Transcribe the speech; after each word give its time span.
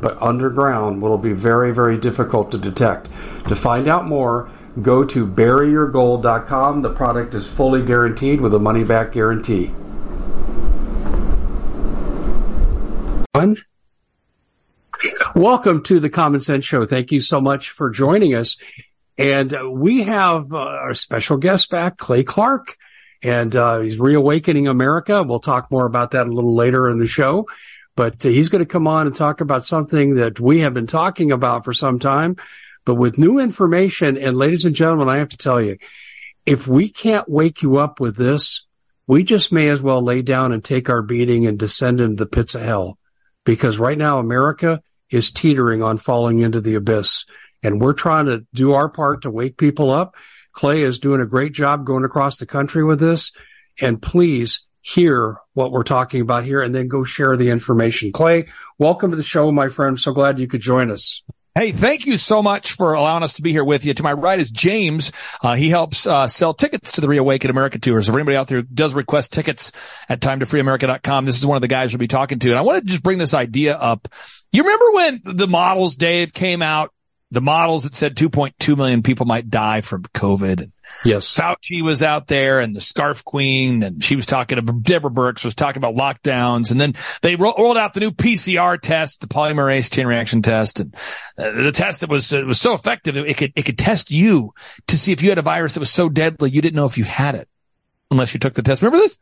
but 0.00 0.20
underground 0.20 1.00
will 1.00 1.18
be 1.18 1.32
very, 1.32 1.72
very 1.72 1.98
difficult 1.98 2.50
to 2.52 2.58
detect. 2.58 3.08
To 3.48 3.56
find 3.56 3.88
out 3.88 4.06
more, 4.06 4.50
go 4.82 5.04
to 5.04 5.26
buryyourgold.com. 5.26 6.82
The 6.82 6.92
product 6.92 7.34
is 7.34 7.46
fully 7.46 7.84
guaranteed 7.84 8.40
with 8.40 8.54
a 8.54 8.58
money 8.58 8.84
back 8.84 9.12
guarantee. 9.12 9.72
Welcome 15.34 15.82
to 15.84 16.00
the 16.00 16.08
Common 16.08 16.40
Sense 16.40 16.64
Show. 16.64 16.86
Thank 16.86 17.12
you 17.12 17.20
so 17.20 17.40
much 17.40 17.70
for 17.70 17.90
joining 17.90 18.34
us. 18.34 18.56
And 19.18 19.52
uh, 19.52 19.70
we 19.70 20.02
have 20.02 20.52
uh, 20.52 20.58
our 20.58 20.94
special 20.94 21.36
guest 21.36 21.70
back, 21.70 21.98
Clay 21.98 22.22
Clark, 22.22 22.76
and 23.22 23.54
uh, 23.54 23.80
he's 23.80 23.98
reawakening 23.98 24.66
America. 24.66 25.22
We'll 25.22 25.40
talk 25.40 25.70
more 25.70 25.86
about 25.86 26.12
that 26.12 26.26
a 26.26 26.32
little 26.32 26.54
later 26.54 26.88
in 26.88 26.98
the 26.98 27.06
show 27.06 27.46
but 27.96 28.24
uh, 28.24 28.28
he's 28.28 28.48
going 28.48 28.62
to 28.62 28.70
come 28.70 28.86
on 28.86 29.06
and 29.06 29.16
talk 29.16 29.40
about 29.40 29.64
something 29.64 30.16
that 30.16 30.38
we 30.38 30.60
have 30.60 30.74
been 30.74 30.86
talking 30.86 31.32
about 31.32 31.64
for 31.64 31.72
some 31.72 31.98
time, 31.98 32.36
but 32.84 32.94
with 32.94 33.18
new 33.18 33.38
information. 33.38 34.16
And 34.16 34.36
ladies 34.36 34.64
and 34.64 34.76
gentlemen, 34.76 35.08
I 35.08 35.16
have 35.16 35.30
to 35.30 35.36
tell 35.36 35.60
you, 35.60 35.78
if 36.44 36.68
we 36.68 36.88
can't 36.88 37.28
wake 37.28 37.62
you 37.62 37.78
up 37.78 37.98
with 37.98 38.16
this, 38.16 38.64
we 39.08 39.24
just 39.24 39.52
may 39.52 39.68
as 39.68 39.82
well 39.82 40.02
lay 40.02 40.22
down 40.22 40.52
and 40.52 40.64
take 40.64 40.88
our 40.88 41.02
beating 41.02 41.46
and 41.46 41.58
descend 41.58 42.00
into 42.00 42.16
the 42.16 42.26
pits 42.26 42.54
of 42.54 42.62
hell 42.62 42.98
because 43.44 43.78
right 43.78 43.98
now 43.98 44.18
America 44.18 44.82
is 45.10 45.30
teetering 45.30 45.82
on 45.82 45.96
falling 45.96 46.40
into 46.40 46.60
the 46.60 46.74
abyss 46.74 47.24
and 47.62 47.80
we're 47.80 47.92
trying 47.94 48.26
to 48.26 48.44
do 48.52 48.74
our 48.74 48.88
part 48.88 49.22
to 49.22 49.30
wake 49.30 49.56
people 49.56 49.90
up. 49.90 50.16
Clay 50.52 50.82
is 50.82 50.98
doing 50.98 51.20
a 51.20 51.26
great 51.26 51.52
job 51.52 51.84
going 51.84 52.04
across 52.04 52.38
the 52.38 52.46
country 52.46 52.84
with 52.84 52.98
this. 52.98 53.32
And 53.80 54.00
please 54.00 54.65
hear 54.86 55.36
what 55.54 55.72
we're 55.72 55.82
talking 55.82 56.20
about 56.20 56.44
here 56.44 56.62
and 56.62 56.72
then 56.72 56.86
go 56.86 57.02
share 57.02 57.36
the 57.36 57.50
information. 57.50 58.12
Clay, 58.12 58.46
welcome 58.78 59.10
to 59.10 59.16
the 59.16 59.22
show, 59.22 59.50
my 59.50 59.68
friend. 59.68 59.94
I'm 59.94 59.98
so 59.98 60.12
glad 60.12 60.38
you 60.38 60.46
could 60.46 60.60
join 60.60 60.92
us. 60.92 61.24
Hey, 61.56 61.72
thank 61.72 62.06
you 62.06 62.16
so 62.16 62.40
much 62.40 62.72
for 62.72 62.92
allowing 62.92 63.24
us 63.24 63.34
to 63.34 63.42
be 63.42 63.50
here 63.50 63.64
with 63.64 63.84
you. 63.84 63.94
To 63.94 64.02
my 64.04 64.12
right 64.12 64.38
is 64.38 64.50
James. 64.50 65.10
Uh, 65.42 65.54
he 65.54 65.70
helps 65.70 66.06
uh, 66.06 66.28
sell 66.28 66.54
tickets 66.54 66.92
to 66.92 67.00
the 67.00 67.08
Reawaken 67.08 67.50
America 67.50 67.80
tours. 67.80 68.08
If 68.08 68.14
anybody 68.14 68.36
out 68.36 68.46
there 68.46 68.62
does 68.62 68.94
request 68.94 69.32
tickets 69.32 69.72
at 70.08 70.20
timetofreeamerica.com, 70.20 71.24
this 71.24 71.38
is 71.38 71.46
one 71.46 71.56
of 71.56 71.62
the 71.62 71.68
guys 71.68 71.92
we'll 71.92 71.98
be 71.98 72.06
talking 72.06 72.38
to. 72.38 72.50
And 72.50 72.58
I 72.58 72.62
want 72.62 72.78
to 72.78 72.84
just 72.88 73.02
bring 73.02 73.18
this 73.18 73.34
idea 73.34 73.76
up. 73.76 74.06
You 74.52 74.62
remember 74.62 74.92
when 74.92 75.20
the 75.24 75.48
models, 75.48 75.96
Dave, 75.96 76.32
came 76.32 76.62
out 76.62 76.92
the 77.30 77.40
models 77.40 77.84
that 77.84 77.96
said 77.96 78.16
2.2 78.16 78.76
million 78.76 79.02
people 79.02 79.26
might 79.26 79.50
die 79.50 79.80
from 79.80 80.02
COVID. 80.02 80.70
Yes. 81.04 81.34
Fauci 81.34 81.82
was 81.82 82.02
out 82.02 82.26
there 82.26 82.60
and 82.60 82.74
the 82.74 82.80
scarf 82.80 83.24
queen 83.24 83.82
and 83.82 84.02
she 84.02 84.16
was 84.16 84.26
talking 84.26 84.56
to 84.56 84.72
Deborah 84.72 85.10
Birx 85.10 85.44
was 85.44 85.54
talking 85.54 85.82
about 85.82 85.94
lockdowns. 85.94 86.70
And 86.70 86.80
then 86.80 86.94
they 87.22 87.36
rolled 87.36 87.76
out 87.76 87.94
the 87.94 88.00
new 88.00 88.10
PCR 88.10 88.80
test, 88.80 89.20
the 89.20 89.28
polymerase 89.28 89.92
chain 89.92 90.06
reaction 90.06 90.42
test 90.42 90.80
and 90.80 90.94
uh, 91.38 91.52
the 91.52 91.72
test 91.72 92.00
that 92.00 92.10
was, 92.10 92.32
uh, 92.32 92.42
was 92.46 92.60
so 92.60 92.74
effective. 92.74 93.16
It 93.16 93.36
could, 93.36 93.52
it 93.56 93.64
could 93.64 93.78
test 93.78 94.10
you 94.10 94.52
to 94.88 94.98
see 94.98 95.12
if 95.12 95.22
you 95.22 95.28
had 95.28 95.38
a 95.38 95.42
virus 95.42 95.74
that 95.74 95.80
was 95.80 95.90
so 95.90 96.08
deadly 96.08 96.50
you 96.50 96.62
didn't 96.62 96.76
know 96.76 96.86
if 96.86 96.98
you 96.98 97.04
had 97.04 97.34
it 97.34 97.48
unless 98.10 98.34
you 98.34 98.40
took 98.40 98.54
the 98.54 98.62
test. 98.62 98.82
Remember 98.82 99.02
this? 99.02 99.18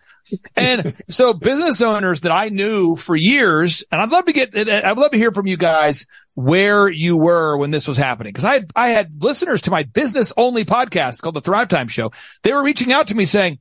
And 0.57 0.95
so 1.09 1.33
business 1.33 1.81
owners 1.81 2.23
that 2.23 2.33
I 2.33 2.49
knew 2.49 2.97
for 2.97 3.17
years, 3.17 3.85
and 3.91 4.01
I'd 4.01 4.11
love 4.11 4.27
to 4.27 4.33
get, 4.33 4.57
I'd 4.57 4.99
love 4.99 5.13
to 5.13 5.19
hear 5.19 5.33
from 5.33 5.47
you 5.47 5.57
guys 5.57 6.07
where 6.35 6.89
you 6.89 7.17
were 7.17 7.57
when 7.57 7.71
this 7.71 7.89
was 7.89 7.97
happening. 7.97 8.33
Cause 8.35 8.45
I 8.45 8.55
had, 8.55 8.71
I 8.77 8.89
had 8.89 9.23
listeners 9.23 9.63
to 9.63 9.71
my 9.71 9.85
business 9.85 10.33
only 10.37 10.65
podcast 10.65 11.23
called 11.23 11.35
the 11.35 11.41
Thrive 11.41 11.69
Time 11.69 11.89
Show. 11.89 12.13
They 12.43 12.53
were 12.53 12.63
reaching 12.63 12.93
out 12.93 13.09
to 13.09 13.15
me 13.15 13.25
saying, 13.25 13.59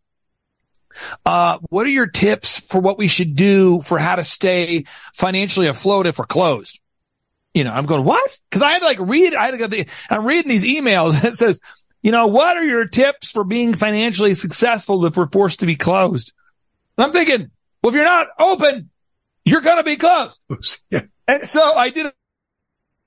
uh, 1.25 1.57
what 1.69 1.87
are 1.87 1.91
your 1.91 2.07
tips 2.07 2.59
for 2.59 2.79
what 2.79 2.97
we 2.97 3.07
should 3.07 3.35
do 3.35 3.81
for 3.81 3.97
how 3.97 4.15
to 4.15 4.23
stay 4.23 4.83
financially 5.13 5.67
afloat 5.67 6.05
if 6.05 6.19
we're 6.19 6.25
closed? 6.25 6.79
You 7.53 7.63
know, 7.63 7.71
I'm 7.71 7.85
going, 7.85 8.03
what? 8.03 8.39
Cause 8.51 8.61
I 8.61 8.71
had 8.71 8.79
to 8.79 8.85
like 8.85 8.99
read, 8.99 9.35
I 9.35 9.45
had 9.45 9.57
to 9.57 9.67
go, 9.67 9.83
I'm 10.09 10.25
reading 10.25 10.49
these 10.49 10.65
emails 10.65 11.15
and 11.15 11.25
it 11.25 11.35
says, 11.35 11.61
you 12.03 12.11
know, 12.11 12.27
what 12.27 12.57
are 12.57 12.63
your 12.63 12.85
tips 12.85 13.31
for 13.31 13.43
being 13.43 13.73
financially 13.73 14.33
successful 14.33 15.05
if 15.05 15.15
we're 15.15 15.29
forced 15.29 15.61
to 15.61 15.65
be 15.65 15.75
closed? 15.75 16.33
And 16.97 17.05
I'm 17.05 17.13
thinking, 17.13 17.49
well, 17.81 17.89
if 17.89 17.95
you're 17.95 18.03
not 18.03 18.27
open, 18.37 18.89
you're 19.45 19.61
going 19.61 19.77
to 19.77 19.83
be 19.83 19.95
closed. 19.95 20.39
yeah. 20.89 21.03
And 21.27 21.47
so 21.47 21.73
I 21.73 21.89
did 21.89 22.07
a 22.07 22.13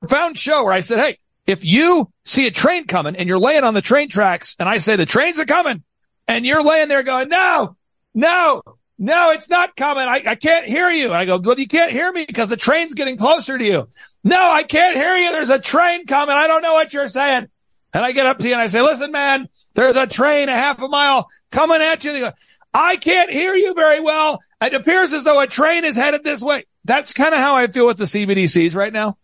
profound 0.01 0.39
show 0.39 0.65
where 0.65 0.73
I 0.73 0.81
said, 0.81 0.99
Hey, 0.99 1.19
if 1.47 1.65
you 1.65 2.11
see 2.25 2.47
a 2.47 2.51
train 2.51 2.87
coming 2.87 3.17
and 3.17 3.29
you're 3.29 3.39
laying 3.39 3.65
on 3.65 3.75
the 3.75 3.83
train 3.83 4.09
tracks 4.09 4.57
and 4.59 4.69
I 4.69 4.79
say 4.79 4.97
the 4.97 5.07
trains 5.07 5.39
are 5.39 5.45
coming 5.45 5.85
and 6.27 6.45
you're 6.45 6.63
laying 6.63 6.89
there 6.89 7.03
going, 7.03 7.29
no, 7.29 7.77
no, 8.15 8.63
no, 8.99 9.31
it's 9.31 9.49
not 9.49 9.77
coming. 9.77 10.05
I, 10.05 10.23
I 10.27 10.35
can't 10.35 10.67
hear 10.67 10.91
you. 10.91 11.07
And 11.07 11.15
I 11.15 11.27
go, 11.27 11.39
well, 11.39 11.59
you 11.59 11.69
can't 11.69 11.93
hear 11.93 12.11
me 12.11 12.25
because 12.27 12.49
the 12.49 12.57
train's 12.57 12.95
getting 12.95 13.17
closer 13.17 13.57
to 13.57 13.65
you. 13.65 13.89
No, 14.25 14.51
I 14.51 14.63
can't 14.63 14.97
hear 14.97 15.17
you. 15.17 15.31
There's 15.31 15.51
a 15.51 15.61
train 15.61 16.07
coming. 16.07 16.35
I 16.35 16.47
don't 16.47 16.63
know 16.63 16.75
what 16.75 16.93
you're 16.93 17.09
saying. 17.09 17.49
And 17.97 18.05
I 18.05 18.13
get 18.13 18.27
up 18.27 18.37
to 18.41 18.47
you 18.47 18.53
and 18.53 18.61
I 18.61 18.67
say, 18.67 18.83
listen, 18.83 19.11
man, 19.11 19.49
there's 19.73 19.97
a 19.97 20.07
train 20.07 20.51
a 20.51 20.53
half 20.53 20.83
a 20.83 20.87
mile 20.87 21.31
coming 21.51 21.81
at 21.81 22.05
you. 22.05 22.29
I 22.75 22.97
can't 22.97 23.31
hear 23.31 23.55
you 23.55 23.73
very 23.73 24.03
well. 24.03 24.39
It 24.61 24.75
appears 24.75 25.15
as 25.15 25.25
though 25.25 25.41
a 25.41 25.47
train 25.47 25.87
is 25.87 25.97
headed 25.97 26.23
this 26.23 26.43
way. 26.43 26.65
That's 26.85 27.15
kind 27.15 27.33
of 27.33 27.41
how 27.41 27.57
I 27.57 27.69
feel 27.69 27.87
with 27.87 27.97
the 27.97 28.05
CBDCs 28.05 28.75
right 28.75 28.93
now. 28.93 29.17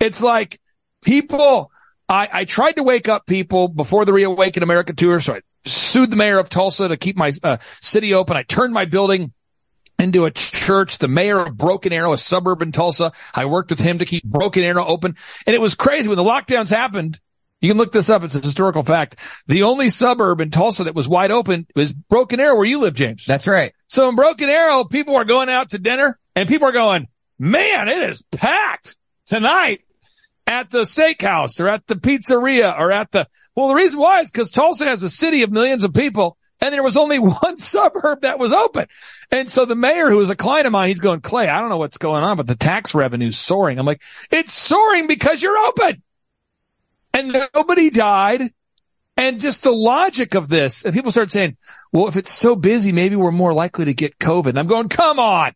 It's 0.00 0.20
like 0.20 0.58
people, 1.02 1.70
I, 2.08 2.28
I 2.32 2.44
tried 2.46 2.72
to 2.72 2.82
wake 2.82 3.08
up 3.08 3.26
people 3.26 3.68
before 3.68 4.04
the 4.04 4.12
Reawaken 4.12 4.64
America 4.64 4.92
tour. 4.92 5.20
So 5.20 5.34
I 5.34 5.40
sued 5.64 6.10
the 6.10 6.16
mayor 6.16 6.40
of 6.40 6.48
Tulsa 6.48 6.88
to 6.88 6.96
keep 6.96 7.16
my 7.16 7.30
uh, 7.44 7.58
city 7.80 8.12
open. 8.12 8.36
I 8.36 8.42
turned 8.42 8.74
my 8.74 8.86
building 8.86 9.32
into 10.00 10.24
a 10.24 10.32
church. 10.32 10.98
The 10.98 11.06
mayor 11.06 11.38
of 11.38 11.56
Broken 11.56 11.92
Arrow, 11.92 12.12
a 12.12 12.18
suburb 12.18 12.60
in 12.60 12.72
Tulsa. 12.72 13.12
I 13.36 13.44
worked 13.44 13.70
with 13.70 13.78
him 13.78 14.00
to 14.00 14.04
keep 14.04 14.24
Broken 14.24 14.64
Arrow 14.64 14.84
open. 14.84 15.14
And 15.46 15.54
it 15.54 15.60
was 15.60 15.76
crazy 15.76 16.08
when 16.08 16.18
the 16.18 16.24
lockdowns 16.24 16.70
happened. 16.70 17.20
You 17.60 17.70
can 17.70 17.78
look 17.78 17.92
this 17.92 18.08
up. 18.08 18.22
It's 18.22 18.36
a 18.36 18.40
historical 18.40 18.84
fact. 18.84 19.16
The 19.48 19.64
only 19.64 19.88
suburb 19.88 20.40
in 20.40 20.50
Tulsa 20.50 20.84
that 20.84 20.94
was 20.94 21.08
wide 21.08 21.30
open 21.30 21.66
was 21.74 21.92
Broken 21.92 22.38
Arrow 22.38 22.56
where 22.56 22.64
you 22.64 22.78
live, 22.78 22.94
James. 22.94 23.24
That's 23.26 23.46
right. 23.46 23.72
So 23.88 24.08
in 24.08 24.16
Broken 24.16 24.48
Arrow, 24.48 24.84
people 24.84 25.16
are 25.16 25.24
going 25.24 25.48
out 25.48 25.70
to 25.70 25.78
dinner 25.78 26.18
and 26.36 26.48
people 26.48 26.68
are 26.68 26.72
going, 26.72 27.08
man, 27.38 27.88
it 27.88 27.98
is 27.98 28.22
packed 28.30 28.96
tonight 29.26 29.80
at 30.46 30.70
the 30.70 30.82
steakhouse 30.82 31.60
or 31.60 31.68
at 31.68 31.86
the 31.88 31.96
pizzeria 31.96 32.78
or 32.78 32.92
at 32.92 33.10
the, 33.10 33.26
well, 33.56 33.68
the 33.68 33.74
reason 33.74 33.98
why 33.98 34.20
is 34.20 34.30
because 34.30 34.50
Tulsa 34.50 34.84
has 34.84 35.02
a 35.02 35.10
city 35.10 35.42
of 35.42 35.50
millions 35.50 35.82
of 35.82 35.92
people 35.92 36.38
and 36.60 36.72
there 36.72 36.82
was 36.84 36.96
only 36.96 37.18
one 37.18 37.58
suburb 37.58 38.20
that 38.20 38.38
was 38.38 38.52
open. 38.52 38.86
And 39.32 39.50
so 39.50 39.64
the 39.64 39.74
mayor, 39.74 40.10
who 40.10 40.20
is 40.20 40.30
a 40.30 40.36
client 40.36 40.66
of 40.66 40.72
mine, 40.72 40.88
he's 40.88 41.00
going, 41.00 41.22
Clay, 41.22 41.48
I 41.48 41.60
don't 41.60 41.70
know 41.70 41.78
what's 41.78 41.98
going 41.98 42.22
on, 42.22 42.36
but 42.36 42.46
the 42.46 42.54
tax 42.54 42.94
revenue's 42.94 43.36
soaring. 43.36 43.80
I'm 43.80 43.86
like, 43.86 44.02
it's 44.30 44.52
soaring 44.52 45.08
because 45.08 45.42
you're 45.42 45.58
open 45.58 46.02
and 47.12 47.36
nobody 47.54 47.90
died. 47.90 48.52
And 49.16 49.40
just 49.40 49.64
the 49.64 49.72
logic 49.72 50.34
of 50.34 50.48
this, 50.48 50.84
and 50.84 50.94
people 50.94 51.10
start 51.10 51.32
saying, 51.32 51.56
well, 51.92 52.06
if 52.06 52.16
it's 52.16 52.32
so 52.32 52.54
busy, 52.54 52.92
maybe 52.92 53.16
we're 53.16 53.32
more 53.32 53.52
likely 53.52 53.86
to 53.86 53.94
get 53.94 54.16
COVID. 54.18 54.50
And 54.50 54.58
I'm 54.60 54.68
going, 54.68 54.88
come 54.88 55.18
on. 55.18 55.52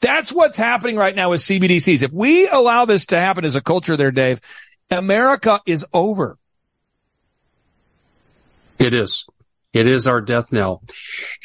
That's 0.00 0.32
what's 0.32 0.56
happening 0.56 0.96
right 0.96 1.14
now 1.14 1.30
with 1.30 1.42
CBDCs. 1.42 2.02
If 2.02 2.10
we 2.10 2.48
allow 2.48 2.86
this 2.86 3.06
to 3.06 3.18
happen 3.18 3.44
as 3.44 3.54
a 3.54 3.60
culture 3.60 3.98
there, 3.98 4.10
Dave, 4.10 4.40
America 4.90 5.60
is 5.66 5.84
over. 5.92 6.38
It 8.78 8.94
is. 8.94 9.26
It 9.72 9.86
is 9.86 10.06
our 10.06 10.20
death 10.20 10.52
knell. 10.52 10.82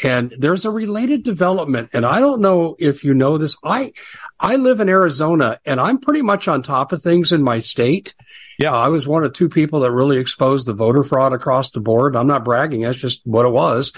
And 0.04 0.34
there's 0.38 0.66
a 0.66 0.72
related 0.72 1.24
development. 1.24 1.92
And 1.94 2.06
I 2.06 2.20
don't 2.20 2.42
know 2.42 2.76
if 2.78 3.04
you 3.04 3.14
know 3.14 3.38
this. 3.38 3.56
I, 3.64 3.94
I 4.40 4.58
live 4.58 4.80
in 4.80 4.90
Arizona 4.90 5.60
and 5.66 5.80
I'm 5.80 5.98
pretty 6.00 6.22
much 6.22 6.48
on 6.48 6.62
top 6.62 6.92
of 6.92 7.02
things 7.02 7.32
in 7.32 7.42
my 7.42 7.60
state. 7.60 8.16
Yeah, 8.58 8.74
I 8.74 8.88
was 8.88 9.08
one 9.08 9.24
of 9.24 9.34
two 9.34 9.50
people 9.50 9.82
that 9.82 9.92
really 9.92 10.18
exposed 10.18 10.66
the 10.66 10.74
voter 10.74 11.04
fraud 11.04 11.34
across 11.34 11.72
the 11.72 11.80
board. 11.80 12.16
I'm 12.16 12.28
not 12.28 12.46
bragging. 12.46 12.82
That's 12.82 12.98
just 12.98 13.22
what 13.24 13.46
it 13.46 13.52
was. 13.52 13.94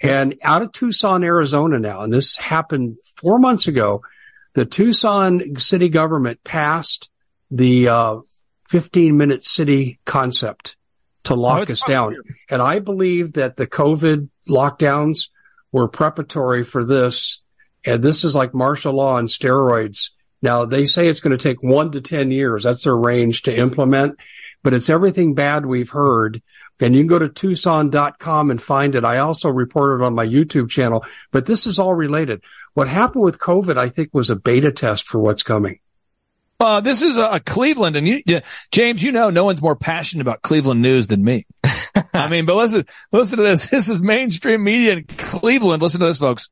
And 0.00 0.36
out 0.42 0.62
of 0.62 0.72
Tucson, 0.72 1.24
Arizona 1.24 1.78
now, 1.78 2.02
and 2.02 2.12
this 2.12 2.36
happened 2.36 2.96
four 3.16 3.38
months 3.38 3.66
ago, 3.66 4.02
the 4.54 4.64
Tucson 4.64 5.56
city 5.58 5.88
government 5.88 6.42
passed 6.44 7.10
the 7.50 7.88
uh, 7.88 8.16
15 8.68 9.16
minute 9.16 9.44
city 9.44 9.98
concept 10.04 10.76
to 11.24 11.34
lock 11.34 11.68
oh, 11.68 11.72
us 11.72 11.82
down. 11.82 12.16
And 12.50 12.62
I 12.62 12.78
believe 12.78 13.34
that 13.34 13.56
the 13.56 13.66
COVID 13.66 14.28
lockdowns 14.48 15.30
were 15.72 15.88
preparatory 15.88 16.64
for 16.64 16.84
this. 16.84 17.42
And 17.84 18.02
this 18.02 18.24
is 18.24 18.34
like 18.34 18.54
martial 18.54 18.94
law 18.94 19.14
on 19.14 19.26
steroids. 19.26 20.10
Now 20.42 20.64
they 20.64 20.86
say 20.86 21.08
it's 21.08 21.20
going 21.20 21.36
to 21.36 21.42
take 21.42 21.62
one 21.62 21.92
to 21.92 22.00
10 22.00 22.30
years. 22.30 22.64
That's 22.64 22.84
their 22.84 22.96
range 22.96 23.42
to 23.42 23.56
implement, 23.56 24.20
but 24.62 24.74
it's 24.74 24.90
everything 24.90 25.34
bad 25.34 25.66
we've 25.66 25.90
heard. 25.90 26.42
And 26.80 26.94
you 26.94 27.00
can 27.00 27.08
go 27.08 27.18
to 27.18 27.28
Tucson.com 27.28 28.50
and 28.50 28.62
find 28.62 28.94
it. 28.94 29.04
I 29.04 29.18
also 29.18 29.48
reported 29.48 30.04
on 30.04 30.14
my 30.14 30.26
YouTube 30.26 30.70
channel, 30.70 31.04
but 31.32 31.46
this 31.46 31.66
is 31.66 31.78
all 31.78 31.94
related. 31.94 32.42
What 32.74 32.86
happened 32.86 33.24
with 33.24 33.40
COVID, 33.40 33.76
I 33.76 33.88
think 33.88 34.10
was 34.12 34.30
a 34.30 34.36
beta 34.36 34.70
test 34.70 35.08
for 35.08 35.18
what's 35.18 35.42
coming. 35.42 35.80
Uh, 36.60 36.80
this 36.80 37.02
is 37.02 37.16
a, 37.16 37.34
a 37.34 37.40
Cleveland, 37.40 37.94
and 37.94 38.06
you, 38.06 38.22
James, 38.72 39.00
you 39.00 39.12
know, 39.12 39.30
no 39.30 39.44
one's 39.44 39.62
more 39.62 39.76
passionate 39.76 40.22
about 40.22 40.42
Cleveland 40.42 40.82
news 40.82 41.06
than 41.06 41.24
me. 41.24 41.46
I 42.12 42.28
mean, 42.28 42.46
but 42.46 42.56
listen, 42.56 42.84
listen 43.12 43.36
to 43.38 43.44
this. 43.44 43.68
This 43.68 43.88
is 43.88 44.02
mainstream 44.02 44.64
media 44.64 44.94
in 44.94 45.04
Cleveland. 45.04 45.82
Listen 45.82 46.00
to 46.00 46.06
this, 46.06 46.18
folks. 46.18 46.50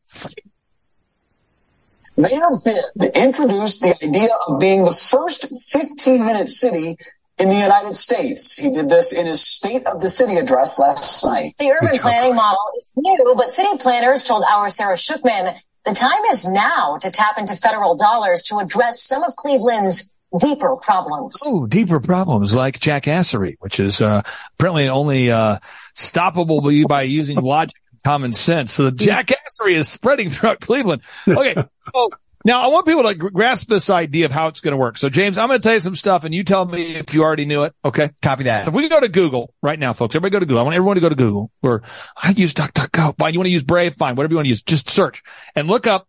Mayor 2.16 2.48
Bibb 2.64 3.14
introduced 3.14 3.82
the 3.82 3.94
idea 4.02 4.28
of 4.46 4.58
being 4.58 4.84
the 4.84 4.92
first 4.92 5.46
15 5.70 6.24
minute 6.24 6.48
city 6.48 6.96
in 7.38 7.48
the 7.48 7.54
United 7.54 7.94
States. 7.94 8.56
He 8.56 8.70
did 8.70 8.88
this 8.88 9.12
in 9.12 9.26
his 9.26 9.46
State 9.46 9.86
of 9.86 10.00
the 10.00 10.08
City 10.08 10.36
address 10.36 10.78
last 10.78 11.22
night. 11.24 11.54
The 11.58 11.70
urban 11.70 11.98
planning 11.98 12.34
model 12.34 12.62
is 12.78 12.92
new, 12.96 13.34
but 13.36 13.50
city 13.50 13.76
planners 13.78 14.22
told 14.22 14.44
our 14.50 14.68
Sarah 14.68 14.94
Shookman 14.94 15.54
the 15.84 15.94
time 15.94 16.24
is 16.30 16.46
now 16.46 16.98
to 17.00 17.10
tap 17.10 17.38
into 17.38 17.54
federal 17.54 17.96
dollars 17.96 18.42
to 18.44 18.58
address 18.58 19.02
some 19.02 19.22
of 19.22 19.36
Cleveland's 19.36 20.18
deeper 20.40 20.74
problems. 20.76 21.40
Oh, 21.46 21.66
deeper 21.66 22.00
problems 22.00 22.56
like 22.56 22.80
jackassery, 22.80 23.54
which 23.60 23.78
is 23.78 24.00
uh, 24.00 24.22
apparently 24.54 24.88
only 24.88 25.30
uh, 25.30 25.58
stoppable 25.94 26.88
by 26.88 27.02
using 27.02 27.36
logic 27.36 27.76
and 27.85 27.85
common 28.06 28.32
sense. 28.32 28.72
So 28.72 28.88
the 28.88 28.92
mm. 28.92 29.04
jackassery 29.04 29.72
is 29.72 29.88
spreading 29.88 30.30
throughout 30.30 30.60
Cleveland. 30.60 31.02
Okay. 31.26 31.54
so 31.94 32.10
now 32.44 32.62
I 32.62 32.68
want 32.68 32.86
people 32.86 33.02
to 33.02 33.14
grasp 33.14 33.68
this 33.68 33.90
idea 33.90 34.26
of 34.26 34.30
how 34.30 34.46
it's 34.46 34.60
going 34.60 34.72
to 34.72 34.76
work. 34.76 34.96
So 34.96 35.08
James, 35.08 35.36
I'm 35.36 35.48
going 35.48 35.58
to 35.58 35.62
tell 35.62 35.74
you 35.74 35.80
some 35.80 35.96
stuff 35.96 36.22
and 36.22 36.32
you 36.32 36.44
tell 36.44 36.64
me 36.64 36.94
if 36.94 37.14
you 37.14 37.24
already 37.24 37.46
knew 37.46 37.64
it. 37.64 37.74
Okay. 37.84 38.10
Copy 38.22 38.44
that. 38.44 38.68
If 38.68 38.74
we 38.74 38.88
go 38.88 39.00
to 39.00 39.08
Google 39.08 39.52
right 39.60 39.78
now, 39.78 39.92
folks, 39.92 40.14
everybody 40.14 40.30
go 40.30 40.38
to 40.38 40.46
Google. 40.46 40.60
I 40.60 40.62
want 40.62 40.76
everyone 40.76 40.94
to 40.94 41.00
go 41.00 41.08
to 41.08 41.16
Google 41.16 41.50
or 41.62 41.82
I 42.16 42.30
use 42.30 42.54
DuckDuckGo. 42.54 43.18
Fine. 43.18 43.34
You 43.34 43.40
want 43.40 43.48
to 43.48 43.52
use 43.52 43.64
Brave? 43.64 43.96
Fine. 43.96 44.14
Whatever 44.14 44.34
you 44.34 44.36
want 44.36 44.46
to 44.46 44.50
use. 44.50 44.62
Just 44.62 44.88
search 44.88 45.24
and 45.56 45.66
look 45.66 45.88
up 45.88 46.06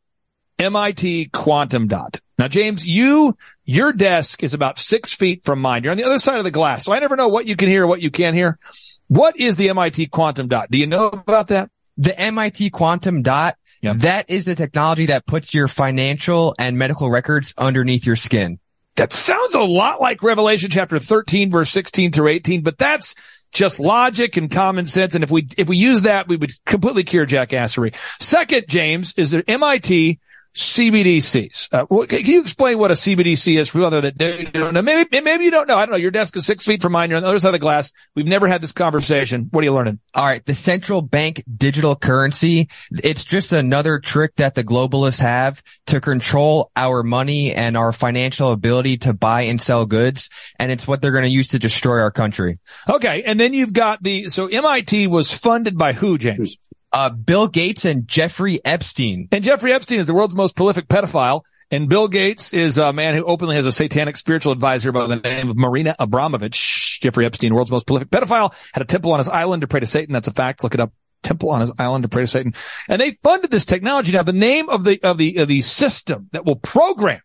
MIT 0.59 1.29
quantum 1.33 1.87
dot. 1.87 2.19
Now, 2.37 2.47
James, 2.47 2.87
you, 2.87 3.35
your 3.65 3.91
desk 3.91 4.43
is 4.43 4.53
about 4.53 4.77
six 4.77 5.15
feet 5.15 5.43
from 5.43 5.59
mine. 5.59 5.83
You're 5.83 5.91
on 5.91 5.97
the 5.97 6.03
other 6.03 6.19
side 6.19 6.37
of 6.37 6.43
the 6.43 6.51
glass. 6.51 6.85
So 6.85 6.93
I 6.93 6.99
never 6.99 7.15
know 7.15 7.29
what 7.29 7.47
you 7.47 7.55
can 7.55 7.67
hear, 7.67 7.87
what 7.87 8.03
you 8.03 8.11
can't 8.11 8.35
hear. 8.35 8.59
What 9.07 9.37
is 9.37 9.55
the 9.55 9.69
MIT 9.69 10.07
quantum 10.07 10.47
dot? 10.47 10.69
Do 10.69 10.77
you 10.77 10.85
know 10.85 11.07
about 11.07 11.47
that? 11.47 11.71
The 11.97 12.19
MIT 12.19 12.69
quantum 12.69 13.21
dot 13.21 13.57
Yep. 13.81 13.97
That 13.97 14.29
is 14.29 14.45
the 14.45 14.55
technology 14.55 15.07
that 15.07 15.25
puts 15.25 15.53
your 15.53 15.67
financial 15.67 16.55
and 16.57 16.77
medical 16.77 17.09
records 17.09 17.53
underneath 17.57 18.05
your 18.05 18.15
skin. 18.15 18.59
That 18.95 19.13
sounds 19.13 19.53
a 19.53 19.61
lot 19.61 20.01
like 20.01 20.23
Revelation 20.23 20.71
chapter 20.71 20.97
13 20.97 21.51
verse 21.51 21.69
16 21.69 22.11
through 22.11 22.29
18, 22.29 22.61
but 22.63 22.77
that's 22.77 23.15
just 23.53 23.79
logic 23.79 24.35
and 24.35 24.49
common 24.49 24.87
sense. 24.87 25.13
And 25.13 25.23
if 25.23 25.29
we, 25.29 25.47
if 25.57 25.69
we 25.69 25.77
use 25.77 26.01
that, 26.03 26.27
we 26.27 26.35
would 26.35 26.51
completely 26.65 27.03
cure 27.03 27.27
jackassery. 27.27 27.95
Second, 28.21 28.65
James, 28.67 29.13
is 29.17 29.31
that 29.31 29.47
MIT 29.47 30.19
CBDCs. 30.57 31.69
Uh, 31.71 31.85
can 32.07 32.25
you 32.25 32.41
explain 32.41 32.79
what 32.79 32.89
a 32.89 32.95
CBDC 32.95 33.59
is 33.59 33.69
for 33.69 33.83
other 33.83 34.01
that 34.01 34.17
don't 34.17 34.73
know? 34.73 34.81
Maybe, 34.81 35.21
maybe 35.21 35.45
you 35.45 35.51
don't 35.51 35.67
know. 35.67 35.77
I 35.77 35.85
don't 35.85 35.91
know. 35.91 35.97
Your 35.97 36.09
desk 36.09 36.35
is 36.35 36.47
six 36.47 36.65
feet 36.65 36.81
from 36.81 36.93
mine. 36.93 37.11
You're 37.11 37.17
on 37.17 37.23
the 37.23 37.29
other 37.29 37.37
side 37.37 37.49
of 37.49 37.53
the 37.53 37.59
glass. 37.59 37.93
We've 38.15 38.25
never 38.25 38.47
had 38.47 38.61
this 38.61 38.71
conversation. 38.71 39.49
What 39.51 39.61
are 39.61 39.65
you 39.65 39.73
learning? 39.73 39.99
All 40.15 40.25
right. 40.25 40.43
The 40.43 40.55
central 40.55 41.03
bank 41.03 41.43
digital 41.57 41.95
currency. 41.95 42.69
It's 42.91 43.23
just 43.23 43.51
another 43.51 43.99
trick 43.99 44.35
that 44.37 44.55
the 44.55 44.63
globalists 44.63 45.19
have 45.19 45.61
to 45.87 46.01
control 46.01 46.71
our 46.75 47.03
money 47.03 47.53
and 47.53 47.77
our 47.77 47.91
financial 47.91 48.51
ability 48.51 48.97
to 48.99 49.13
buy 49.13 49.43
and 49.43 49.61
sell 49.61 49.85
goods. 49.85 50.27
And 50.57 50.71
it's 50.71 50.87
what 50.87 51.03
they're 51.03 51.11
going 51.11 51.23
to 51.23 51.29
use 51.29 51.49
to 51.49 51.59
destroy 51.59 51.99
our 51.99 52.11
country. 52.11 52.57
Okay. 52.89 53.21
And 53.21 53.39
then 53.39 53.53
you've 53.53 53.73
got 53.73 54.01
the, 54.01 54.23
so 54.29 54.47
MIT 54.47 55.05
was 55.05 55.37
funded 55.37 55.77
by 55.77 55.93
who, 55.93 56.17
James? 56.17 56.57
Uh, 56.91 57.09
Bill 57.09 57.47
Gates 57.47 57.85
and 57.85 58.07
Jeffrey 58.07 58.59
Epstein. 58.63 59.27
And 59.31 59.43
Jeffrey 59.43 59.71
Epstein 59.73 59.99
is 59.99 60.05
the 60.05 60.13
world's 60.13 60.35
most 60.35 60.55
prolific 60.55 60.87
pedophile. 60.87 61.43
And 61.69 61.89
Bill 61.89 62.07
Gates 62.07 62.53
is 62.53 62.77
a 62.77 62.93
man 62.93 63.13
who 63.13 63.25
openly 63.25 63.57
has 63.57 63.65
a 63.65 63.73
satanic 63.73 64.15
spiritual 64.15 64.53
advisor 64.53 64.93
by 64.93 65.05
the 65.05 65.17
name 65.17 65.49
of 65.49 65.57
Marina 65.57 65.95
Abramovich. 65.99 66.99
Jeffrey 67.01 67.25
Epstein, 67.25 67.53
world's 67.53 67.71
most 67.71 67.85
prolific 67.85 68.09
pedophile, 68.09 68.53
had 68.73 68.81
a 68.81 68.85
temple 68.85 69.11
on 69.11 69.19
his 69.19 69.27
island 69.27 69.61
to 69.61 69.67
pray 69.67 69.81
to 69.81 69.85
Satan. 69.85 70.13
That's 70.13 70.29
a 70.29 70.33
fact. 70.33 70.63
Look 70.63 70.73
it 70.73 70.79
up. 70.79 70.93
Temple 71.23 71.49
on 71.49 71.61
his 71.61 71.73
island 71.77 72.03
to 72.03 72.09
pray 72.09 72.23
to 72.23 72.27
Satan. 72.27 72.53
And 72.87 73.01
they 73.01 73.17
funded 73.23 73.51
this 73.51 73.65
technology. 73.65 74.13
Now, 74.13 74.23
the 74.23 74.31
name 74.31 74.69
of 74.69 74.85
the, 74.85 75.01
of 75.03 75.17
the, 75.17 75.37
of 75.37 75.47
the 75.49 75.61
system 75.61 76.29
that 76.31 76.45
will 76.45 76.55
program 76.55 77.19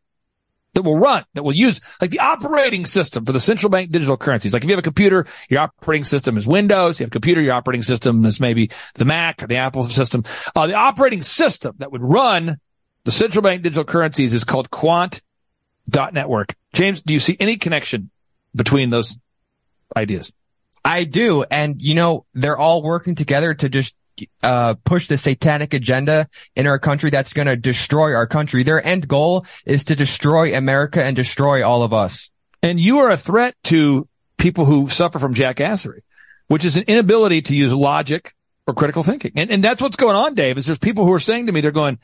that 0.74 0.82
will 0.82 0.98
run, 0.98 1.24
that 1.34 1.42
will 1.42 1.52
use 1.52 1.80
like 2.00 2.10
the 2.10 2.20
operating 2.20 2.86
system 2.86 3.24
for 3.24 3.32
the 3.32 3.40
central 3.40 3.70
bank 3.70 3.90
digital 3.90 4.16
currencies. 4.16 4.52
Like 4.52 4.62
if 4.62 4.69
you 4.69 4.74
have 4.74 4.78
a 4.78 4.82
computer, 4.82 5.26
your 5.48 5.60
operating 5.60 6.04
system 6.04 6.36
is 6.36 6.46
Windows. 6.46 6.98
You 6.98 7.04
have 7.04 7.10
a 7.10 7.12
computer, 7.12 7.40
your 7.40 7.54
operating 7.54 7.82
system 7.82 8.24
is 8.24 8.40
maybe 8.40 8.70
the 8.94 9.04
Mac 9.04 9.42
or 9.42 9.46
the 9.46 9.56
Apple 9.56 9.84
system. 9.84 10.24
Uh, 10.54 10.66
the 10.66 10.74
operating 10.74 11.22
system 11.22 11.74
that 11.78 11.92
would 11.92 12.02
run 12.02 12.58
the 13.04 13.12
central 13.12 13.42
bank 13.42 13.62
digital 13.62 13.84
currencies 13.84 14.32
is 14.32 14.44
called 14.44 14.70
quant.network. 14.70 16.54
James, 16.72 17.02
do 17.02 17.12
you 17.12 17.20
see 17.20 17.36
any 17.40 17.56
connection 17.56 18.10
between 18.54 18.90
those 18.90 19.19
ideas? 19.96 20.32
I 20.84 21.04
do. 21.04 21.44
And 21.44 21.80
you 21.82 21.94
know, 21.94 22.26
they're 22.32 22.58
all 22.58 22.82
working 22.82 23.14
together 23.14 23.54
to 23.54 23.69
just 23.69 23.94
uh, 24.43 24.75
push 24.85 25.09
the 25.09 25.19
satanic 25.19 25.75
agenda 25.75 26.29
in 26.56 26.67
our 26.67 26.79
country 26.79 27.11
that's 27.11 27.32
going 27.32 27.49
to 27.49 27.56
destroy 27.56 28.14
our 28.14 28.26
country. 28.26 28.62
Their 28.62 28.85
end 28.85 29.09
goal 29.09 29.47
is 29.67 29.85
to 29.87 29.97
destroy 29.97 30.56
America 30.56 31.03
and 31.03 31.17
destroy 31.17 31.67
all 31.67 31.82
of 31.82 31.93
us. 31.93 32.31
And 32.62 32.81
you 32.81 32.99
are 32.99 33.11
a 33.11 33.17
threat 33.17 33.55
to 33.64 34.09
people 34.38 34.64
who 34.64 34.88
suffer 34.88 35.19
from 35.19 35.35
jackassery, 35.35 36.00
which 36.49 36.64
is 36.64 36.76
an 36.76 36.85
inability 36.87 37.43
to 37.43 37.56
use 37.56 37.73
logic 37.73 38.35
or 38.67 38.75
critical 38.75 39.03
thinking. 39.03 39.32
And, 39.37 39.50
and 39.50 39.64
that's 39.64 39.82
what's 39.82 39.97
going 39.97 40.17
on, 40.17 40.35
Dave, 40.35 40.58
is 40.58 40.67
there's 40.67 40.79
people 40.79 41.05
who 41.05 41.12
are 41.12 41.20
saying 41.20 41.47
to 41.47 41.53
me, 41.53 41.61
they're 41.61 41.73
going, 41.73 41.99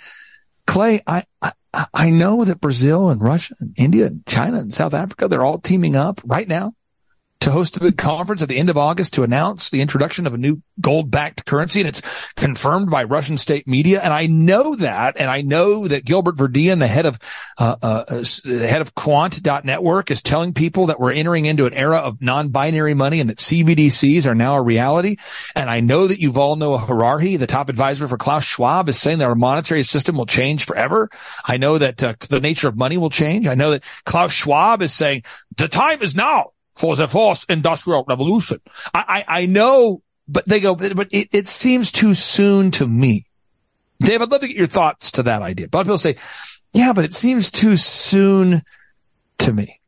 Clay, 0.66 1.00
I, 1.06 1.24
I, 1.40 1.52
I 1.94 2.10
know 2.10 2.44
that 2.44 2.60
Brazil 2.60 3.10
and 3.10 3.20
Russia 3.20 3.54
and 3.60 3.74
India 3.76 4.06
and 4.06 4.26
China 4.26 4.58
and 4.58 4.72
South 4.72 4.94
Africa, 4.94 5.28
they're 5.28 5.44
all 5.44 5.58
teaming 5.58 5.96
up 5.96 6.20
right 6.24 6.48
now 6.48 6.72
to 7.40 7.52
host 7.52 7.76
a 7.76 7.80
big 7.80 7.96
conference 7.96 8.42
at 8.42 8.48
the 8.48 8.58
end 8.58 8.68
of 8.68 8.76
August 8.76 9.14
to 9.14 9.22
announce 9.22 9.70
the 9.70 9.80
introduction 9.80 10.26
of 10.26 10.34
a 10.34 10.38
new 10.38 10.60
gold 10.80 11.10
backed 11.10 11.46
currency. 11.46 11.80
And 11.80 11.88
it's 11.88 12.32
confirmed 12.34 12.90
by 12.90 13.04
Russian 13.04 13.38
state 13.38 13.68
media. 13.68 14.00
And 14.02 14.12
I 14.12 14.26
know 14.26 14.74
that. 14.76 15.16
And 15.16 15.30
I 15.30 15.42
know 15.42 15.86
that 15.86 16.04
Gilbert 16.04 16.36
Verdian, 16.36 16.80
the 16.80 16.88
head 16.88 17.06
of, 17.06 17.18
uh, 17.58 17.76
uh, 17.80 18.04
the 18.44 18.66
head 18.68 18.80
of 18.80 18.94
quant.network 18.94 20.10
is 20.10 20.22
telling 20.22 20.52
people 20.52 20.86
that 20.86 20.98
we're 20.98 21.12
entering 21.12 21.46
into 21.46 21.66
an 21.66 21.74
era 21.74 21.98
of 21.98 22.20
non-binary 22.20 22.94
money 22.94 23.20
and 23.20 23.30
that 23.30 23.38
CBDCs 23.38 24.26
are 24.26 24.34
now 24.34 24.56
a 24.56 24.62
reality. 24.62 25.16
And 25.54 25.70
I 25.70 25.80
know 25.80 26.08
that 26.08 26.18
Yuval 26.18 26.58
Noah 26.58 26.78
Harari, 26.78 27.36
the 27.36 27.46
top 27.46 27.68
advisor 27.68 28.08
for 28.08 28.18
Klaus 28.18 28.44
Schwab 28.44 28.88
is 28.88 29.00
saying 29.00 29.18
that 29.18 29.28
our 29.28 29.36
monetary 29.36 29.84
system 29.84 30.16
will 30.16 30.26
change 30.26 30.64
forever. 30.64 31.08
I 31.44 31.56
know 31.56 31.78
that 31.78 32.02
uh, 32.02 32.14
the 32.28 32.40
nature 32.40 32.68
of 32.68 32.76
money 32.76 32.98
will 32.98 33.10
change. 33.10 33.46
I 33.46 33.54
know 33.54 33.70
that 33.70 33.84
Klaus 34.04 34.32
Schwab 34.32 34.82
is 34.82 34.92
saying 34.92 35.22
the 35.56 35.68
time 35.68 36.02
is 36.02 36.16
now 36.16 36.50
for 36.78 36.94
the 36.94 37.08
fourth 37.08 37.44
industrial 37.48 38.04
revolution. 38.08 38.60
I, 38.94 39.24
I, 39.26 39.40
I 39.42 39.46
know, 39.46 40.02
but 40.28 40.46
they 40.46 40.60
go, 40.60 40.76
but 40.76 41.08
it, 41.10 41.28
it 41.32 41.48
seems 41.48 41.90
too 41.90 42.14
soon 42.14 42.70
to 42.72 42.86
me. 42.86 43.26
Dave, 43.98 44.22
I'd 44.22 44.30
love 44.30 44.42
to 44.42 44.48
get 44.48 44.56
your 44.56 44.68
thoughts 44.68 45.12
to 45.12 45.24
that 45.24 45.42
idea. 45.42 45.66
Of 45.66 45.72
people 45.72 45.98
say, 45.98 46.16
yeah, 46.72 46.92
but 46.92 47.04
it 47.04 47.14
seems 47.14 47.50
too 47.50 47.76
soon 47.76 48.62
to 49.38 49.52
me. 49.52 49.80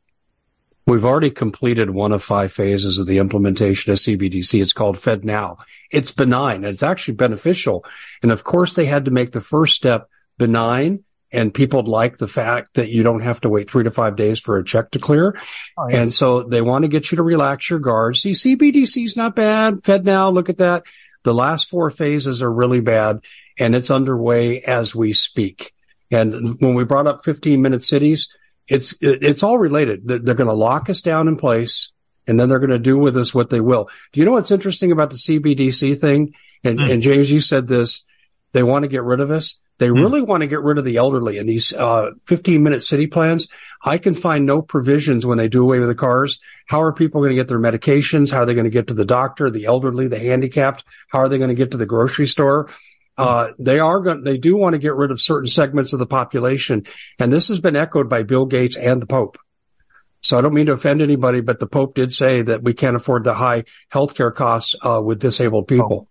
We've 0.87 1.05
already 1.05 1.31
completed 1.31 1.91
one 1.91 2.11
of 2.11 2.25
five 2.25 2.51
phases 2.53 2.99
of 2.99 3.07
the 3.07 3.19
implementation 3.19 3.93
of 3.93 3.99
CBDC. 3.99 4.61
It's 4.61 4.73
called 4.73 4.97
FedNow. 4.97 5.59
It's 5.93 6.11
benign. 6.11 6.65
It's 6.65 6.83
actually 6.83 7.15
beneficial. 7.15 7.85
And 8.23 8.33
of 8.33 8.43
course, 8.43 8.75
they 8.75 8.87
had 8.87 9.05
to 9.05 9.13
make 9.13 9.31
the 9.31 9.41
first 9.41 9.77
step 9.77 10.09
benign 10.39 11.05
and 11.33 11.55
people 11.55 11.83
like 11.83 12.19
the 12.19 12.29
fact 12.29 12.75
that 12.75 12.91
you 12.91 13.03
don't 13.03 13.23
have 13.23 13.41
to 13.43 13.49
wait 13.49 13.71
three 13.71 13.85
to 13.85 13.91
five 13.91 14.17
days 14.17 14.41
for 14.41 14.59
a 14.59 14.65
check 14.65 14.91
to 14.93 14.99
clear. 14.99 15.39
Oh, 15.79 15.89
yeah. 15.89 15.99
And 15.99 16.13
so 16.13 16.43
they 16.43 16.61
want 16.61 16.85
to 16.85 16.89
get 16.89 17.11
you 17.11 17.17
to 17.17 17.23
relax 17.23 17.71
your 17.71 17.79
guard. 17.79 18.17
See, 18.17 18.33
CBDC 18.33 19.05
is 19.05 19.17
not 19.17 19.37
bad. 19.37 19.83
FedNow, 19.83 20.33
look 20.33 20.49
at 20.49 20.59
that. 20.59 20.85
The 21.23 21.35
last 21.35 21.69
four 21.69 21.91
phases 21.91 22.43
are 22.43 22.53
really 22.53 22.81
bad 22.81 23.21
and 23.59 23.75
it's 23.75 23.91
underway 23.91 24.63
as 24.63 24.95
we 24.95 25.13
speak. 25.13 25.73
And 26.11 26.59
when 26.61 26.75
we 26.75 26.85
brought 26.85 27.07
up 27.07 27.25
15 27.25 27.63
minute 27.63 27.85
cities, 27.85 28.29
it's, 28.67 28.95
it's 29.01 29.43
all 29.43 29.59
related. 29.59 30.07
They're, 30.07 30.19
they're 30.19 30.35
going 30.35 30.49
to 30.49 30.55
lock 30.55 30.91
us 30.91 31.01
down 31.01 31.29
in 31.29 31.37
place 31.37 31.93
and 32.27 32.39
then 32.39 32.49
they're 32.49 32.59
going 32.59 32.71
to 32.71 32.79
do 32.79 32.99
with 32.99 33.17
us 33.17 33.35
what 33.35 33.51
they 33.51 33.61
will. 33.61 33.89
Do 34.13 34.21
you 34.21 34.27
know 34.27 34.33
what's 34.33 34.51
interesting 34.51 34.93
about 34.93 35.11
the 35.11 35.17
CBDC 35.17 36.01
thing? 36.01 36.35
And, 36.65 36.79
mm. 36.79 36.93
and 36.93 37.03
James, 37.03 37.31
you 37.31 37.41
said 37.41 37.67
this 37.67 38.05
they 38.53 38.63
want 38.63 38.83
to 38.83 38.89
get 38.89 39.05
rid 39.05 39.21
of 39.21 39.31
us. 39.31 39.59
They 39.81 39.89
Hmm. 39.89 39.95
really 39.97 40.21
want 40.21 40.43
to 40.43 40.47
get 40.47 40.63
rid 40.63 40.79
of 40.79 40.85
the 40.85 40.99
elderly 40.99 41.39
in 41.39 41.47
these 41.47 41.73
uh, 41.73 42.11
15 42.27 42.63
minute 42.63 42.83
city 42.83 43.07
plans. 43.09 43.49
I 43.83 43.97
can 43.99 44.15
find 44.15 44.45
no 44.47 44.61
provisions 44.63 45.25
when 45.27 45.39
they 45.39 45.49
do 45.49 45.63
away 45.63 45.79
with 45.81 45.89
the 45.89 45.95
cars. 45.95 46.39
How 46.67 46.83
are 46.83 46.93
people 46.93 47.23
going 47.23 47.31
to 47.31 47.35
get 47.35 47.49
their 47.49 47.59
medications? 47.59 48.31
How 48.31 48.41
are 48.41 48.47
they 48.47 48.55
going 48.55 48.65
to 48.65 48.71
get 48.71 48.89
to 48.89 48.95
the 48.95 49.07
doctor, 49.07 49.51
the 49.51 49.65
elderly, 49.65 50.07
the 50.07 50.19
handicapped? 50.19 50.85
How 51.09 51.21
are 51.21 51.29
they 51.31 51.39
going 51.39 51.49
to 51.49 51.55
get 51.55 51.71
to 51.73 51.79
the 51.79 51.87
grocery 51.87 52.27
store? 52.27 52.69
Uh, 53.17 53.53
they 53.59 53.79
are 53.81 54.01
going, 54.01 54.23
they 54.23 54.39
do 54.39 54.57
want 54.57 54.75
to 54.75 54.79
get 54.79 54.95
rid 54.95 55.11
of 55.11 55.21
certain 55.21 55.47
segments 55.47 55.93
of 55.93 55.99
the 55.99 56.07
population. 56.07 56.85
And 57.19 57.33
this 57.33 57.49
has 57.49 57.59
been 57.59 57.75
echoed 57.77 58.09
by 58.09 58.23
Bill 58.23 58.47
Gates 58.47 58.77
and 58.77 59.01
the 59.03 59.07
Pope. 59.07 59.39
So 60.23 60.39
I 60.39 60.43
don't 60.43 60.53
mean 60.55 60.67
to 60.67 60.73
offend 60.73 61.01
anybody, 61.01 61.41
but 61.41 61.59
the 61.59 61.67
Pope 61.67 61.95
did 61.95 62.13
say 62.13 62.43
that 62.43 62.63
we 62.63 62.75
can't 62.75 62.97
afford 62.97 63.25
the 63.25 63.35
high 63.35 63.65
healthcare 63.93 64.35
costs 64.35 64.75
uh, 64.83 65.01
with 65.03 65.19
disabled 65.21 65.69
people. 65.69 66.09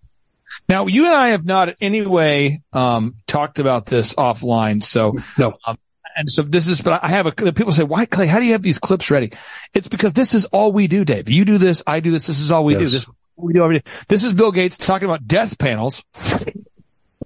Now, 0.67 0.87
you 0.87 1.05
and 1.05 1.13
I 1.13 1.29
have 1.29 1.45
not 1.45 1.69
in 1.69 1.75
any 1.81 2.05
way 2.05 2.61
um, 2.73 3.15
talked 3.27 3.59
about 3.59 3.85
this 3.85 4.13
offline. 4.13 4.83
So, 4.83 5.15
No. 5.37 5.57
um, 5.65 5.77
and 6.15 6.29
so 6.29 6.41
this 6.41 6.67
is, 6.67 6.81
but 6.81 7.03
I 7.03 7.07
have 7.09 7.27
a, 7.27 7.31
people 7.31 7.71
say, 7.71 7.83
why, 7.83 8.05
Clay, 8.05 8.27
how 8.27 8.39
do 8.39 8.45
you 8.45 8.51
have 8.53 8.61
these 8.61 8.79
clips 8.79 9.09
ready? 9.09 9.31
It's 9.73 9.87
because 9.87 10.13
this 10.13 10.33
is 10.33 10.45
all 10.47 10.71
we 10.71 10.87
do, 10.87 11.05
Dave. 11.05 11.29
You 11.29 11.45
do 11.45 11.57
this, 11.57 11.81
I 11.87 11.99
do 12.01 12.11
this, 12.11 12.27
this 12.27 12.39
is 12.39 12.51
all 12.51 12.65
we 12.65 12.75
do. 12.75 12.83
Yes. 12.83 12.91
This, 12.91 13.09
we 13.37 13.53
do 13.53 13.63
every 13.63 13.79
day. 13.79 13.91
This 14.09 14.23
is 14.23 14.33
Bill 14.33 14.51
Gates 14.51 14.77
talking 14.77 15.07
about 15.07 15.27
death 15.27 15.57
panels. 15.57 16.03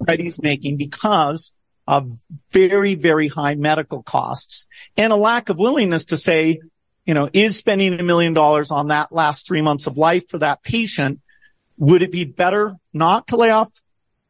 that 0.01 0.19
he's 0.19 0.41
making 0.41 0.77
because 0.77 1.53
of 1.87 2.11
very, 2.51 2.95
very 2.95 3.27
high 3.27 3.55
medical 3.55 4.03
costs 4.03 4.67
and 4.97 5.11
a 5.11 5.15
lack 5.15 5.49
of 5.49 5.57
willingness 5.57 6.05
to 6.05 6.17
say, 6.17 6.59
you 7.05 7.13
know, 7.13 7.29
is 7.33 7.57
spending 7.57 7.99
a 7.99 8.03
million 8.03 8.33
dollars 8.33 8.71
on 8.71 8.87
that 8.89 9.11
last 9.11 9.47
three 9.47 9.61
months 9.61 9.87
of 9.87 9.97
life 9.97 10.29
for 10.29 10.37
that 10.37 10.63
patient? 10.63 11.19
Would 11.77 12.01
it 12.01 12.11
be 12.11 12.23
better 12.23 12.75
not 12.93 13.27
to 13.27 13.37
lay 13.37 13.49
off 13.49 13.71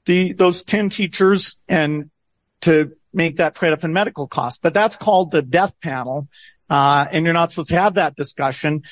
the, 0.06 0.34
those 0.34 0.64
10 0.64 0.90
teachers 0.90 1.58
and 1.68 2.10
to 2.62 2.94
make 3.14 3.38
that 3.38 3.56
trade 3.56 3.74
off 3.74 3.84
in 3.84 3.94
medical 3.94 4.28
costs? 4.28 4.60
But 4.62 4.74
that's 4.74 4.96
called 4.96 5.32
the 5.32 5.42
death 5.42 5.74
panel. 5.82 6.28
Uh, 6.70 7.06
and 7.12 7.26
you're 7.26 7.34
not 7.34 7.52
supposed 7.52 7.70
to 7.70 7.80
have 7.80 7.96
that 7.96 8.16
discussion. 8.16 8.84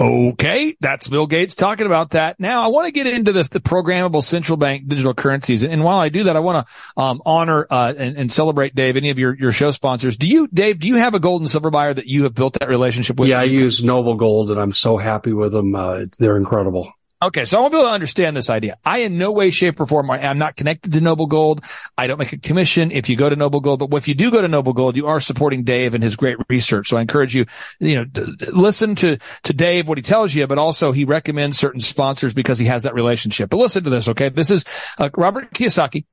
Okay. 0.00 0.76
That's 0.80 1.08
Bill 1.08 1.26
Gates 1.26 1.56
talking 1.56 1.86
about 1.86 2.10
that. 2.10 2.38
Now 2.38 2.62
I 2.62 2.68
want 2.68 2.86
to 2.86 2.92
get 2.92 3.08
into 3.08 3.32
this, 3.32 3.48
the 3.48 3.58
programmable 3.58 4.22
central 4.22 4.56
bank 4.56 4.86
digital 4.86 5.12
currencies. 5.12 5.64
And 5.64 5.82
while 5.82 5.98
I 5.98 6.08
do 6.08 6.24
that, 6.24 6.36
I 6.36 6.40
want 6.40 6.66
to, 6.66 7.02
um, 7.02 7.20
honor, 7.26 7.66
uh, 7.68 7.94
and, 7.96 8.16
and 8.16 8.30
celebrate 8.30 8.76
Dave, 8.76 8.96
any 8.96 9.10
of 9.10 9.18
your, 9.18 9.34
your 9.34 9.50
show 9.50 9.72
sponsors. 9.72 10.16
Do 10.16 10.28
you, 10.28 10.46
Dave, 10.48 10.78
do 10.78 10.86
you 10.86 10.96
have 10.96 11.14
a 11.14 11.20
gold 11.20 11.42
and 11.42 11.50
silver 11.50 11.70
buyer 11.70 11.94
that 11.94 12.06
you 12.06 12.24
have 12.24 12.34
built 12.34 12.58
that 12.60 12.68
relationship 12.68 13.18
with? 13.18 13.28
Yeah, 13.28 13.40
I 13.40 13.44
use 13.44 13.82
Noble 13.82 14.14
Gold 14.14 14.52
and 14.52 14.60
I'm 14.60 14.72
so 14.72 14.98
happy 14.98 15.32
with 15.32 15.50
them. 15.50 15.74
Uh, 15.74 16.04
they're 16.18 16.36
incredible. 16.36 16.92
Okay, 17.20 17.44
so 17.44 17.58
I 17.58 17.60
want 17.62 17.74
people 17.74 17.86
to 17.86 17.90
understand 17.90 18.36
this 18.36 18.48
idea. 18.48 18.76
I 18.84 18.98
in 18.98 19.18
no 19.18 19.32
way, 19.32 19.50
shape, 19.50 19.80
or 19.80 19.86
form, 19.86 20.08
I'm 20.08 20.38
not 20.38 20.54
connected 20.54 20.92
to 20.92 21.00
Noble 21.00 21.26
Gold. 21.26 21.64
I 21.96 22.06
don't 22.06 22.18
make 22.18 22.32
a 22.32 22.38
commission 22.38 22.92
if 22.92 23.08
you 23.08 23.16
go 23.16 23.28
to 23.28 23.34
Noble 23.34 23.58
Gold, 23.58 23.90
but 23.90 23.96
if 23.96 24.06
you 24.06 24.14
do 24.14 24.30
go 24.30 24.40
to 24.40 24.46
Noble 24.46 24.72
Gold, 24.72 24.96
you 24.96 25.08
are 25.08 25.18
supporting 25.18 25.64
Dave 25.64 25.94
and 25.94 26.02
his 26.02 26.14
great 26.14 26.36
research. 26.48 26.88
So 26.88 26.96
I 26.96 27.00
encourage 27.00 27.34
you, 27.34 27.46
you 27.80 27.96
know, 27.96 28.04
d- 28.04 28.34
listen 28.52 28.94
to, 28.96 29.18
to 29.42 29.52
Dave, 29.52 29.88
what 29.88 29.98
he 29.98 30.02
tells 30.02 30.32
you, 30.32 30.46
but 30.46 30.58
also 30.58 30.92
he 30.92 31.04
recommends 31.04 31.58
certain 31.58 31.80
sponsors 31.80 32.34
because 32.34 32.60
he 32.60 32.66
has 32.66 32.84
that 32.84 32.94
relationship. 32.94 33.50
But 33.50 33.56
listen 33.56 33.82
to 33.82 33.90
this, 33.90 34.08
okay? 34.10 34.28
This 34.28 34.52
is 34.52 34.64
uh, 34.98 35.10
Robert 35.16 35.50
Kiyosaki 35.50 36.04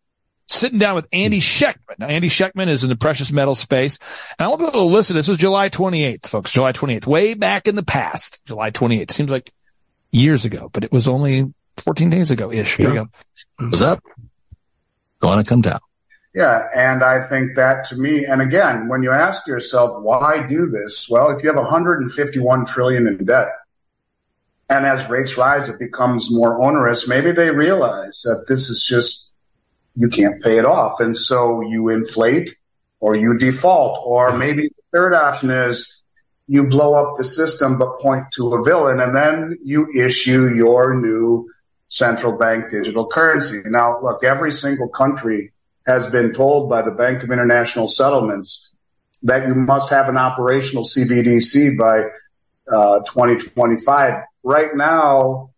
sitting 0.47 0.79
down 0.79 0.95
with 0.95 1.05
Andy 1.13 1.39
Schectman. 1.39 1.99
Now, 1.99 2.07
Andy 2.07 2.29
Schectman 2.29 2.67
is 2.67 2.83
in 2.83 2.89
the 2.89 2.95
precious 2.95 3.31
metal 3.31 3.53
space. 3.53 3.99
And 4.39 4.45
I 4.45 4.47
want 4.47 4.61
people 4.61 4.73
to 4.73 4.81
listen. 4.81 5.15
This 5.15 5.27
was 5.27 5.37
July 5.37 5.69
28th, 5.69 6.25
folks, 6.25 6.51
July 6.51 6.71
28th, 6.71 7.05
way 7.05 7.35
back 7.35 7.67
in 7.67 7.75
the 7.75 7.83
past, 7.85 8.41
July 8.45 8.71
28th. 8.71 9.11
Seems 9.11 9.29
like 9.29 9.51
years 10.15 10.45
ago, 10.45 10.69
but 10.71 10.83
it 10.83 10.91
was 10.91 11.07
only 11.07 11.53
14 11.77 12.09
days 12.09 12.31
ago 12.31 12.51
ish. 12.51 12.77
Here 12.77 12.89
we 12.89 12.95
go. 12.95 13.05
Mm-hmm. 13.05 13.71
What's 13.71 13.81
up? 13.81 14.01
Going 15.19 15.43
to 15.43 15.47
come 15.47 15.61
down. 15.61 15.79
Yeah, 16.33 16.67
and 16.75 17.01
I 17.03 17.23
think 17.23 17.55
that 17.55 17.85
to 17.85 17.95
me, 17.95 18.25
and 18.25 18.41
again, 18.41 18.89
when 18.89 19.03
you 19.03 19.11
ask 19.11 19.47
yourself 19.47 20.01
why 20.03 20.45
do 20.45 20.65
this, 20.65 21.07
well, 21.09 21.29
if 21.31 21.41
you 21.41 21.49
have 21.49 21.57
151 21.57 22.65
trillion 22.65 23.07
in 23.07 23.23
debt, 23.23 23.49
and 24.69 24.85
as 24.85 25.07
rates 25.09 25.37
rise, 25.37 25.69
it 25.69 25.79
becomes 25.79 26.29
more 26.31 26.61
onerous. 26.61 27.07
Maybe 27.07 27.31
they 27.31 27.51
realize 27.51 28.23
that 28.23 28.45
this 28.47 28.69
is 28.69 28.83
just 28.83 29.33
you 29.95 30.09
can't 30.09 30.41
pay 30.43 30.57
it 30.57 30.65
off, 30.65 30.99
and 30.99 31.15
so 31.15 31.61
you 31.61 31.87
inflate 31.87 32.55
or 32.99 33.15
you 33.15 33.37
default, 33.37 34.01
or 34.05 34.37
maybe 34.37 34.63
the 34.63 34.83
third 34.91 35.13
option 35.13 35.51
is 35.51 36.01
you 36.47 36.63
blow 36.67 36.93
up 36.93 37.17
the 37.17 37.25
system 37.25 37.77
but 37.77 37.99
point 37.99 38.25
to 38.35 38.53
a 38.53 38.63
villain, 38.63 38.99
and 38.99 39.15
then 39.15 39.57
you 39.63 39.87
issue 39.95 40.47
your 40.47 40.95
new 40.95 41.49
central 41.87 42.37
bank 42.37 42.69
digital 42.69 43.07
currency. 43.07 43.61
Now, 43.65 43.99
look, 44.01 44.23
every 44.23 44.51
single 44.51 44.89
country 44.89 45.53
has 45.85 46.07
been 46.07 46.33
told 46.33 46.69
by 46.69 46.81
the 46.81 46.91
Bank 46.91 47.23
of 47.23 47.31
International 47.31 47.87
Settlements 47.87 48.71
that 49.23 49.47
you 49.47 49.55
must 49.55 49.89
have 49.89 50.09
an 50.09 50.17
operational 50.17 50.83
CBDC 50.83 51.77
by 51.77 52.05
uh, 52.71 52.99
2025. 53.01 54.23
Right 54.43 54.75
now, 54.75 55.51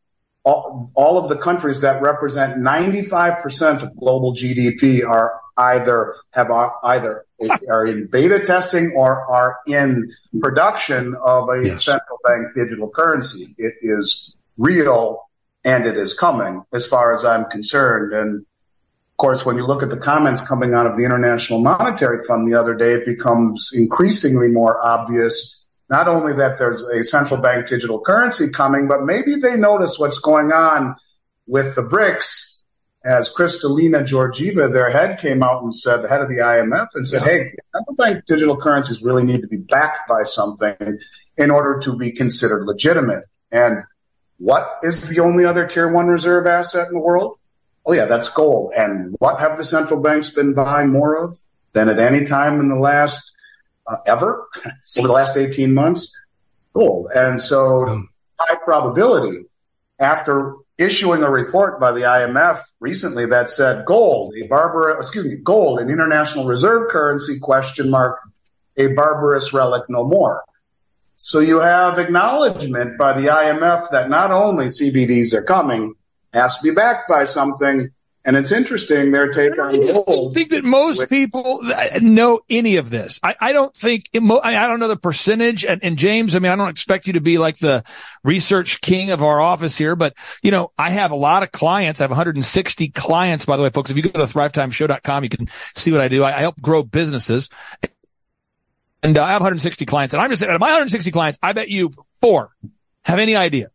all, 0.43 0.91
all 0.95 1.17
of 1.17 1.27
the 1.27 1.37
countries 1.37 1.81
that 1.81 2.01
represent 2.01 2.57
95% 2.57 3.83
of 3.83 3.95
global 3.97 4.33
GDP 4.33 5.05
are 5.05 5.39
either 5.57 6.15
have 6.31 6.51
uh, 6.51 6.69
either 6.83 7.25
are 7.69 7.85
in 7.85 8.07
beta 8.07 8.39
testing 8.39 8.93
or 8.95 9.25
are 9.31 9.57
in 9.67 10.11
production 10.39 11.15
of 11.23 11.49
a 11.49 11.65
Yes. 11.67 11.85
central 11.85 12.19
bank 12.23 12.47
digital 12.55 12.89
currency. 12.89 13.55
It 13.57 13.75
is 13.81 14.33
real 14.57 15.27
and 15.63 15.85
it 15.85 15.97
is 15.97 16.13
coming 16.13 16.63
as 16.73 16.85
far 16.85 17.13
as 17.15 17.25
I'm 17.25 17.45
concerned. 17.45 18.13
And 18.13 18.39
of 18.39 19.17
course, 19.17 19.45
when 19.45 19.57
you 19.57 19.65
look 19.65 19.83
at 19.83 19.89
the 19.89 19.97
comments 19.97 20.41
coming 20.41 20.73
out 20.73 20.85
of 20.85 20.95
the 20.97 21.03
International 21.03 21.59
Monetary 21.59 22.19
Fund 22.27 22.47
the 22.47 22.57
other 22.59 22.75
day, 22.75 22.93
it 22.93 23.05
becomes 23.05 23.71
increasingly 23.73 24.47
more 24.49 24.83
obvious 24.85 25.65
not 25.89 26.07
only 26.07 26.33
that 26.33 26.57
there's 26.59 26.83
a 26.83 27.03
central 27.03 27.39
bank 27.39 27.67
digital 27.67 27.99
currency 28.01 28.49
coming, 28.51 28.87
but 28.87 29.03
maybe 29.03 29.35
they 29.39 29.55
notice 29.55 29.97
what's 29.97 30.19
going 30.19 30.51
on 30.51 30.95
with 31.47 31.75
the 31.75 31.83
BRICS. 31.83 32.56
As 33.07 33.33
Kristalina 33.33 34.05
Georgieva, 34.05 34.71
their 34.71 34.89
head 34.89 35.19
came 35.19 35.41
out 35.41 35.63
and 35.63 35.73
said, 35.73 36.01
the 36.01 36.09
head 36.09 36.21
of 36.21 36.27
the 36.27 36.39
IMF, 36.39 36.87
and 36.93 37.07
said, 37.07 37.21
hey, 37.21 37.53
central 37.73 37.95
bank 37.95 38.25
digital 38.27 38.57
currencies 38.57 39.01
really 39.01 39.23
need 39.23 39.41
to 39.41 39.47
be 39.47 39.55
backed 39.55 40.09
by 40.09 40.23
something 40.23 40.99
in 41.37 41.49
order 41.49 41.79
to 41.79 41.95
be 41.95 42.11
considered 42.11 42.65
legitimate. 42.65 43.23
And 43.49 43.83
what 44.39 44.79
is 44.83 45.07
the 45.07 45.21
only 45.21 45.45
other 45.45 45.65
tier 45.65 45.91
one 45.91 46.07
reserve 46.07 46.47
asset 46.47 46.87
in 46.87 46.95
the 46.95 46.99
world? 46.99 47.39
Oh 47.85 47.93
yeah, 47.93 48.05
that's 48.05 48.27
gold. 48.27 48.73
And 48.75 49.15
what 49.19 49.39
have 49.39 49.57
the 49.57 49.63
central 49.63 50.01
banks 50.01 50.29
been 50.29 50.53
buying 50.53 50.89
more 50.89 51.15
of 51.15 51.33
than 51.71 51.87
at 51.87 51.99
any 51.99 52.25
time 52.25 52.59
in 52.59 52.67
the 52.67 52.75
last 52.75 53.31
uh, 53.87 53.97
ever 54.05 54.49
over 54.97 55.07
the 55.07 55.13
last 55.13 55.37
18 55.37 55.73
months? 55.73 56.13
Gold. 56.73 57.07
And 57.15 57.41
so 57.41 58.03
high 58.37 58.55
probability 58.55 59.45
after 59.97 60.55
issuing 60.77 61.23
a 61.23 61.29
report 61.29 61.79
by 61.79 61.91
the 61.91 62.01
IMF 62.01 62.59
recently 62.79 63.25
that 63.27 63.49
said 63.49 63.85
gold, 63.85 64.33
a 64.41 64.47
barbarous, 64.47 65.07
excuse 65.07 65.25
me, 65.25 65.35
gold, 65.35 65.79
an 65.79 65.89
international 65.89 66.45
reserve 66.45 66.89
currency 66.89 67.39
question 67.39 67.89
mark, 67.89 68.19
a 68.77 68.87
barbarous 68.93 69.53
relic 69.53 69.83
no 69.89 70.05
more. 70.05 70.43
So 71.15 71.39
you 71.39 71.59
have 71.59 71.97
acknowledgement 71.97 72.97
by 72.97 73.13
the 73.13 73.27
IMF 73.27 73.89
that 73.89 74.07
not 74.07 74.31
only 74.31 74.67
CBDs 74.67 75.33
are 75.33 75.43
coming, 75.43 75.95
has 76.31 76.57
to 76.57 76.63
be 76.63 76.71
backed 76.71 77.09
by 77.09 77.25
something. 77.25 77.89
And 78.27 78.35
it's 78.35 78.51
interesting 78.51 79.11
their 79.11 79.31
take 79.31 79.57
on 79.57 79.73
I 79.73 79.77
don't 79.93 80.33
think 80.33 80.49
that 80.49 80.65
most 80.65 80.99
with- 80.99 81.09
people 81.09 81.61
uh, 81.63 81.99
know 82.01 82.41
any 82.49 82.75
of 82.75 82.89
this. 82.89 83.21
I, 83.23 83.35
I 83.39 83.53
don't 83.53 83.73
think, 83.73 84.09
mo- 84.13 84.41
I 84.43 84.65
I 84.65 84.67
don't 84.67 84.81
know 84.81 84.89
the 84.89 84.97
percentage. 84.97 85.63
And, 85.63 85.81
and 85.81 85.97
James, 85.97 86.35
I 86.35 86.39
mean, 86.39 86.51
I 86.51 86.57
don't 86.57 86.67
expect 86.67 87.07
you 87.07 87.13
to 87.13 87.21
be 87.21 87.37
like 87.37 87.57
the 87.57 87.85
research 88.25 88.81
king 88.81 89.11
of 89.11 89.23
our 89.23 89.39
office 89.39 89.77
here, 89.77 89.95
but 89.95 90.13
you 90.43 90.51
know, 90.51 90.73
I 90.77 90.89
have 90.89 91.11
a 91.11 91.15
lot 91.15 91.41
of 91.43 91.53
clients. 91.53 92.01
I 92.01 92.03
have 92.03 92.11
160 92.11 92.89
clients, 92.89 93.45
by 93.45 93.55
the 93.55 93.63
way, 93.63 93.69
folks. 93.69 93.91
If 93.91 93.95
you 93.95 94.03
go 94.03 94.09
to 94.09 94.31
thrivetimeshow.com, 94.31 95.23
you 95.23 95.29
can 95.29 95.47
see 95.75 95.93
what 95.93 96.01
I 96.01 96.09
do. 96.09 96.25
I, 96.25 96.35
I 96.35 96.41
help 96.41 96.61
grow 96.61 96.83
businesses. 96.83 97.47
And 99.03 99.17
uh, 99.17 99.23
I 99.23 99.31
have 99.31 99.41
160 99.41 99.85
clients. 99.85 100.13
And 100.13 100.21
I'm 100.21 100.29
just 100.29 100.41
saying, 100.41 100.49
out 100.49 100.55
of 100.55 100.59
my 100.59 100.67
160 100.67 101.11
clients, 101.11 101.39
I 101.41 101.53
bet 101.53 101.69
you 101.69 101.91
four 102.19 102.51
have 103.05 103.19
any 103.19 103.37
idea 103.37 103.69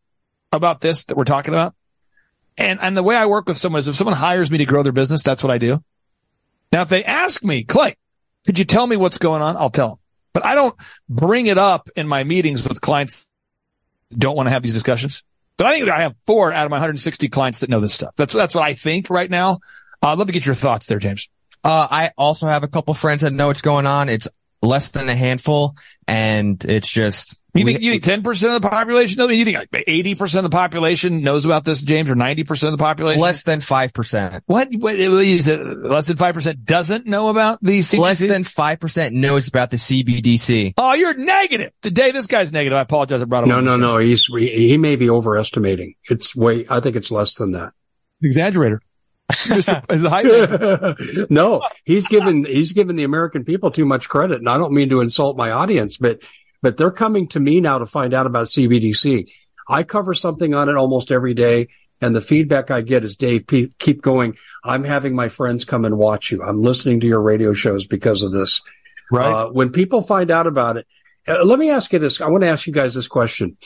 about 0.52 0.82
this 0.82 1.04
that 1.04 1.16
we're 1.16 1.24
talking 1.24 1.54
about. 1.54 1.74
And, 2.58 2.80
and 2.82 2.96
the 2.96 3.02
way 3.02 3.16
I 3.16 3.26
work 3.26 3.46
with 3.46 3.56
someone 3.56 3.80
is 3.80 3.88
if 3.88 3.94
someone 3.94 4.16
hires 4.16 4.50
me 4.50 4.58
to 4.58 4.64
grow 4.64 4.82
their 4.82 4.92
business, 4.92 5.22
that's 5.22 5.42
what 5.42 5.50
I 5.50 5.58
do. 5.58 5.82
Now, 6.70 6.82
if 6.82 6.88
they 6.88 7.04
ask 7.04 7.42
me, 7.44 7.64
Clay, 7.64 7.96
could 8.46 8.58
you 8.58 8.64
tell 8.64 8.86
me 8.86 8.96
what's 8.96 9.18
going 9.18 9.42
on? 9.42 9.56
I'll 9.56 9.70
tell 9.70 9.88
them, 9.88 9.98
but 10.32 10.44
I 10.44 10.54
don't 10.54 10.74
bring 11.08 11.46
it 11.46 11.58
up 11.58 11.88
in 11.96 12.08
my 12.08 12.24
meetings 12.24 12.66
with 12.66 12.80
clients 12.80 13.28
don't 14.16 14.36
want 14.36 14.46
to 14.46 14.50
have 14.50 14.62
these 14.62 14.74
discussions. 14.74 15.22
But 15.56 15.66
I 15.66 15.72
think 15.78 15.88
I 15.88 16.02
have 16.02 16.14
four 16.26 16.52
out 16.52 16.64
of 16.64 16.70
my 16.70 16.76
160 16.76 17.28
clients 17.28 17.60
that 17.60 17.70
know 17.70 17.80
this 17.80 17.94
stuff. 17.94 18.14
That's, 18.16 18.32
that's 18.32 18.54
what 18.54 18.64
I 18.64 18.74
think 18.74 19.10
right 19.10 19.30
now. 19.30 19.60
Uh, 20.02 20.16
love 20.16 20.26
to 20.26 20.32
get 20.32 20.46
your 20.46 20.54
thoughts 20.54 20.86
there, 20.86 20.98
James. 20.98 21.28
Uh, 21.62 21.86
I 21.90 22.10
also 22.18 22.46
have 22.46 22.64
a 22.64 22.68
couple 22.68 22.94
friends 22.94 23.22
that 23.22 23.32
know 23.32 23.48
what's 23.48 23.60
going 23.60 23.86
on. 23.86 24.08
It's 24.08 24.26
less 24.60 24.90
than 24.90 25.08
a 25.08 25.14
handful, 25.14 25.76
and 26.08 26.62
it's 26.64 26.90
just. 26.90 27.40
You 27.54 27.66
think, 27.66 27.80
you 27.82 27.98
think 27.98 28.24
10% 28.24 28.56
of 28.56 28.62
the 28.62 28.66
population 28.66 29.18
knows? 29.18 29.30
You 29.32 29.44
think 29.44 29.58
like 29.58 29.70
80% 29.70 30.38
of 30.38 30.42
the 30.44 30.48
population 30.48 31.22
knows 31.22 31.44
about 31.44 31.64
this, 31.64 31.82
James, 31.82 32.08
or 32.08 32.14
90% 32.14 32.64
of 32.64 32.72
the 32.72 32.78
population? 32.78 33.20
Less 33.20 33.42
than 33.42 33.60
5%. 33.60 34.40
What, 34.46 34.68
what 34.72 34.94
is 34.94 35.48
it? 35.48 35.60
Less 35.60 36.06
than 36.06 36.16
5% 36.16 36.64
doesn't 36.64 37.06
know 37.06 37.28
about 37.28 37.58
the 37.60 37.80
CBDC? 37.80 37.98
Less 37.98 38.18
than 38.20 38.44
5% 38.44 39.12
knows 39.12 39.48
about 39.48 39.70
the 39.70 39.76
CBDC. 39.76 40.74
Oh, 40.78 40.94
you're 40.94 41.14
negative. 41.14 41.72
Today, 41.82 42.10
this 42.10 42.26
guy's 42.26 42.52
negative. 42.52 42.76
I 42.78 42.80
apologize. 42.80 43.20
I 43.20 43.26
brought 43.26 43.44
him 43.44 43.50
No, 43.50 43.60
no, 43.60 43.76
no. 43.76 43.98
He's, 43.98 44.24
he 44.24 44.78
may 44.78 44.96
be 44.96 45.10
overestimating. 45.10 45.94
It's 46.08 46.34
way, 46.34 46.64
I 46.70 46.80
think 46.80 46.96
it's 46.96 47.10
less 47.10 47.34
than 47.34 47.52
that. 47.52 47.74
Exaggerator. 48.24 48.78
Mr. 49.30 49.92
is 49.92 50.02
the 50.02 50.10
hype 50.10 51.26
no, 51.30 51.62
he's 51.84 52.06
given, 52.08 52.44
he's 52.44 52.72
given 52.72 52.96
the 52.96 53.04
American 53.04 53.44
people 53.44 53.70
too 53.70 53.84
much 53.84 54.08
credit. 54.08 54.38
And 54.38 54.48
I 54.48 54.56
don't 54.56 54.72
mean 54.72 54.88
to 54.88 55.02
insult 55.02 55.36
my 55.36 55.50
audience, 55.50 55.98
but, 55.98 56.22
but 56.62 56.76
they're 56.76 56.90
coming 56.90 57.28
to 57.28 57.40
me 57.40 57.60
now 57.60 57.78
to 57.78 57.86
find 57.86 58.14
out 58.14 58.26
about 58.26 58.46
CBDC. 58.46 59.28
I 59.68 59.82
cover 59.82 60.14
something 60.14 60.54
on 60.54 60.68
it 60.68 60.76
almost 60.76 61.10
every 61.10 61.34
day. 61.34 61.68
And 62.00 62.14
the 62.14 62.20
feedback 62.20 62.72
I 62.72 62.80
get 62.80 63.04
is, 63.04 63.14
Dave, 63.14 63.46
keep 63.46 64.02
going. 64.02 64.36
I'm 64.64 64.82
having 64.82 65.14
my 65.14 65.28
friends 65.28 65.64
come 65.64 65.84
and 65.84 65.96
watch 65.96 66.32
you. 66.32 66.42
I'm 66.42 66.60
listening 66.60 66.98
to 67.00 67.06
your 67.06 67.22
radio 67.22 67.52
shows 67.52 67.86
because 67.86 68.24
of 68.24 68.32
this. 68.32 68.60
Right. 69.12 69.32
Uh, 69.32 69.50
when 69.50 69.70
people 69.70 70.02
find 70.02 70.30
out 70.32 70.48
about 70.48 70.78
it, 70.78 70.86
uh, 71.28 71.44
let 71.44 71.60
me 71.60 71.70
ask 71.70 71.92
you 71.92 72.00
this. 72.00 72.20
I 72.20 72.28
want 72.28 72.42
to 72.42 72.48
ask 72.48 72.66
you 72.66 72.72
guys 72.72 72.94
this 72.94 73.06
question. 73.06 73.56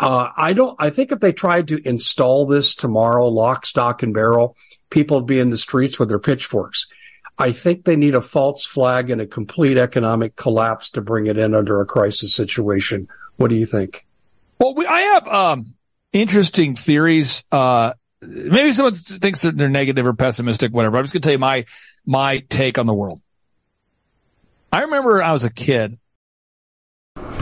Uh, 0.00 0.30
I 0.36 0.52
don't, 0.52 0.74
I 0.80 0.90
think 0.90 1.12
if 1.12 1.20
they 1.20 1.32
tried 1.32 1.68
to 1.68 1.88
install 1.88 2.46
this 2.46 2.74
tomorrow, 2.74 3.28
lock, 3.28 3.64
stock 3.64 4.02
and 4.02 4.12
barrel, 4.12 4.56
people 4.90 5.18
would 5.18 5.26
be 5.26 5.38
in 5.38 5.50
the 5.50 5.56
streets 5.56 5.98
with 5.98 6.08
their 6.08 6.18
pitchforks. 6.18 6.88
I 7.38 7.52
think 7.52 7.84
they 7.84 7.96
need 7.96 8.14
a 8.14 8.22
false 8.22 8.64
flag 8.64 9.10
and 9.10 9.20
a 9.20 9.26
complete 9.26 9.76
economic 9.76 10.36
collapse 10.36 10.90
to 10.90 11.02
bring 11.02 11.26
it 11.26 11.36
in 11.36 11.54
under 11.54 11.80
a 11.80 11.86
crisis 11.86 12.34
situation. 12.34 13.08
What 13.36 13.48
do 13.48 13.56
you 13.56 13.66
think? 13.66 14.06
Well, 14.58 14.74
we, 14.74 14.86
I 14.86 15.00
have, 15.00 15.28
um, 15.28 15.74
interesting 16.12 16.74
theories. 16.74 17.44
Uh, 17.52 17.92
maybe 18.22 18.72
someone 18.72 18.94
thinks 18.94 19.42
that 19.42 19.56
they're 19.56 19.68
negative 19.68 20.06
or 20.06 20.14
pessimistic, 20.14 20.72
whatever. 20.72 20.96
I'm 20.96 21.04
just 21.04 21.12
going 21.12 21.22
to 21.22 21.26
tell 21.26 21.34
you 21.34 21.38
my, 21.38 21.66
my 22.06 22.38
take 22.48 22.78
on 22.78 22.86
the 22.86 22.94
world. 22.94 23.20
I 24.72 24.82
remember 24.82 25.22
I 25.22 25.32
was 25.32 25.44
a 25.44 25.52
kid 25.52 25.98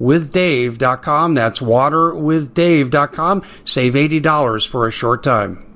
waterwithdave.com. 0.00 1.34
That's 1.34 1.60
waterwithdave.com. 1.60 3.42
Save 3.64 3.94
$80 3.94 4.68
for 4.68 4.86
a 4.86 4.90
short 4.90 5.22
time. 5.22 5.68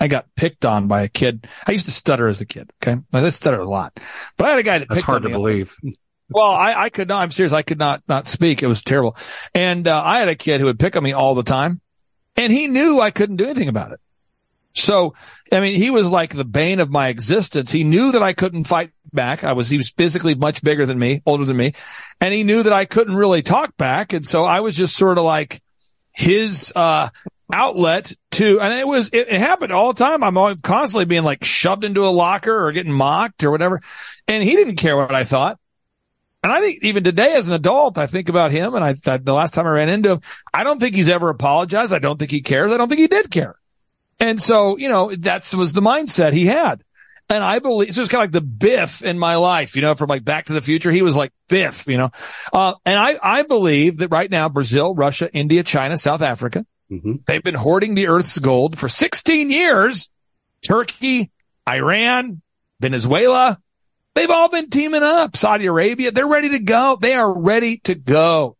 I 0.00 0.08
got 0.08 0.26
picked 0.34 0.64
on 0.64 0.88
by 0.88 1.02
a 1.02 1.08
kid. 1.08 1.46
I 1.66 1.72
used 1.72 1.84
to 1.84 1.92
stutter 1.92 2.26
as 2.26 2.40
a 2.40 2.46
kid. 2.46 2.70
Okay. 2.82 3.00
I 3.12 3.28
stutter 3.28 3.60
a 3.60 3.68
lot, 3.68 4.00
but 4.36 4.46
I 4.46 4.50
had 4.50 4.58
a 4.58 4.64
guy 4.64 4.78
that 4.78 4.88
picked. 4.88 4.94
That's 4.94 5.04
hard 5.04 5.22
to 5.22 5.28
believe. 5.28 5.76
Well, 6.34 6.50
I, 6.50 6.84
I 6.84 6.88
could 6.88 7.08
not, 7.08 7.20
I'm 7.20 7.30
serious. 7.30 7.52
I 7.52 7.60
could 7.60 7.78
not, 7.78 8.02
not 8.08 8.26
speak. 8.26 8.62
It 8.62 8.66
was 8.66 8.82
terrible. 8.82 9.18
And, 9.54 9.86
uh, 9.86 10.02
I 10.02 10.18
had 10.18 10.28
a 10.28 10.34
kid 10.34 10.60
who 10.60 10.66
would 10.66 10.78
pick 10.78 10.96
on 10.96 11.02
me 11.02 11.12
all 11.12 11.34
the 11.34 11.42
time 11.42 11.82
and 12.36 12.50
he 12.50 12.68
knew 12.68 13.00
I 13.00 13.10
couldn't 13.10 13.36
do 13.36 13.44
anything 13.44 13.68
about 13.68 13.92
it. 13.92 14.00
So, 14.74 15.14
I 15.52 15.60
mean, 15.60 15.76
he 15.76 15.90
was 15.90 16.10
like 16.10 16.34
the 16.34 16.44
bane 16.44 16.80
of 16.80 16.90
my 16.90 17.08
existence. 17.08 17.70
He 17.70 17.84
knew 17.84 18.12
that 18.12 18.22
I 18.22 18.32
couldn't 18.32 18.64
fight 18.64 18.92
back. 19.12 19.44
I 19.44 19.52
was, 19.52 19.68
he 19.68 19.76
was 19.76 19.90
physically 19.90 20.34
much 20.34 20.62
bigger 20.62 20.86
than 20.86 20.98
me, 20.98 21.22
older 21.26 21.44
than 21.44 21.56
me. 21.56 21.74
And 22.20 22.32
he 22.32 22.44
knew 22.44 22.62
that 22.62 22.72
I 22.72 22.84
couldn't 22.84 23.16
really 23.16 23.42
talk 23.42 23.76
back. 23.76 24.12
And 24.12 24.26
so 24.26 24.44
I 24.44 24.60
was 24.60 24.76
just 24.76 24.96
sort 24.96 25.18
of 25.18 25.24
like 25.24 25.60
his, 26.12 26.72
uh, 26.74 27.08
outlet 27.52 28.14
to, 28.30 28.60
and 28.60 28.72
it 28.72 28.86
was, 28.86 29.10
it, 29.10 29.28
it 29.28 29.38
happened 29.40 29.72
all 29.72 29.92
the 29.92 30.02
time. 30.02 30.22
I'm 30.22 30.58
constantly 30.60 31.04
being 31.04 31.22
like 31.22 31.44
shoved 31.44 31.84
into 31.84 32.06
a 32.06 32.08
locker 32.08 32.66
or 32.66 32.72
getting 32.72 32.92
mocked 32.92 33.44
or 33.44 33.50
whatever. 33.50 33.82
And 34.26 34.42
he 34.42 34.56
didn't 34.56 34.76
care 34.76 34.96
what 34.96 35.14
I 35.14 35.24
thought. 35.24 35.58
And 36.42 36.52
I 36.52 36.60
think 36.60 36.82
even 36.82 37.04
today 37.04 37.34
as 37.34 37.48
an 37.48 37.54
adult, 37.54 37.98
I 37.98 38.06
think 38.06 38.28
about 38.28 38.50
him 38.50 38.74
and 38.74 38.82
I, 38.82 38.94
the 39.18 39.32
last 39.32 39.54
time 39.54 39.66
I 39.66 39.70
ran 39.70 39.88
into 39.88 40.12
him, 40.12 40.20
I 40.52 40.64
don't 40.64 40.80
think 40.80 40.94
he's 40.94 41.08
ever 41.08 41.28
apologized. 41.28 41.92
I 41.92 42.00
don't 42.00 42.18
think 42.18 42.30
he 42.30 42.40
cares. 42.40 42.72
I 42.72 42.78
don't 42.78 42.88
think 42.88 43.00
he 43.00 43.06
did 43.06 43.30
care. 43.30 43.56
And 44.18 44.40
so, 44.40 44.76
you 44.76 44.88
know, 44.88 45.14
that 45.14 45.52
was 45.54 45.72
the 45.72 45.80
mindset 45.80 46.32
he 46.32 46.46
had. 46.46 46.82
And 47.32 47.42
I 47.42 47.60
believe, 47.60 47.94
so 47.94 48.02
it's 48.02 48.10
kind 48.10 48.20
of 48.20 48.34
like 48.34 48.42
the 48.42 48.46
Biff 48.46 49.02
in 49.02 49.18
my 49.18 49.36
life, 49.36 49.74
you 49.74 49.82
know, 49.82 49.94
from 49.94 50.08
like 50.08 50.24
Back 50.24 50.46
to 50.46 50.52
the 50.52 50.60
Future. 50.60 50.90
He 50.90 51.02
was 51.02 51.16
like 51.16 51.32
Biff, 51.48 51.86
you 51.86 51.96
know. 51.96 52.10
Uh, 52.52 52.74
and 52.84 52.98
I, 52.98 53.18
I 53.22 53.42
believe 53.42 53.98
that 53.98 54.08
right 54.08 54.30
now, 54.30 54.48
Brazil, 54.48 54.94
Russia, 54.94 55.30
India, 55.32 55.62
China, 55.62 55.96
South 55.96 56.20
Africa, 56.20 56.66
mm-hmm. 56.90 57.14
they've 57.26 57.42
been 57.42 57.54
hoarding 57.54 57.94
the 57.94 58.08
earth's 58.08 58.38
gold 58.38 58.78
for 58.78 58.88
16 58.88 59.50
years. 59.50 60.10
Turkey, 60.62 61.30
Iran, 61.66 62.42
Venezuela, 62.80 63.58
They've 64.14 64.30
all 64.30 64.48
been 64.48 64.68
teaming 64.68 65.02
up. 65.02 65.36
Saudi 65.36 65.66
Arabia, 65.66 66.10
they're 66.10 66.28
ready 66.28 66.50
to 66.50 66.58
go. 66.58 66.98
They 67.00 67.14
are 67.14 67.40
ready 67.40 67.78
to 67.84 67.94
go. 67.94 68.56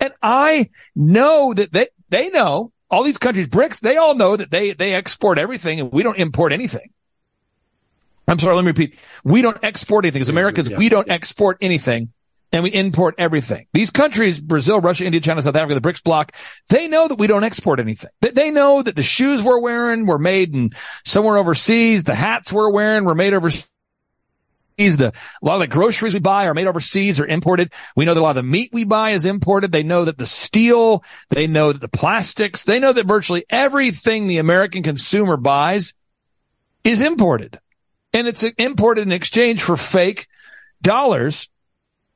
And 0.00 0.12
I 0.22 0.70
know 0.96 1.54
that 1.54 1.72
they, 1.72 1.88
they 2.08 2.30
know 2.30 2.72
all 2.90 3.04
these 3.04 3.18
countries, 3.18 3.48
BRICS, 3.48 3.80
they 3.80 3.96
all 3.96 4.14
know 4.14 4.36
that 4.36 4.50
they, 4.50 4.72
they 4.72 4.94
export 4.94 5.38
everything 5.38 5.78
and 5.78 5.92
we 5.92 6.02
don't 6.02 6.18
import 6.18 6.52
anything. 6.52 6.90
I'm 8.30 8.38
sorry, 8.38 8.54
let 8.54 8.62
me 8.62 8.68
repeat. 8.68 8.96
We 9.24 9.42
don't 9.42 9.58
export 9.64 10.04
anything. 10.04 10.22
As 10.22 10.28
Americans, 10.28 10.70
yeah. 10.70 10.78
we 10.78 10.88
don't 10.88 11.10
export 11.10 11.58
anything 11.60 12.12
and 12.52 12.62
we 12.62 12.70
import 12.70 13.16
everything. 13.18 13.66
These 13.72 13.90
countries, 13.90 14.40
Brazil, 14.40 14.80
Russia, 14.80 15.04
India, 15.04 15.20
China, 15.20 15.42
South 15.42 15.56
Africa, 15.56 15.74
the 15.74 15.80
BRICS 15.80 16.04
bloc, 16.04 16.32
they 16.68 16.86
know 16.86 17.08
that 17.08 17.18
we 17.18 17.26
don't 17.26 17.42
export 17.42 17.80
anything. 17.80 18.10
They 18.20 18.52
know 18.52 18.82
that 18.82 18.94
the 18.94 19.02
shoes 19.02 19.42
we're 19.42 19.60
wearing 19.60 20.06
were 20.06 20.18
made 20.18 20.54
in 20.54 20.70
somewhere 21.04 21.38
overseas. 21.38 22.04
The 22.04 22.14
hats 22.14 22.52
we're 22.52 22.70
wearing 22.70 23.04
were 23.04 23.16
made 23.16 23.34
overseas. 23.34 23.68
The, 24.78 25.12
a 25.42 25.44
lot 25.44 25.54
of 25.54 25.60
the 25.60 25.66
groceries 25.66 26.14
we 26.14 26.20
buy 26.20 26.46
are 26.46 26.54
made 26.54 26.68
overseas 26.68 27.18
or 27.18 27.26
imported. 27.26 27.72
We 27.96 28.04
know 28.04 28.14
that 28.14 28.20
a 28.20 28.22
lot 28.22 28.30
of 28.30 28.36
the 28.36 28.42
meat 28.44 28.70
we 28.72 28.84
buy 28.84 29.10
is 29.10 29.24
imported. 29.24 29.72
They 29.72 29.82
know 29.82 30.04
that 30.04 30.18
the 30.18 30.24
steel, 30.24 31.02
they 31.30 31.48
know 31.48 31.72
that 31.72 31.80
the 31.80 31.88
plastics, 31.88 32.62
they 32.62 32.78
know 32.78 32.92
that 32.92 33.06
virtually 33.06 33.44
everything 33.50 34.28
the 34.28 34.38
American 34.38 34.84
consumer 34.84 35.36
buys 35.36 35.94
is 36.84 37.02
imported. 37.02 37.58
And 38.12 38.26
it's 38.26 38.42
imported 38.42 39.02
in 39.02 39.12
exchange 39.12 39.62
for 39.62 39.76
fake 39.76 40.26
dollars 40.82 41.48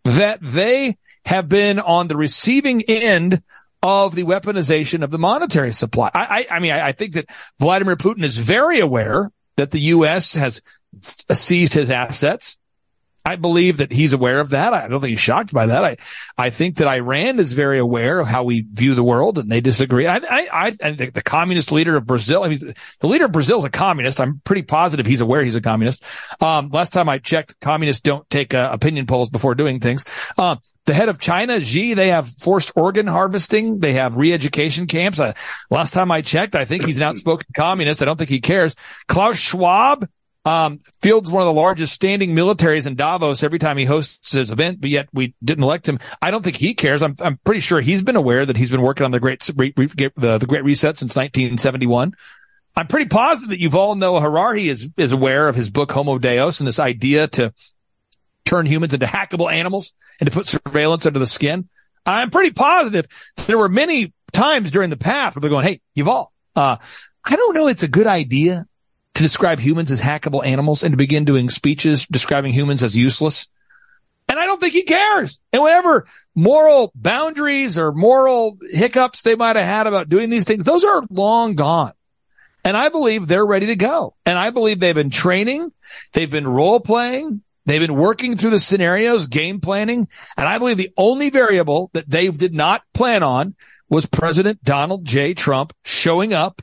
that 0.04 0.40
they 0.40 0.96
have 1.24 1.48
been 1.48 1.78
on 1.78 2.08
the 2.08 2.16
receiving 2.16 2.82
end 2.82 3.42
of 3.82 4.14
the 4.14 4.24
weaponization 4.24 5.02
of 5.02 5.10
the 5.10 5.18
monetary 5.18 5.72
supply. 5.72 6.10
I, 6.14 6.46
I, 6.50 6.56
I 6.56 6.60
mean, 6.60 6.72
I, 6.72 6.88
I 6.88 6.92
think 6.92 7.14
that 7.14 7.26
Vladimir 7.58 7.96
Putin 7.96 8.22
is 8.22 8.36
very 8.36 8.80
aware 8.80 9.30
that 9.56 9.70
the 9.70 9.80
U.S. 9.80 10.34
has 10.34 10.60
seized 11.32 11.74
his 11.74 11.90
assets. 11.90 12.56
I 13.24 13.36
believe 13.36 13.78
that 13.78 13.90
he's 13.90 14.12
aware 14.12 14.40
of 14.40 14.50
that. 14.50 14.74
I 14.74 14.86
don't 14.86 15.00
think 15.00 15.12
he's 15.12 15.20
shocked 15.20 15.52
by 15.52 15.66
that. 15.66 15.84
I, 15.84 15.96
I 16.36 16.50
think 16.50 16.76
that 16.76 16.88
Iran 16.88 17.38
is 17.38 17.54
very 17.54 17.78
aware 17.78 18.20
of 18.20 18.26
how 18.26 18.44
we 18.44 18.66
view 18.70 18.94
the 18.94 19.02
world 19.02 19.38
and 19.38 19.50
they 19.50 19.62
disagree. 19.62 20.06
I, 20.06 20.16
I, 20.16 20.76
I 20.82 20.90
the, 20.90 21.10
the 21.10 21.22
communist 21.22 21.72
leader 21.72 21.96
of 21.96 22.06
Brazil, 22.06 22.44
I 22.44 22.48
mean, 22.48 22.74
the 23.00 23.06
leader 23.06 23.24
of 23.24 23.32
Brazil 23.32 23.58
is 23.58 23.64
a 23.64 23.70
communist. 23.70 24.20
I'm 24.20 24.40
pretty 24.44 24.62
positive 24.62 25.06
he's 25.06 25.22
aware 25.22 25.42
he's 25.42 25.56
a 25.56 25.62
communist. 25.62 26.04
Um, 26.40 26.68
last 26.68 26.92
time 26.92 27.08
I 27.08 27.18
checked, 27.18 27.58
communists 27.60 28.02
don't 28.02 28.28
take 28.28 28.52
uh, 28.52 28.68
opinion 28.72 29.06
polls 29.06 29.30
before 29.30 29.54
doing 29.54 29.80
things. 29.80 30.04
Um, 30.36 30.60
the 30.86 30.92
head 30.94 31.08
of 31.08 31.18
China, 31.18 31.60
Xi, 31.60 31.94
they 31.94 32.08
have 32.08 32.28
forced 32.28 32.72
organ 32.76 33.06
harvesting. 33.06 33.80
They 33.80 33.94
have 33.94 34.18
re-education 34.18 34.86
camps. 34.86 35.18
Uh, 35.18 35.32
last 35.70 35.94
time 35.94 36.10
I 36.10 36.20
checked, 36.20 36.54
I 36.54 36.66
think 36.66 36.84
he's 36.84 36.98
an 36.98 37.04
outspoken 37.04 37.46
communist. 37.56 38.02
I 38.02 38.04
don't 38.04 38.18
think 38.18 38.28
he 38.28 38.40
cares. 38.40 38.76
Klaus 39.08 39.38
Schwab, 39.38 40.06
um, 40.44 40.80
fields 41.00 41.30
one 41.30 41.42
of 41.42 41.46
the 41.46 41.60
largest 41.60 41.94
standing 41.94 42.34
militaries 42.34 42.86
in 42.86 42.96
Davos 42.96 43.42
every 43.42 43.58
time 43.58 43.78
he 43.78 43.84
hosts 43.84 44.32
his 44.32 44.50
event, 44.50 44.80
but 44.80 44.90
yet 44.90 45.08
we 45.12 45.34
didn't 45.42 45.64
elect 45.64 45.88
him. 45.88 45.98
I 46.20 46.30
don't 46.30 46.42
think 46.42 46.56
he 46.56 46.74
cares. 46.74 47.02
I'm, 47.02 47.16
I'm 47.20 47.38
pretty 47.38 47.60
sure 47.60 47.80
he's 47.80 48.02
been 48.02 48.16
aware 48.16 48.44
that 48.44 48.56
he's 48.56 48.70
been 48.70 48.82
working 48.82 49.04
on 49.04 49.10
the 49.10 49.20
great, 49.20 49.40
the, 49.40 50.38
the 50.38 50.46
great 50.46 50.64
reset 50.64 50.98
since 50.98 51.16
1971. 51.16 52.14
I'm 52.76 52.86
pretty 52.88 53.08
positive 53.08 53.50
that 53.50 53.60
Yuval 53.60 53.96
Noah 53.96 54.20
Harari 54.20 54.68
is, 54.68 54.90
is 54.96 55.12
aware 55.12 55.48
of 55.48 55.54
his 55.54 55.70
book 55.70 55.90
Homo 55.92 56.18
Deus 56.18 56.60
and 56.60 56.66
this 56.66 56.80
idea 56.80 57.28
to 57.28 57.54
turn 58.44 58.66
humans 58.66 58.92
into 58.92 59.06
hackable 59.06 59.50
animals 59.50 59.92
and 60.20 60.28
to 60.28 60.34
put 60.34 60.46
surveillance 60.46 61.06
under 61.06 61.18
the 61.18 61.26
skin. 61.26 61.68
I'm 62.04 62.30
pretty 62.30 62.50
positive 62.50 63.06
there 63.46 63.56
were 63.56 63.70
many 63.70 64.12
times 64.32 64.70
during 64.70 64.90
the 64.90 64.96
path 64.96 65.34
where 65.34 65.40
they're 65.40 65.50
going, 65.50 65.64
Hey, 65.64 65.80
Yuval, 65.96 66.28
uh, 66.54 66.76
I 67.24 67.36
don't 67.36 67.54
know 67.54 67.68
it's 67.68 67.82
a 67.82 67.88
good 67.88 68.06
idea 68.06 68.66
to 69.14 69.22
describe 69.22 69.60
humans 69.60 69.90
as 69.90 70.00
hackable 70.00 70.44
animals 70.44 70.82
and 70.82 70.92
to 70.92 70.96
begin 70.96 71.24
doing 71.24 71.50
speeches 71.50 72.06
describing 72.06 72.52
humans 72.52 72.82
as 72.82 72.96
useless. 72.96 73.48
And 74.28 74.38
I 74.38 74.46
don't 74.46 74.60
think 74.60 74.72
he 74.72 74.82
cares. 74.82 75.38
And 75.52 75.62
whatever 75.62 76.06
moral 76.34 76.90
boundaries 76.94 77.78
or 77.78 77.92
moral 77.92 78.58
hiccups 78.72 79.22
they 79.22 79.36
might 79.36 79.56
have 79.56 79.66
had 79.66 79.86
about 79.86 80.08
doing 80.08 80.30
these 80.30 80.44
things, 80.44 80.64
those 80.64 80.84
are 80.84 81.02
long 81.10 81.54
gone. 81.54 81.92
And 82.64 82.76
I 82.76 82.88
believe 82.88 83.26
they're 83.26 83.46
ready 83.46 83.66
to 83.66 83.76
go. 83.76 84.14
And 84.24 84.38
I 84.38 84.50
believe 84.50 84.80
they've 84.80 84.94
been 84.94 85.10
training. 85.10 85.70
They've 86.12 86.30
been 86.30 86.48
role 86.48 86.80
playing. 86.80 87.42
They've 87.66 87.80
been 87.80 87.96
working 87.96 88.36
through 88.36 88.50
the 88.50 88.58
scenarios, 88.58 89.26
game 89.26 89.60
planning. 89.60 90.08
And 90.36 90.48
I 90.48 90.58
believe 90.58 90.78
the 90.78 90.92
only 90.96 91.30
variable 91.30 91.90
that 91.92 92.08
they 92.08 92.28
did 92.28 92.54
not 92.54 92.82
plan 92.94 93.22
on 93.22 93.54
was 93.88 94.06
President 94.06 94.62
Donald 94.62 95.04
J. 95.04 95.34
Trump 95.34 95.74
showing 95.84 96.32
up 96.32 96.62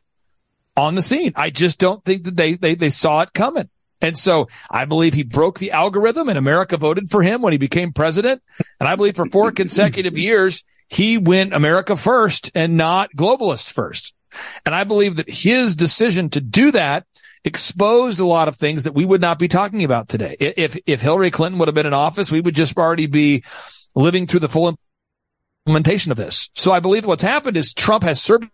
on 0.76 0.96
the 0.96 1.02
scene. 1.02 1.34
I 1.36 1.50
just 1.50 1.80
don't 1.80 2.04
think 2.04 2.24
that 2.24 2.36
they, 2.36 2.56
they, 2.56 2.76
they 2.76 2.90
saw 2.90 3.22
it 3.22 3.34
coming. 3.34 3.70
And 4.02 4.18
so 4.18 4.48
I 4.70 4.86
believe 4.86 5.14
he 5.14 5.24
broke 5.24 5.60
the 5.60 5.72
algorithm 5.72 6.28
and 6.28 6.38
America 6.38 6.76
voted 6.78 7.10
for 7.10 7.22
him 7.22 7.42
when 7.42 7.54
he 7.54 7.58
became 7.58 7.94
president. 7.94 8.42
And 8.80 8.90
I 8.90 8.96
believe 8.96 9.16
for 9.16 9.28
four 9.28 9.52
consecutive 9.52 10.18
years, 10.18 10.64
he 10.90 11.18
went 11.18 11.54
America 11.54 11.96
first 11.96 12.52
and 12.56 12.78
not 12.78 13.12
globalist 13.16 13.72
first. 13.72 14.14
And 14.66 14.74
I 14.74 14.84
believe 14.84 15.18
that 15.18 15.30
his 15.30 15.76
decision 15.76 16.30
to 16.32 16.42
do 16.42 16.72
that 16.72 17.06
exposed 17.44 18.20
a 18.20 18.26
lot 18.26 18.48
of 18.48 18.56
things 18.56 18.84
that 18.84 18.94
we 18.94 19.06
would 19.06 19.22
not 19.22 19.40
be 19.40 19.48
talking 19.48 19.84
about 19.84 20.08
today. 20.08 20.36
If, 20.40 20.78
if 20.86 21.02
Hillary 21.02 21.32
Clinton 21.32 21.60
would 21.60 21.68
have 21.68 21.76
been 21.76 21.86
in 21.86 21.94
office, 21.94 22.32
we 22.32 22.42
would 22.42 22.56
just 22.56 22.78
already 22.78 23.08
be 23.08 23.44
living 23.96 24.28
through 24.28 24.42
the 24.42 24.50
full 24.50 24.78
implementation 25.66 26.12
of 26.12 26.18
this. 26.18 26.50
So 26.56 26.72
I 26.72 26.80
believe 26.80 27.06
what's 27.06 27.24
happened 27.24 27.58
is 27.58 27.74
Trump 27.74 28.04
has 28.04 28.22
served 28.22 28.46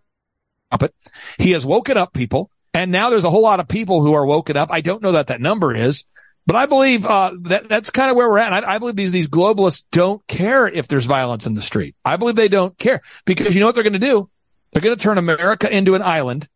it. 0.72 0.94
He 1.38 1.52
has 1.52 1.66
woken 1.66 1.98
up 1.98 2.14
people. 2.14 2.50
And 2.74 2.92
now 2.92 3.10
there's 3.10 3.24
a 3.24 3.30
whole 3.30 3.42
lot 3.42 3.60
of 3.60 3.68
people 3.68 4.02
who 4.04 4.14
are 4.14 4.26
woken 4.26 4.56
up. 4.56 4.70
I 4.72 4.82
don't 4.82 5.02
know 5.02 5.14
that 5.14 5.28
that 5.28 5.42
number 5.42 5.76
is, 5.76 6.04
but 6.46 6.56
I 6.56 6.68
believe 6.68 7.06
uh, 7.06 7.34
that 7.42 7.68
that's 7.68 7.90
kind 7.90 8.12
of 8.12 8.16
where 8.16 8.30
we're 8.30 8.38
at. 8.38 8.54
I, 8.54 8.76
I, 8.76 8.78
believe 8.78 8.96
these 8.96 9.12
these 9.12 9.28
globalists 9.28 9.84
don't 9.92 10.26
care 10.28 10.68
if 10.68 10.88
there's 10.88 11.06
violence 11.06 11.48
in 11.48 11.56
the 11.56 11.62
street. 11.62 11.96
I 12.06 12.18
believe 12.18 12.36
they 12.36 12.50
don't 12.50 12.78
care 12.78 13.02
because 13.26 13.56
you 13.56 13.62
know 13.62 13.66
what 13.66 13.76
they're 13.76 13.84
going 13.84 13.94
to 13.94 14.00
do? 14.00 14.30
They're 14.72 14.82
going 14.82 14.96
to 14.96 15.02
turn 15.02 15.18
America 15.18 15.76
into 15.76 15.96
an 15.96 16.04
island 16.04 16.48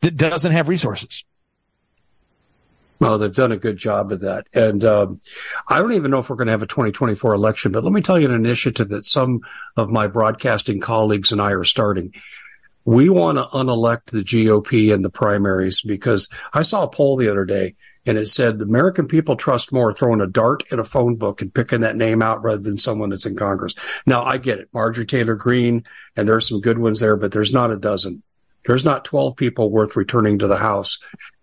that 0.00 0.16
doesn't 0.16 0.52
have 0.52 0.68
resources. 0.68 1.24
Well, 2.98 3.16
they've 3.16 3.34
done 3.34 3.52
a 3.52 3.56
good 3.56 3.78
job 3.78 4.12
of 4.12 4.20
that. 4.20 4.46
And 4.52 4.84
um, 4.84 5.20
I 5.66 5.78
don't 5.78 5.94
even 5.94 6.10
know 6.10 6.18
if 6.18 6.28
we're 6.28 6.36
going 6.36 6.46
to 6.46 6.52
have 6.52 6.62
a 6.62 6.66
2024 6.66 7.32
election, 7.32 7.72
but 7.72 7.82
let 7.82 7.94
me 7.94 8.02
tell 8.02 8.18
you 8.18 8.28
an 8.28 8.34
initiative 8.34 8.88
that 8.88 9.06
some 9.06 9.40
of 9.76 9.90
my 9.90 10.06
broadcasting 10.06 10.80
colleagues 10.80 11.32
and 11.32 11.40
I 11.40 11.52
are 11.52 11.64
starting 11.64 12.12
we 12.84 13.08
want 13.08 13.38
to 13.38 13.48
unelect 13.56 14.10
the 14.10 14.20
GOP 14.20 14.92
in 14.92 15.02
the 15.02 15.10
primaries 15.10 15.80
because 15.82 16.28
I 16.52 16.62
saw 16.62 16.84
a 16.84 16.88
poll 16.88 17.16
the 17.16 17.30
other 17.30 17.44
day 17.44 17.74
and 18.06 18.16
it 18.16 18.26
said 18.26 18.58
the 18.58 18.64
American 18.64 19.06
people 19.06 19.36
trust 19.36 19.72
more 19.72 19.92
throwing 19.92 20.20
a 20.20 20.26
dart 20.26 20.62
in 20.72 20.78
a 20.78 20.84
phone 20.84 21.16
book 21.16 21.42
and 21.42 21.52
picking 21.52 21.82
that 21.82 21.96
name 21.96 22.22
out 22.22 22.42
rather 22.42 22.62
than 22.62 22.76
someone 22.76 23.10
that's 23.10 23.26
in 23.26 23.36
Congress. 23.36 23.74
Now 24.06 24.24
I 24.24 24.38
get 24.38 24.58
it. 24.58 24.68
Marjorie 24.72 25.06
Taylor 25.06 25.34
Greene 25.34 25.84
and 26.16 26.28
there's 26.28 26.48
some 26.48 26.60
good 26.60 26.78
ones 26.78 27.00
there, 27.00 27.16
but 27.16 27.32
there's 27.32 27.52
not 27.52 27.70
a 27.70 27.76
dozen. 27.76 28.22
There's 28.64 28.84
not 28.84 29.04
12 29.04 29.36
people 29.36 29.70
worth 29.70 29.96
returning 29.96 30.38
to 30.38 30.46
the 30.46 30.56
house. 30.56 30.98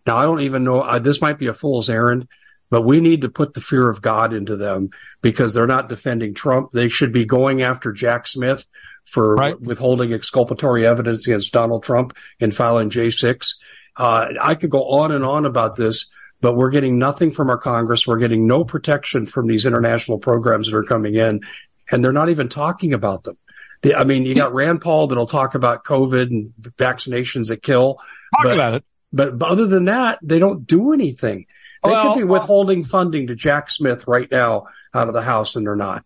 Now 0.06 0.18
I 0.18 0.24
don't 0.24 0.42
even 0.42 0.64
know. 0.64 0.82
I, 0.82 1.00
this 1.00 1.22
might 1.22 1.38
be 1.38 1.48
a 1.48 1.54
fool's 1.54 1.90
errand, 1.90 2.28
but 2.70 2.82
we 2.82 3.00
need 3.00 3.22
to 3.22 3.30
put 3.30 3.54
the 3.54 3.62
fear 3.62 3.90
of 3.90 4.02
God 4.02 4.34
into 4.34 4.56
them 4.56 4.90
because 5.22 5.54
they're 5.54 5.68
not 5.68 5.90
defending 5.90 6.34
Trump. 6.34 6.72
They 6.72 6.90
should 6.90 7.12
be 7.12 7.26
going 7.26 7.62
after 7.62 7.92
Jack 7.92 8.28
Smith 8.28 8.68
for 9.08 9.36
right. 9.36 9.60
withholding 9.60 10.14
exculpatory 10.14 10.86
evidence 10.86 11.28
against 11.28 11.54
Donald 11.54 11.82
Trump 11.82 12.16
and 12.40 12.56
filing 12.56 12.90
J6. 12.90 13.56
Uh, 13.96 14.28
I 14.40 14.56
could 14.56 14.70
go 14.70 14.84
on 14.84 15.12
and 15.12 15.24
on 15.24 15.46
about 15.46 15.76
this, 15.78 16.10
but 16.42 16.56
we're 16.56 16.70
getting 16.70 17.00
nothing 17.00 17.32
from 17.32 17.50
our 17.50 17.58
Congress. 17.58 18.06
We're 18.06 18.20
getting 18.20 18.48
no 18.48 18.64
protection 18.64 19.26
from 19.26 19.48
these 19.48 19.66
international 19.66 20.20
programs 20.20 20.70
that 20.70 20.78
are 20.78 20.84
coming 20.84 21.16
in, 21.16 21.42
and 21.90 22.04
they're 22.04 22.12
not 22.12 22.30
even 22.30 22.50
talking 22.50 22.94
about 22.94 23.24
them. 23.24 23.38
The, 23.82 23.96
I 23.96 24.04
mean, 24.04 24.26
you 24.26 24.36
got 24.36 24.54
Rand 24.54 24.82
Paul 24.82 25.08
that'll 25.08 25.26
talk 25.26 25.56
about 25.56 25.86
COVID 25.86 26.28
and 26.28 26.54
vaccinations 26.60 27.48
that 27.48 27.64
kill. 27.64 27.96
Talk 28.36 28.44
but, 28.44 28.54
about 28.54 28.74
it. 28.74 28.84
But, 29.14 29.40
but 29.40 29.50
other 29.50 29.68
than 29.68 29.86
that, 29.86 30.20
they 30.22 30.38
don't 30.38 30.68
do 30.68 30.92
anything. 30.92 31.46
They 31.84 31.92
well, 31.92 32.14
could 32.14 32.20
be 32.20 32.26
withholding 32.26 32.84
funding 32.84 33.28
to 33.28 33.36
Jack 33.36 33.70
Smith 33.70 34.06
right 34.08 34.30
now 34.30 34.68
out 34.94 35.08
of 35.08 35.14
the 35.14 35.22
House, 35.22 35.56
and 35.56 35.66
they're 35.66 35.76
not. 35.76 36.04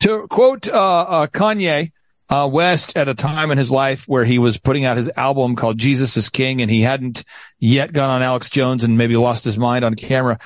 To 0.00 0.26
quote 0.28 0.68
uh, 0.68 1.00
uh, 1.00 1.26
Kanye, 1.26 1.92
uh, 2.28 2.48
West 2.50 2.96
at 2.96 3.08
a 3.08 3.14
time 3.14 3.50
in 3.50 3.58
his 3.58 3.70
life 3.70 4.04
where 4.06 4.24
he 4.24 4.38
was 4.38 4.58
putting 4.58 4.84
out 4.84 4.96
his 4.96 5.10
album 5.16 5.56
called 5.56 5.78
Jesus 5.78 6.16
is 6.16 6.28
King 6.28 6.60
and 6.60 6.70
he 6.70 6.82
hadn't 6.82 7.24
yet 7.58 7.92
gone 7.92 8.10
on 8.10 8.22
Alex 8.22 8.50
Jones 8.50 8.84
and 8.84 8.98
maybe 8.98 9.16
lost 9.16 9.44
his 9.44 9.58
mind 9.58 9.84
on 9.84 9.94
camera. 9.94 10.38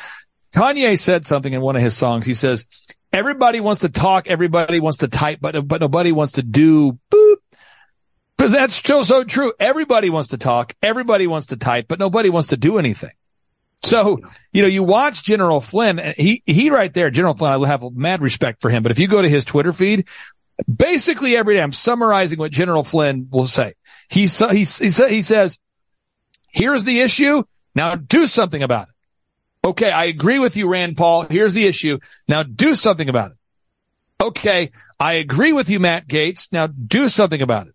Kanye 0.55 0.99
said 0.99 1.27
something 1.27 1.53
in 1.53 1.61
one 1.61 1.77
of 1.77 1.83
his 1.83 1.97
songs. 1.97 2.25
He 2.25 2.35
says, 2.35 2.67
everybody 3.13 3.61
wants 3.61 3.83
to 3.83 3.89
talk. 3.89 4.29
Everybody 4.29 4.81
wants 4.81 4.99
to 4.99 5.09
type, 5.09 5.39
but, 5.41 5.67
but 5.67 5.81
nobody 5.81 6.13
wants 6.13 6.35
to 6.35 6.43
do 6.43 6.99
boop. 7.11 7.37
Cause 8.39 8.53
that's 8.53 8.75
still 8.75 9.05
so 9.05 9.23
true. 9.25 9.53
Everybody 9.61 10.11
wants 10.11 10.31
to 10.31 10.39
talk. 10.39 10.75
Everybody 10.83 11.27
wants 11.27 11.49
to 11.49 11.57
type, 11.57 11.87
but 11.89 11.99
nobody 11.99 12.29
wants 12.29 12.49
to 12.49 12.57
do 12.57 12.79
anything. 12.79 13.13
So, 13.85 14.21
you 14.53 14.63
know, 14.63 14.69
you 14.69 14.85
watch 14.85 15.25
General 15.25 15.61
Flynn, 15.61 15.99
and 15.99 16.15
he, 16.17 16.43
he 16.47 16.71
right 16.71 16.93
there, 16.93 17.11
General 17.11 17.35
Flynn, 17.35 17.53
I 17.53 17.67
have 17.67 17.85
mad 17.93 18.23
respect 18.23 18.63
for 18.63 18.71
him, 18.71 18.83
but 18.83 18.93
if 18.93 18.99
you 18.99 19.09
go 19.09 19.21
to 19.21 19.29
his 19.29 19.45
Twitter 19.45 19.73
feed, 19.73 20.09
basically 20.63 21.37
every 21.37 21.55
day 21.55 21.63
I'm 21.63 21.73
summarizing 21.73 22.39
what 22.39 22.53
General 22.53 22.85
Flynn 22.85 23.29
will 23.31 23.47
say. 23.47 23.75
He, 24.09 24.27
he, 24.27 24.49
he, 24.51 24.65
he 24.65 25.23
says, 25.23 25.59
here's 26.49 26.85
the 26.85 27.01
issue. 27.01 27.43
Now 27.75 27.95
do 27.95 28.27
something 28.27 28.63
about 28.63 28.89
it. 28.89 28.95
Okay, 29.65 29.91
I 29.91 30.05
agree 30.05 30.39
with 30.39 30.57
you, 30.57 30.69
Rand 30.69 30.97
Paul. 30.97 31.23
Here's 31.23 31.55
the 31.55 31.67
issue. 31.67 31.99
Now 32.27 32.43
do 32.43 32.75
something 32.75 33.09
about 33.09 33.31
it. 33.31 33.37
Okay, 34.21 34.71
I 35.01 35.15
agree 35.15 35.53
with 35.53 35.71
you, 35.71 35.81
Matt 35.81 36.09
Gaetz. 36.09 36.53
Now 36.53 36.67
do 36.67 37.09
something 37.09 37.43
about 37.43 37.69
it. 37.69 37.75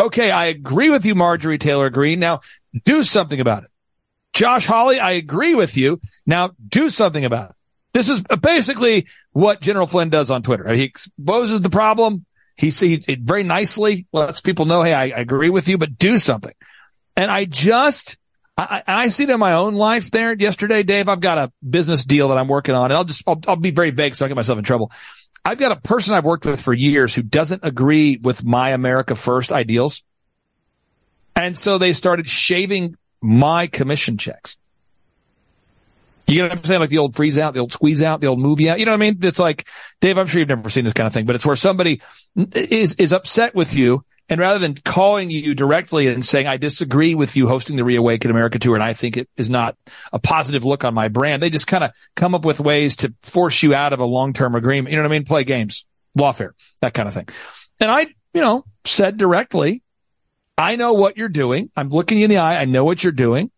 Okay, 0.00 0.30
I 0.30 0.46
agree 0.46 0.90
with 0.90 1.04
you, 1.04 1.14
Marjorie 1.14 1.58
Taylor 1.58 1.90
Greene. 1.90 2.20
Now 2.20 2.40
do 2.84 3.02
something 3.02 3.40
about 3.40 3.64
it. 3.64 3.70
Josh 4.32 4.66
Hawley, 4.66 4.98
I 4.98 5.12
agree 5.12 5.54
with 5.54 5.76
you. 5.76 6.00
Now 6.26 6.50
do 6.66 6.88
something 6.88 7.24
about 7.24 7.50
it. 7.50 7.56
This 7.92 8.08
is 8.08 8.22
basically 8.22 9.06
what 9.32 9.60
General 9.60 9.86
Flynn 9.86 10.08
does 10.08 10.30
on 10.30 10.42
Twitter. 10.42 10.68
He 10.68 10.84
exposes 10.84 11.60
the 11.60 11.70
problem. 11.70 12.24
He 12.56 12.70
sees 12.70 13.06
it 13.08 13.20
very 13.20 13.42
nicely, 13.42 14.06
lets 14.12 14.40
people 14.40 14.66
know, 14.66 14.82
hey, 14.82 14.94
I, 14.94 15.04
I 15.04 15.20
agree 15.20 15.50
with 15.50 15.68
you, 15.68 15.78
but 15.78 15.98
do 15.98 16.18
something. 16.18 16.52
And 17.16 17.30
I 17.30 17.44
just, 17.44 18.16
I, 18.56 18.82
I 18.86 19.08
see 19.08 19.24
it 19.24 19.30
in 19.30 19.40
my 19.40 19.54
own 19.54 19.74
life 19.74 20.10
there. 20.10 20.34
Yesterday, 20.34 20.82
Dave, 20.82 21.08
I've 21.08 21.20
got 21.20 21.38
a 21.38 21.52
business 21.68 22.04
deal 22.04 22.28
that 22.28 22.38
I'm 22.38 22.48
working 22.48 22.74
on 22.74 22.86
and 22.86 22.94
I'll 22.94 23.04
just, 23.04 23.22
I'll, 23.26 23.40
I'll 23.46 23.56
be 23.56 23.70
very 23.70 23.90
vague 23.90 24.14
so 24.14 24.24
I 24.24 24.28
get 24.28 24.36
myself 24.36 24.58
in 24.58 24.64
trouble. 24.64 24.90
I've 25.44 25.58
got 25.58 25.72
a 25.72 25.80
person 25.80 26.14
I've 26.14 26.24
worked 26.24 26.46
with 26.46 26.60
for 26.60 26.72
years 26.72 27.14
who 27.14 27.22
doesn't 27.22 27.64
agree 27.64 28.18
with 28.22 28.44
my 28.44 28.70
America 28.70 29.16
First 29.16 29.50
ideals. 29.50 30.02
And 31.34 31.56
so 31.56 31.78
they 31.78 31.92
started 31.92 32.28
shaving 32.28 32.96
my 33.20 33.66
commission 33.66 34.18
checks. 34.18 34.56
You 36.26 36.38
know 36.38 36.48
what 36.48 36.58
I'm 36.58 36.64
saying? 36.64 36.80
Like 36.80 36.90
the 36.90 36.98
old 36.98 37.16
freeze 37.16 37.38
out, 37.38 37.54
the 37.54 37.60
old 37.60 37.72
squeeze 37.72 38.02
out, 38.02 38.20
the 38.20 38.28
old 38.28 38.38
movie 38.38 38.70
out. 38.70 38.78
You 38.78 38.86
know 38.86 38.92
what 38.92 39.02
I 39.02 39.10
mean? 39.10 39.18
It's 39.22 39.38
like, 39.38 39.66
Dave, 40.00 40.18
I'm 40.18 40.26
sure 40.26 40.38
you've 40.38 40.48
never 40.48 40.68
seen 40.68 40.84
this 40.84 40.92
kind 40.92 41.06
of 41.06 41.12
thing, 41.12 41.26
but 41.26 41.34
it's 41.36 41.46
where 41.46 41.56
somebody 41.56 42.00
is, 42.54 42.94
is 42.94 43.12
upset 43.12 43.54
with 43.54 43.76
you. 43.76 44.04
And 44.28 44.40
rather 44.40 44.58
than 44.58 44.74
calling 44.74 45.30
you 45.30 45.54
directly 45.54 46.06
and 46.06 46.24
saying, 46.24 46.46
I 46.46 46.56
disagree 46.56 47.14
with 47.14 47.36
you 47.36 47.48
hosting 47.48 47.76
the 47.76 47.84
Reawaken 47.84 48.30
America 48.30 48.58
tour 48.58 48.74
and 48.74 48.82
I 48.82 48.94
think 48.94 49.16
it 49.16 49.28
is 49.36 49.50
not 49.50 49.76
a 50.12 50.18
positive 50.18 50.64
look 50.64 50.84
on 50.84 50.94
my 50.94 51.08
brand, 51.08 51.42
they 51.42 51.50
just 51.50 51.66
kind 51.66 51.84
of 51.84 51.90
come 52.14 52.34
up 52.34 52.44
with 52.44 52.60
ways 52.60 52.96
to 52.96 53.12
force 53.20 53.62
you 53.62 53.74
out 53.74 53.92
of 53.92 54.00
a 54.00 54.04
long-term 54.04 54.54
agreement. 54.54 54.92
You 54.92 54.96
know 54.96 55.02
what 55.02 55.12
I 55.12 55.16
mean? 55.16 55.24
Play 55.24 55.44
games, 55.44 55.84
lawfare, 56.16 56.52
that 56.80 56.94
kind 56.94 57.08
of 57.08 57.14
thing. 57.14 57.28
And 57.80 57.90
I, 57.90 58.06
you 58.32 58.40
know, 58.40 58.64
said 58.84 59.18
directly, 59.18 59.82
I 60.56 60.76
know 60.76 60.94
what 60.94 61.16
you're 61.16 61.28
doing. 61.28 61.70
I'm 61.76 61.88
looking 61.88 62.18
you 62.18 62.24
in 62.24 62.30
the 62.30 62.38
eye. 62.38 62.60
I 62.60 62.64
know 62.64 62.84
what 62.84 63.02
you're 63.02 63.12
doing. 63.12 63.50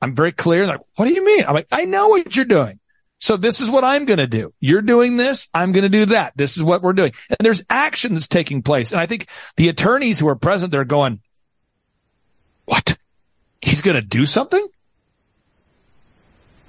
I'm 0.00 0.14
very 0.14 0.32
clear. 0.32 0.66
Like, 0.66 0.80
what 0.96 1.06
do 1.06 1.12
you 1.12 1.24
mean? 1.24 1.44
I'm 1.46 1.54
like, 1.54 1.68
I 1.70 1.84
know 1.84 2.08
what 2.08 2.34
you're 2.34 2.44
doing. 2.44 2.78
So 3.18 3.36
this 3.36 3.60
is 3.60 3.70
what 3.70 3.84
I'm 3.84 4.06
going 4.06 4.18
to 4.18 4.26
do. 4.26 4.54
You're 4.60 4.80
doing 4.80 5.18
this. 5.18 5.48
I'm 5.52 5.72
going 5.72 5.82
to 5.82 5.90
do 5.90 6.06
that. 6.06 6.32
This 6.36 6.56
is 6.56 6.62
what 6.62 6.80
we're 6.80 6.94
doing. 6.94 7.12
And 7.28 7.36
there's 7.40 7.62
action 7.68 8.14
that's 8.14 8.28
taking 8.28 8.62
place. 8.62 8.92
And 8.92 9.00
I 9.00 9.04
think 9.04 9.28
the 9.56 9.68
attorneys 9.68 10.18
who 10.18 10.28
are 10.28 10.36
present, 10.36 10.72
they're 10.72 10.86
going, 10.86 11.20
what? 12.64 12.96
He's 13.60 13.82
going 13.82 13.96
to 13.96 14.02
do 14.02 14.24
something? 14.24 14.66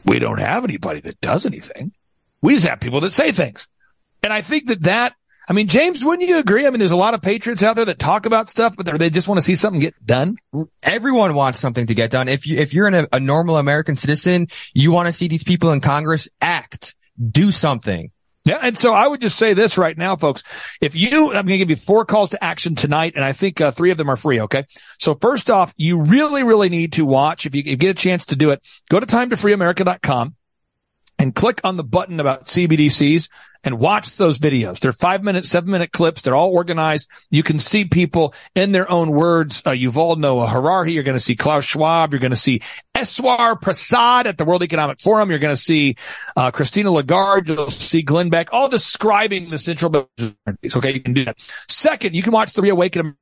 We 0.03 0.19
don't 0.19 0.39
have 0.39 0.65
anybody 0.65 0.99
that 1.01 1.21
does 1.21 1.45
anything. 1.45 1.93
We 2.41 2.55
just 2.55 2.67
have 2.67 2.81
people 2.81 2.99
that 3.01 3.13
say 3.13 3.31
things. 3.31 3.67
And 4.21 4.33
I 4.33 4.41
think 4.41 4.67
that 4.67 4.83
that 4.83 5.13
I 5.51 5.53
mean, 5.53 5.67
James, 5.67 6.01
wouldn't 6.01 6.29
you 6.29 6.37
agree? 6.37 6.65
I 6.65 6.69
mean, 6.69 6.79
there's 6.79 6.91
a 6.91 6.95
lot 6.95 7.13
of 7.13 7.21
patriots 7.21 7.61
out 7.61 7.75
there 7.75 7.83
that 7.83 7.99
talk 7.99 8.25
about 8.25 8.47
stuff, 8.47 8.73
but 8.77 8.85
they 8.97 9.09
just 9.09 9.27
want 9.27 9.37
to 9.37 9.41
see 9.41 9.55
something 9.55 9.81
get 9.81 10.05
done. 10.05 10.37
Everyone 10.81 11.33
wants 11.33 11.59
something 11.59 11.87
to 11.87 11.93
get 11.93 12.09
done. 12.09 12.29
If 12.29 12.47
you, 12.47 12.55
if 12.55 12.73
you're 12.73 12.87
a, 12.87 13.05
a 13.11 13.19
normal 13.19 13.57
American 13.57 13.97
citizen, 13.97 14.47
you 14.73 14.93
want 14.93 15.07
to 15.07 15.11
see 15.11 15.27
these 15.27 15.43
people 15.43 15.73
in 15.73 15.81
Congress 15.81 16.29
act, 16.39 16.95
do 17.31 17.51
something. 17.51 18.11
Yeah. 18.45 18.59
And 18.61 18.77
so 18.77 18.93
I 18.93 19.05
would 19.05 19.19
just 19.19 19.37
say 19.37 19.53
this 19.53 19.77
right 19.77 19.97
now, 19.97 20.15
folks. 20.15 20.41
If 20.79 20.95
you, 20.95 21.27
I'm 21.27 21.45
going 21.45 21.47
to 21.47 21.57
give 21.57 21.69
you 21.69 21.75
four 21.75 22.05
calls 22.05 22.29
to 22.29 22.41
action 22.41 22.75
tonight, 22.75 23.15
and 23.17 23.25
I 23.25 23.33
think 23.33 23.59
uh, 23.59 23.71
three 23.71 23.91
of 23.91 23.97
them 23.97 24.09
are 24.09 24.15
free. 24.15 24.39
Okay. 24.39 24.63
So 24.99 25.15
first 25.15 25.49
off, 25.49 25.73
you 25.75 26.01
really, 26.01 26.43
really 26.43 26.69
need 26.69 26.93
to 26.93 27.05
watch. 27.05 27.45
If 27.45 27.55
you, 27.55 27.59
if 27.59 27.67
you 27.67 27.75
get 27.75 27.89
a 27.89 27.93
chance 28.01 28.27
to 28.27 28.37
do 28.37 28.51
it, 28.51 28.65
go 28.89 29.01
to 29.01 29.05
timetofreeamerica.com 29.05 30.33
and 31.21 31.35
click 31.35 31.61
on 31.63 31.77
the 31.77 31.83
button 31.83 32.19
about 32.19 32.45
CBDCs 32.45 33.29
and 33.63 33.77
watch 33.77 34.17
those 34.17 34.39
videos. 34.39 34.79
They're 34.79 34.91
five 34.91 35.23
minute, 35.23 35.45
seven 35.45 35.69
minute 35.69 35.91
clips. 35.91 36.23
They're 36.23 36.35
all 36.35 36.49
organized. 36.49 37.07
You 37.29 37.43
can 37.43 37.59
see 37.59 37.85
people 37.85 38.33
in 38.55 38.71
their 38.71 38.89
own 38.89 39.11
words. 39.11 39.61
Uh, 39.63 39.69
Yuval 39.69 40.17
Noah 40.17 40.47
Harari. 40.47 40.93
You're 40.93 41.03
going 41.03 41.15
to 41.15 41.19
see 41.19 41.35
Klaus 41.35 41.63
Schwab. 41.63 42.11
You're 42.11 42.19
going 42.19 42.31
to 42.31 42.35
see 42.35 42.61
Eswar 42.95 43.61
Prasad 43.61 44.25
at 44.25 44.39
the 44.39 44.45
World 44.45 44.63
Economic 44.63 44.99
Forum. 44.99 45.29
You're 45.29 45.37
going 45.37 45.53
to 45.53 45.61
see 45.61 45.95
uh, 46.35 46.49
Christine 46.49 46.89
Lagarde. 46.89 47.53
You'll 47.53 47.69
see 47.69 48.01
Glenn 48.01 48.29
Beck, 48.29 48.51
all 48.51 48.67
describing 48.67 49.51
the 49.51 49.59
central. 49.59 50.09
Okay, 50.75 50.93
you 50.93 51.01
can 51.01 51.13
do 51.13 51.25
that. 51.25 51.39
Second, 51.69 52.15
you 52.15 52.23
can 52.23 52.31
watch 52.33 52.53
the 52.53 52.63
Reawaken 52.63 53.15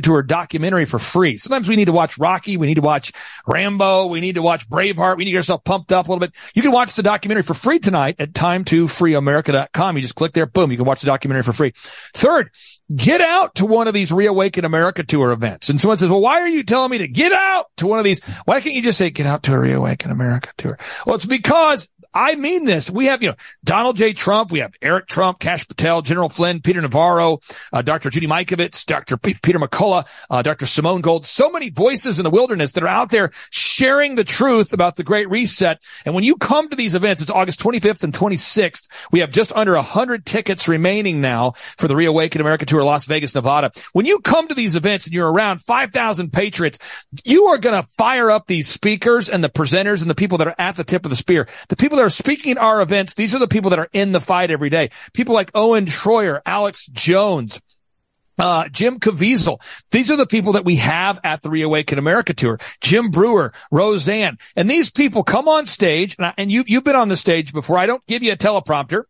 Tour 0.00 0.22
documentary 0.22 0.84
for 0.84 0.98
free. 0.98 1.36
Sometimes 1.36 1.68
we 1.68 1.76
need 1.76 1.86
to 1.86 1.92
watch 1.92 2.18
Rocky. 2.18 2.56
We 2.56 2.66
need 2.66 2.76
to 2.76 2.82
watch 2.82 3.12
Rambo. 3.46 4.06
We 4.06 4.20
need 4.20 4.36
to 4.36 4.42
watch 4.42 4.68
Braveheart. 4.68 5.16
We 5.16 5.24
need 5.24 5.30
to 5.30 5.32
get 5.32 5.38
ourselves 5.38 5.62
pumped 5.64 5.92
up 5.92 6.08
a 6.08 6.10
little 6.10 6.20
bit. 6.20 6.34
You 6.54 6.62
can 6.62 6.72
watch 6.72 6.94
the 6.94 7.02
documentary 7.02 7.42
for 7.42 7.54
free 7.54 7.78
tonight 7.78 8.16
at 8.18 8.32
timetofreeamerica.com. 8.32 9.96
You 9.96 10.02
just 10.02 10.14
click 10.14 10.32
there. 10.32 10.46
Boom. 10.46 10.70
You 10.70 10.76
can 10.76 10.86
watch 10.86 11.00
the 11.00 11.06
documentary 11.06 11.42
for 11.42 11.52
free. 11.52 11.72
Third, 12.14 12.50
get 12.94 13.20
out 13.20 13.54
to 13.56 13.66
one 13.66 13.88
of 13.88 13.94
these 13.94 14.12
Reawaken 14.12 14.64
America 14.64 15.02
tour 15.02 15.32
events. 15.32 15.68
And 15.68 15.80
someone 15.80 15.98
says, 15.98 16.10
well, 16.10 16.20
why 16.20 16.40
are 16.40 16.48
you 16.48 16.62
telling 16.62 16.90
me 16.90 16.98
to 16.98 17.08
get 17.08 17.32
out 17.32 17.66
to 17.78 17.86
one 17.86 17.98
of 17.98 18.04
these? 18.04 18.22
Why 18.44 18.60
can't 18.60 18.74
you 18.74 18.82
just 18.82 18.98
say 18.98 19.10
get 19.10 19.26
out 19.26 19.42
to 19.44 19.54
a 19.54 19.58
Reawaken 19.58 20.10
America 20.10 20.50
tour? 20.56 20.78
Well, 21.06 21.16
it's 21.16 21.26
because 21.26 21.88
I 22.14 22.34
mean 22.34 22.64
this. 22.64 22.90
We 22.90 23.06
have, 23.06 23.22
you 23.22 23.30
know, 23.30 23.34
Donald 23.64 23.96
J. 23.96 24.12
Trump. 24.12 24.52
We 24.52 24.58
have 24.58 24.74
Eric 24.82 25.06
Trump, 25.06 25.38
Kash 25.38 25.66
Patel, 25.66 26.02
General 26.02 26.28
Flynn, 26.28 26.60
Peter 26.60 26.80
Navarro, 26.80 27.40
uh, 27.72 27.82
Dr. 27.82 28.10
Judy 28.10 28.26
Mikovits, 28.26 28.84
Dr. 28.84 29.16
P- 29.16 29.36
Peter 29.42 29.58
McCullough, 29.58 30.06
uh, 30.28 30.42
Dr. 30.42 30.66
Simone 30.66 31.00
Gold. 31.00 31.24
So 31.24 31.50
many 31.50 31.70
voices 31.70 32.18
in 32.18 32.24
the 32.24 32.30
wilderness 32.30 32.72
that 32.72 32.84
are 32.84 32.88
out 32.88 33.10
there 33.10 33.30
sharing 33.50 34.14
the 34.14 34.24
truth 34.24 34.72
about 34.72 34.96
the 34.96 35.04
Great 35.04 35.30
Reset. 35.30 35.82
And 36.04 36.14
when 36.14 36.24
you 36.24 36.36
come 36.36 36.68
to 36.68 36.76
these 36.76 36.94
events, 36.94 37.22
it's 37.22 37.30
August 37.30 37.60
25th 37.60 38.02
and 38.02 38.12
26th. 38.12 38.88
We 39.10 39.20
have 39.20 39.30
just 39.30 39.52
under 39.56 39.74
100 39.74 40.26
tickets 40.26 40.68
remaining 40.68 41.20
now 41.20 41.52
for 41.78 41.88
the 41.88 41.96
Reawaken 41.96 42.40
America 42.40 42.66
Tour, 42.66 42.84
Las 42.84 43.06
Vegas, 43.06 43.34
Nevada. 43.34 43.72
When 43.92 44.04
you 44.04 44.18
come 44.20 44.48
to 44.48 44.54
these 44.54 44.76
events 44.76 45.06
and 45.06 45.14
you're 45.14 45.32
around 45.32 45.62
5,000 45.62 46.32
patriots, 46.32 46.78
you 47.24 47.46
are 47.46 47.58
going 47.58 47.80
to 47.80 47.88
fire 47.96 48.30
up 48.30 48.46
these 48.46 48.68
speakers 48.68 49.28
and 49.28 49.42
the 49.42 49.48
presenters 49.48 50.02
and 50.02 50.10
the 50.10 50.14
people 50.14 50.38
that 50.38 50.48
are 50.48 50.54
at 50.58 50.76
the 50.76 50.84
tip 50.84 51.04
of 51.04 51.10
the 51.10 51.16
spear. 51.16 51.48
The 51.68 51.76
people 51.76 52.01
that 52.02 52.06
are 52.06 52.10
speaking 52.10 52.52
at 52.52 52.58
our 52.58 52.82
events, 52.82 53.14
these 53.14 53.34
are 53.34 53.38
the 53.38 53.46
people 53.46 53.70
that 53.70 53.78
are 53.78 53.88
in 53.92 54.10
the 54.10 54.20
fight 54.20 54.50
every 54.50 54.70
day. 54.70 54.90
People 55.14 55.34
like 55.34 55.52
Owen 55.54 55.86
Shroyer, 55.86 56.40
Alex 56.44 56.86
Jones, 56.86 57.60
uh, 58.38 58.68
Jim 58.68 58.98
Caviezel. 58.98 59.60
These 59.92 60.10
are 60.10 60.16
the 60.16 60.26
people 60.26 60.54
that 60.54 60.64
we 60.64 60.76
have 60.76 61.20
at 61.22 61.42
the 61.42 61.50
Reawaken 61.50 62.00
America 62.00 62.34
tour. 62.34 62.58
Jim 62.80 63.10
Breuer, 63.10 63.52
Roseanne. 63.70 64.36
And 64.56 64.68
these 64.68 64.90
people 64.90 65.22
come 65.22 65.46
on 65.46 65.66
stage 65.66 66.16
and, 66.18 66.26
I, 66.26 66.34
and 66.36 66.50
you, 66.50 66.64
you've 66.66 66.82
been 66.82 66.96
on 66.96 67.08
the 67.08 67.16
stage 67.16 67.52
before. 67.52 67.78
I 67.78 67.86
don't 67.86 68.04
give 68.06 68.24
you 68.24 68.32
a 68.32 68.36
teleprompter. 68.36 69.04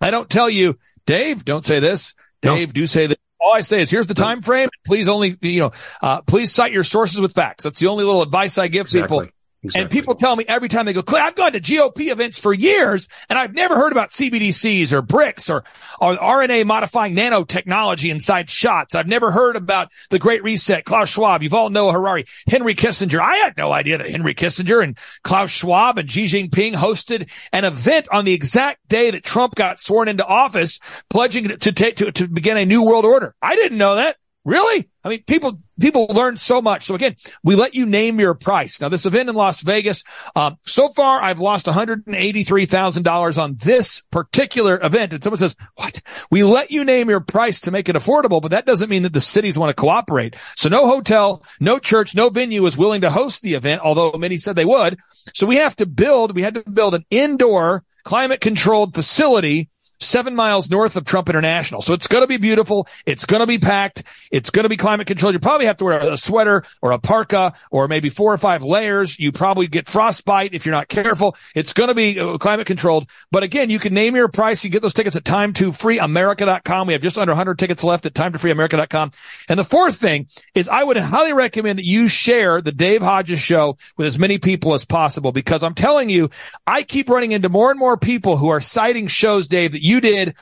I 0.00 0.12
don't 0.12 0.30
tell 0.30 0.48
you, 0.48 0.78
Dave, 1.04 1.44
don't 1.44 1.66
say 1.66 1.80
this. 1.80 2.14
Dave, 2.42 2.68
no. 2.68 2.72
do 2.72 2.86
say 2.86 3.08
this. 3.08 3.18
All 3.40 3.54
I 3.54 3.62
say 3.62 3.80
is 3.80 3.90
here's 3.90 4.06
the 4.06 4.14
time 4.14 4.42
frame. 4.42 4.68
Please 4.86 5.08
only, 5.08 5.36
you 5.40 5.58
know, 5.58 5.72
uh, 6.00 6.20
please 6.22 6.52
cite 6.52 6.70
your 6.70 6.84
sources 6.84 7.20
with 7.20 7.32
facts. 7.32 7.64
That's 7.64 7.80
the 7.80 7.88
only 7.88 8.04
little 8.04 8.22
advice 8.22 8.56
I 8.56 8.68
give 8.68 8.86
exactly. 8.86 9.26
people. 9.26 9.41
Exactly. 9.64 9.82
And 9.82 9.90
people 9.90 10.16
tell 10.16 10.34
me 10.34 10.44
every 10.48 10.68
time 10.68 10.86
they 10.86 10.92
go, 10.92 11.04
I've 11.06 11.36
gone 11.36 11.52
to 11.52 11.60
GOP 11.60 12.10
events 12.10 12.40
for 12.40 12.52
years 12.52 13.08
and 13.28 13.38
I've 13.38 13.54
never 13.54 13.76
heard 13.76 13.92
about 13.92 14.10
CBDCs 14.10 14.92
or 14.92 15.02
BRICS 15.02 15.50
or, 15.50 15.64
or 16.00 16.16
RNA 16.16 16.66
modifying 16.66 17.14
nanotechnology 17.14 18.10
inside 18.10 18.50
shots. 18.50 18.96
I've 18.96 19.06
never 19.06 19.30
heard 19.30 19.54
about 19.54 19.92
the 20.10 20.18
Great 20.18 20.42
Reset, 20.42 20.84
Klaus 20.84 21.10
Schwab. 21.10 21.42
Yuval 21.42 21.70
Noah 21.70 21.92
Harari, 21.92 22.24
Henry 22.48 22.74
Kissinger. 22.74 23.20
I 23.20 23.36
had 23.36 23.56
no 23.56 23.70
idea 23.70 23.98
that 23.98 24.10
Henry 24.10 24.34
Kissinger 24.34 24.82
and 24.82 24.98
Klaus 25.22 25.50
Schwab 25.50 25.96
and 25.96 26.10
Xi 26.10 26.24
Jinping 26.24 26.74
hosted 26.74 27.30
an 27.52 27.64
event 27.64 28.08
on 28.10 28.24
the 28.24 28.32
exact 28.32 28.88
day 28.88 29.12
that 29.12 29.22
Trump 29.22 29.54
got 29.54 29.78
sworn 29.78 30.08
into 30.08 30.26
office, 30.26 30.80
pledging 31.08 31.48
to 31.48 31.72
take, 31.72 31.96
to, 31.96 32.10
to 32.10 32.28
begin 32.28 32.56
a 32.56 32.66
new 32.66 32.84
world 32.84 33.04
order. 33.04 33.34
I 33.40 33.54
didn't 33.54 33.78
know 33.78 33.94
that. 33.94 34.16
Really? 34.44 34.88
I 35.04 35.08
mean, 35.08 35.22
people, 35.24 35.60
people 35.80 36.06
learn 36.06 36.36
so 36.36 36.60
much. 36.60 36.84
So 36.84 36.96
again, 36.96 37.14
we 37.44 37.54
let 37.54 37.74
you 37.74 37.86
name 37.86 38.18
your 38.18 38.34
price. 38.34 38.80
Now 38.80 38.88
this 38.88 39.06
event 39.06 39.28
in 39.28 39.36
Las 39.36 39.62
Vegas, 39.62 40.02
um, 40.34 40.58
so 40.64 40.88
far 40.88 41.22
I've 41.22 41.38
lost 41.38 41.66
$183,000 41.66 43.42
on 43.42 43.54
this 43.62 44.02
particular 44.10 44.80
event. 44.82 45.12
And 45.12 45.22
someone 45.22 45.38
says, 45.38 45.54
what? 45.76 46.02
We 46.30 46.42
let 46.42 46.72
you 46.72 46.84
name 46.84 47.08
your 47.08 47.20
price 47.20 47.60
to 47.62 47.70
make 47.70 47.88
it 47.88 47.94
affordable, 47.94 48.42
but 48.42 48.50
that 48.50 48.66
doesn't 48.66 48.90
mean 48.90 49.04
that 49.04 49.12
the 49.12 49.20
cities 49.20 49.58
want 49.58 49.76
to 49.76 49.80
cooperate. 49.80 50.36
So 50.56 50.68
no 50.68 50.88
hotel, 50.88 51.44
no 51.60 51.78
church, 51.78 52.16
no 52.16 52.28
venue 52.28 52.66
is 52.66 52.76
willing 52.76 53.02
to 53.02 53.10
host 53.10 53.42
the 53.42 53.54
event, 53.54 53.82
although 53.82 54.18
many 54.18 54.38
said 54.38 54.56
they 54.56 54.64
would. 54.64 54.98
So 55.34 55.46
we 55.46 55.56
have 55.56 55.76
to 55.76 55.86
build, 55.86 56.34
we 56.34 56.42
had 56.42 56.54
to 56.54 56.68
build 56.68 56.94
an 56.94 57.04
indoor 57.10 57.84
climate 58.02 58.40
controlled 58.40 58.94
facility 58.94 59.68
seven 60.02 60.34
miles 60.34 60.70
north 60.70 60.96
of 60.96 61.04
Trump 61.04 61.28
International. 61.28 61.82
So 61.82 61.94
it's 61.94 62.06
going 62.06 62.22
to 62.22 62.26
be 62.26 62.36
beautiful. 62.36 62.86
It's 63.06 63.26
going 63.26 63.40
to 63.40 63.46
be 63.46 63.58
packed. 63.58 64.02
It's 64.30 64.50
going 64.50 64.64
to 64.64 64.68
be 64.68 64.76
climate 64.76 65.06
controlled. 65.06 65.34
You 65.34 65.40
probably 65.40 65.66
have 65.66 65.76
to 65.78 65.84
wear 65.84 65.98
a 65.98 66.16
sweater 66.16 66.64
or 66.80 66.92
a 66.92 66.98
parka 66.98 67.52
or 67.70 67.88
maybe 67.88 68.08
four 68.08 68.32
or 68.32 68.38
five 68.38 68.62
layers. 68.62 69.18
You 69.18 69.32
probably 69.32 69.66
get 69.66 69.88
frostbite 69.88 70.54
if 70.54 70.66
you're 70.66 70.74
not 70.74 70.88
careful. 70.88 71.36
It's 71.54 71.72
going 71.72 71.88
to 71.88 71.94
be 71.94 72.18
uh, 72.18 72.38
climate 72.38 72.66
controlled. 72.66 73.08
But 73.30 73.42
again, 73.42 73.70
you 73.70 73.78
can 73.78 73.94
name 73.94 74.16
your 74.16 74.28
price. 74.28 74.64
You 74.64 74.70
get 74.70 74.82
those 74.82 74.94
tickets 74.94 75.16
at 75.16 75.24
timetofreeamerica.com. 75.24 76.86
We 76.86 76.92
have 76.92 77.02
just 77.02 77.18
under 77.18 77.32
100 77.32 77.58
tickets 77.58 77.84
left 77.84 78.06
at 78.06 78.14
timetofreeamerica.com. 78.14 79.12
And 79.48 79.58
the 79.58 79.64
fourth 79.64 79.96
thing 79.96 80.26
is 80.54 80.68
I 80.68 80.82
would 80.82 80.96
highly 80.96 81.32
recommend 81.32 81.78
that 81.78 81.86
you 81.86 82.08
share 82.08 82.60
the 82.60 82.72
Dave 82.72 83.02
Hodges 83.02 83.40
show 83.40 83.76
with 83.96 84.06
as 84.06 84.18
many 84.18 84.38
people 84.38 84.74
as 84.74 84.84
possible 84.84 85.32
because 85.32 85.62
I'm 85.62 85.74
telling 85.74 86.08
you, 86.08 86.30
I 86.66 86.82
keep 86.82 87.08
running 87.08 87.32
into 87.32 87.48
more 87.48 87.70
and 87.70 87.78
more 87.78 87.96
people 87.96 88.36
who 88.36 88.48
are 88.48 88.60
citing 88.60 89.06
shows, 89.06 89.46
Dave, 89.46 89.72
that 89.72 89.82
you 89.82 89.91
did 90.00 90.36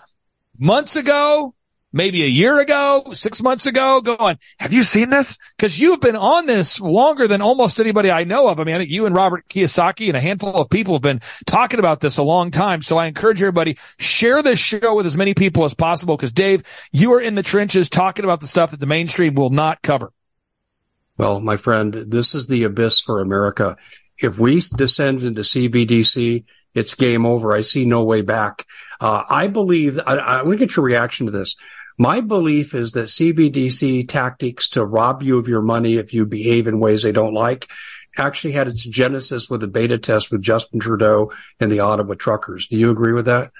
months 0.59 0.97
ago, 0.97 1.55
maybe 1.93 2.23
a 2.23 2.27
year 2.27 2.61
ago, 2.61 3.05
six 3.13 3.43
months 3.43 3.67
ago, 3.67 4.01
going, 4.01 4.39
have 4.59 4.73
you 4.73 4.83
seen 4.83 5.11
this? 5.11 5.37
Cause 5.59 5.79
you've 5.79 6.01
been 6.01 6.17
on 6.17 6.47
this 6.47 6.81
longer 6.81 7.27
than 7.27 7.43
almost 7.43 7.81
anybody 7.81 8.11
I 8.11 8.25
know 8.25 8.49
of. 8.49 8.61
I 8.61 8.65
mean, 8.65 8.75
I 8.75 8.79
think 8.79 8.91
you 8.91 9.07
and 9.07 9.15
Robert 9.15 9.49
Kiyosaki 9.49 10.09
and 10.09 10.17
a 10.17 10.21
handful 10.21 10.55
of 10.55 10.71
people 10.71 10.95
have 10.95 11.03
been 11.03 11.21
talking 11.47 11.79
about 11.79 12.01
this 12.01 12.19
a 12.19 12.23
long 12.23 12.51
time. 12.51 12.83
So 12.83 12.97
I 12.97 13.07
encourage 13.07 13.43
everybody, 13.43 13.79
share 13.99 14.43
this 14.43 14.59
show 14.59 14.95
with 14.95 15.07
as 15.07 15.17
many 15.17 15.35
people 15.35 15.65
as 15.65 15.75
possible. 15.75 16.17
Cause 16.17 16.33
Dave, 16.33 16.63
you 16.93 17.15
are 17.15 17.21
in 17.21 17.35
the 17.35 17.43
trenches 17.43 17.89
talking 17.89 18.25
about 18.25 18.41
the 18.41 18.47
stuff 18.47 18.71
that 18.71 18.81
the 18.81 18.87
mainstream 18.87 19.35
will 19.35 19.51
not 19.51 19.83
cover. 19.83 20.13
Well, 21.17 21.41
my 21.41 21.59
friend, 21.59 21.93
this 21.93 22.35
is 22.35 22.47
the 22.47 22.65
abyss 22.65 23.01
for 23.01 23.21
America. 23.21 23.77
If 24.17 24.39
we 24.39 24.63
descend 24.77 25.23
into 25.23 25.43
CBDC, 25.43 26.45
it's 26.75 26.95
game 26.95 27.27
over. 27.27 27.53
I 27.53 27.63
see 27.63 27.85
no 27.85 28.05
way 28.05 28.23
back. 28.23 28.67
Uh, 29.01 29.25
I 29.29 29.49
believe, 29.49 29.99
I, 29.99 30.17
I 30.17 30.43
want 30.43 30.59
to 30.59 30.67
get 30.67 30.77
your 30.77 30.85
reaction 30.85 31.27
to 31.27 31.33
this. 31.33 31.57
My 31.99 32.21
belief 32.21 32.75
is 32.75 32.93
that 32.93 33.09
CBDC 33.09 34.09
tactics 34.09 34.69
to 34.71 34.85
rob 34.85 35.23
you 35.23 35.39
of 35.39 35.49
your 35.49 35.63
money 35.63 35.97
if 35.97 36.15
you 36.15 36.25
behave 36.25 36.67
in 36.67 36.81
ways 36.81 37.03
they 37.03 37.13
don't 37.13 37.35
like 37.35 37.69
actually 38.19 38.53
had 38.53 38.69
its 38.69 38.83
genesis 38.83 39.49
with 39.49 39.63
a 39.63 39.69
beta 39.69 39.99
test 39.99 40.31
with 40.31 40.43
Justin 40.43 40.81
Trudeau 40.81 41.33
and 41.59 41.71
the 41.71 41.81
Ottawa 41.81 42.15
truckers. 42.15 42.67
Do 42.67 42.77
you 42.77 42.91
agree 42.91 43.13
with 43.13 43.27
that? 43.27 43.53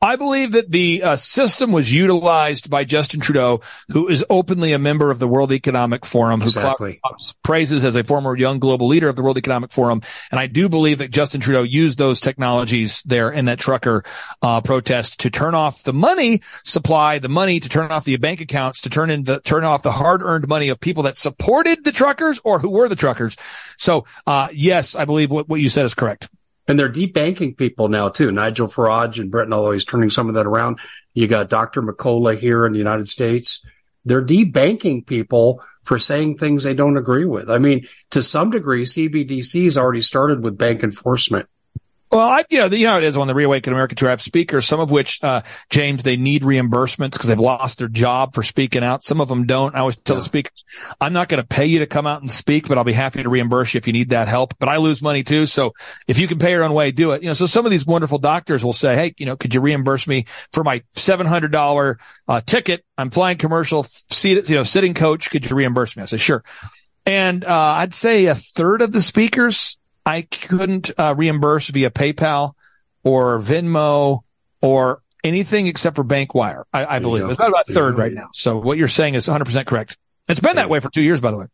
I 0.00 0.14
believe 0.14 0.52
that 0.52 0.70
the 0.70 1.02
uh, 1.02 1.16
system 1.16 1.72
was 1.72 1.92
utilized 1.92 2.70
by 2.70 2.84
Justin 2.84 3.18
Trudeau, 3.18 3.62
who 3.90 4.06
is 4.06 4.24
openly 4.30 4.72
a 4.72 4.78
member 4.78 5.10
of 5.10 5.18
the 5.18 5.26
World 5.26 5.50
Economic 5.50 6.06
Forum, 6.06 6.40
exactly. 6.40 7.00
who 7.02 7.16
praises 7.42 7.84
as 7.84 7.96
a 7.96 8.04
former 8.04 8.36
young 8.36 8.60
global 8.60 8.86
leader 8.86 9.08
of 9.08 9.16
the 9.16 9.24
World 9.24 9.38
Economic 9.38 9.72
Forum. 9.72 10.00
And 10.30 10.38
I 10.38 10.46
do 10.46 10.68
believe 10.68 10.98
that 10.98 11.10
Justin 11.10 11.40
Trudeau 11.40 11.64
used 11.64 11.98
those 11.98 12.20
technologies 12.20 13.02
there 13.06 13.28
in 13.30 13.46
that 13.46 13.58
trucker 13.58 14.04
uh, 14.40 14.60
protest 14.60 15.20
to 15.20 15.30
turn 15.30 15.56
off 15.56 15.82
the 15.82 15.92
money 15.92 16.42
supply, 16.64 17.18
the 17.18 17.28
money 17.28 17.58
to 17.58 17.68
turn 17.68 17.90
off 17.90 18.04
the 18.04 18.16
bank 18.18 18.40
accounts, 18.40 18.82
to 18.82 18.90
turn 18.90 19.10
in 19.10 19.24
the 19.24 19.40
turn 19.40 19.64
off 19.64 19.82
the 19.82 19.90
hard 19.90 20.22
earned 20.22 20.46
money 20.46 20.68
of 20.68 20.78
people 20.78 21.02
that 21.04 21.16
supported 21.16 21.82
the 21.82 21.92
truckers 21.92 22.40
or 22.44 22.60
who 22.60 22.70
were 22.70 22.88
the 22.88 22.96
truckers. 22.96 23.36
So, 23.78 24.04
uh, 24.28 24.48
yes, 24.52 24.94
I 24.94 25.06
believe 25.06 25.32
what, 25.32 25.48
what 25.48 25.60
you 25.60 25.68
said 25.68 25.86
is 25.86 25.94
correct. 25.94 26.28
And 26.68 26.78
they're 26.78 26.92
debanking 26.92 27.56
people 27.56 27.88
now 27.88 28.10
too. 28.10 28.30
Nigel 28.30 28.68
Farage 28.68 29.18
and 29.18 29.30
Britain, 29.30 29.52
although 29.52 29.72
he's 29.72 29.86
turning 29.86 30.10
some 30.10 30.28
of 30.28 30.34
that 30.34 30.46
around. 30.46 30.78
You 31.14 31.26
got 31.26 31.48
Dr. 31.48 31.82
McCullough 31.82 32.38
here 32.38 32.66
in 32.66 32.72
the 32.72 32.78
United 32.78 33.08
States. 33.08 33.64
They're 34.04 34.24
debanking 34.24 35.06
people 35.06 35.64
for 35.82 35.98
saying 35.98 36.36
things 36.36 36.62
they 36.62 36.74
don't 36.74 36.98
agree 36.98 37.24
with. 37.24 37.50
I 37.50 37.58
mean, 37.58 37.88
to 38.10 38.22
some 38.22 38.50
degree, 38.50 38.84
CBDC 38.84 39.64
has 39.64 39.78
already 39.78 40.02
started 40.02 40.44
with 40.44 40.58
bank 40.58 40.82
enforcement. 40.82 41.48
Well, 42.10 42.26
I, 42.26 42.44
you 42.48 42.58
know, 42.58 42.66
you 42.66 42.86
know, 42.86 42.96
it 42.96 43.04
is 43.04 43.18
on 43.18 43.26
the 43.26 43.34
Reawaken 43.34 43.72
America 43.72 43.94
Tour. 43.94 44.08
I 44.08 44.12
have 44.12 44.22
speakers, 44.22 44.66
some 44.66 44.80
of 44.80 44.90
which, 44.90 45.22
uh, 45.22 45.42
James, 45.68 46.02
they 46.02 46.16
need 46.16 46.42
reimbursements 46.42 47.12
because 47.12 47.28
they've 47.28 47.38
lost 47.38 47.78
their 47.78 47.88
job 47.88 48.34
for 48.34 48.42
speaking 48.42 48.82
out. 48.82 49.02
Some 49.02 49.20
of 49.20 49.28
them 49.28 49.44
don't. 49.44 49.74
I 49.74 49.80
always 49.80 49.98
tell 49.98 50.16
yeah. 50.16 50.20
the 50.20 50.24
speakers, 50.24 50.64
I'm 51.02 51.12
not 51.12 51.28
going 51.28 51.42
to 51.42 51.46
pay 51.46 51.66
you 51.66 51.80
to 51.80 51.86
come 51.86 52.06
out 52.06 52.22
and 52.22 52.30
speak, 52.30 52.66
but 52.66 52.78
I'll 52.78 52.84
be 52.84 52.94
happy 52.94 53.22
to 53.22 53.28
reimburse 53.28 53.74
you 53.74 53.78
if 53.78 53.86
you 53.86 53.92
need 53.92 54.10
that 54.10 54.26
help. 54.26 54.54
But 54.58 54.70
I 54.70 54.78
lose 54.78 55.02
money 55.02 55.22
too. 55.22 55.44
So 55.44 55.74
if 56.06 56.18
you 56.18 56.26
can 56.28 56.38
pay 56.38 56.52
your 56.52 56.64
own 56.64 56.72
way, 56.72 56.92
do 56.92 57.10
it. 57.12 57.22
You 57.22 57.28
know, 57.28 57.34
so 57.34 57.46
some 57.46 57.66
of 57.66 57.70
these 57.70 57.86
wonderful 57.86 58.18
doctors 58.18 58.64
will 58.64 58.72
say, 58.72 58.94
Hey, 58.94 59.14
you 59.18 59.26
know, 59.26 59.36
could 59.36 59.52
you 59.52 59.60
reimburse 59.60 60.06
me 60.06 60.24
for 60.52 60.64
my 60.64 60.82
$700, 60.96 61.96
uh, 62.26 62.40
ticket? 62.40 62.84
I'm 62.96 63.10
flying 63.10 63.38
commercial 63.38 63.84
seat, 63.84 64.48
you 64.48 64.56
know, 64.56 64.64
sitting 64.64 64.94
coach. 64.94 65.30
Could 65.30 65.48
you 65.48 65.54
reimburse 65.54 65.96
me? 65.96 66.02
I 66.02 66.06
say, 66.06 66.16
sure. 66.16 66.42
And, 67.04 67.44
uh, 67.44 67.54
I'd 67.54 67.94
say 67.94 68.26
a 68.26 68.34
third 68.34 68.82
of 68.82 68.92
the 68.92 69.00
speakers, 69.00 69.77
I 70.08 70.22
couldn't 70.22 70.90
uh, 70.96 71.14
reimburse 71.18 71.68
via 71.68 71.90
PayPal 71.90 72.54
or 73.04 73.38
Venmo 73.40 74.20
or 74.62 75.02
anything 75.22 75.66
except 75.66 75.96
for 75.96 76.04
Bankwire. 76.04 76.64
I, 76.72 76.96
I 76.96 76.98
believe 76.98 77.24
it's 77.24 77.34
about, 77.34 77.50
about 77.50 77.68
a 77.68 77.74
third 77.74 77.98
right 77.98 78.14
now. 78.14 78.30
So 78.32 78.56
what 78.56 78.78
you're 78.78 78.88
saying 78.88 79.16
is 79.16 79.26
100% 79.26 79.66
correct. 79.66 79.98
It's 80.26 80.40
been 80.40 80.56
that 80.56 80.70
way 80.70 80.80
for 80.80 80.88
two 80.88 81.02
years, 81.02 81.20
by 81.20 81.30
the 81.30 81.36
way. 81.36 81.46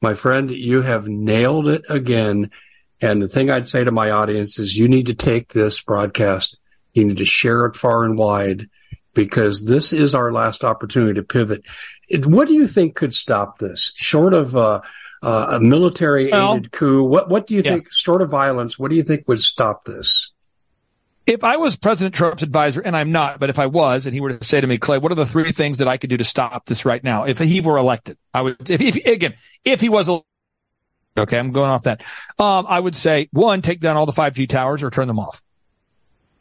My 0.00 0.14
friend, 0.14 0.52
you 0.52 0.82
have 0.82 1.08
nailed 1.08 1.66
it 1.66 1.84
again. 1.88 2.52
And 3.00 3.20
the 3.20 3.28
thing 3.28 3.50
I'd 3.50 3.66
say 3.66 3.82
to 3.82 3.90
my 3.90 4.12
audience 4.12 4.60
is 4.60 4.78
you 4.78 4.88
need 4.88 5.06
to 5.06 5.14
take 5.14 5.52
this 5.52 5.80
broadcast. 5.80 6.60
You 6.92 7.06
need 7.06 7.16
to 7.16 7.24
share 7.24 7.66
it 7.66 7.74
far 7.74 8.04
and 8.04 8.16
wide 8.16 8.68
because 9.14 9.64
this 9.64 9.92
is 9.92 10.14
our 10.14 10.30
last 10.30 10.62
opportunity 10.62 11.14
to 11.14 11.24
pivot. 11.24 11.64
What 12.24 12.46
do 12.46 12.54
you 12.54 12.68
think 12.68 12.94
could 12.94 13.14
stop 13.14 13.58
this 13.58 13.92
short 13.96 14.32
of, 14.32 14.56
uh, 14.56 14.80
uh, 15.22 15.46
a 15.50 15.60
military 15.60 16.26
aided 16.26 16.32
well, 16.32 16.60
coup. 16.70 17.02
What 17.02 17.28
what 17.28 17.46
do 17.46 17.54
you 17.54 17.62
yeah. 17.62 17.72
think? 17.72 17.92
Sort 17.92 18.22
of 18.22 18.30
violence. 18.30 18.78
What 18.78 18.90
do 18.90 18.96
you 18.96 19.02
think 19.02 19.28
would 19.28 19.40
stop 19.40 19.84
this? 19.84 20.32
If 21.26 21.44
I 21.44 21.58
was 21.58 21.76
President 21.76 22.14
Trump's 22.14 22.42
advisor, 22.42 22.80
and 22.80 22.96
I'm 22.96 23.12
not, 23.12 23.38
but 23.38 23.50
if 23.50 23.58
I 23.58 23.66
was, 23.66 24.06
and 24.06 24.14
he 24.14 24.20
were 24.20 24.32
to 24.32 24.44
say 24.44 24.60
to 24.60 24.66
me, 24.66 24.78
Clay, 24.78 24.98
what 24.98 25.12
are 25.12 25.16
the 25.16 25.26
three 25.26 25.52
things 25.52 25.78
that 25.78 25.86
I 25.86 25.96
could 25.96 26.10
do 26.10 26.16
to 26.16 26.24
stop 26.24 26.64
this 26.66 26.84
right 26.84 27.02
now? 27.04 27.24
If 27.24 27.38
he 27.38 27.60
were 27.60 27.76
elected, 27.76 28.18
I 28.34 28.42
would. 28.42 28.70
If, 28.70 28.80
if 28.80 28.96
again, 29.06 29.34
if 29.64 29.80
he 29.80 29.88
was. 29.88 30.10
Okay, 31.18 31.38
I'm 31.38 31.52
going 31.52 31.70
off 31.70 31.82
that. 31.84 32.02
Um, 32.38 32.66
I 32.68 32.78
would 32.80 32.96
say 32.96 33.28
one, 33.32 33.62
take 33.62 33.80
down 33.80 33.96
all 33.96 34.06
the 34.06 34.12
5G 34.12 34.48
towers 34.48 34.82
or 34.82 34.90
turn 34.90 35.08
them 35.08 35.18
off 35.18 35.42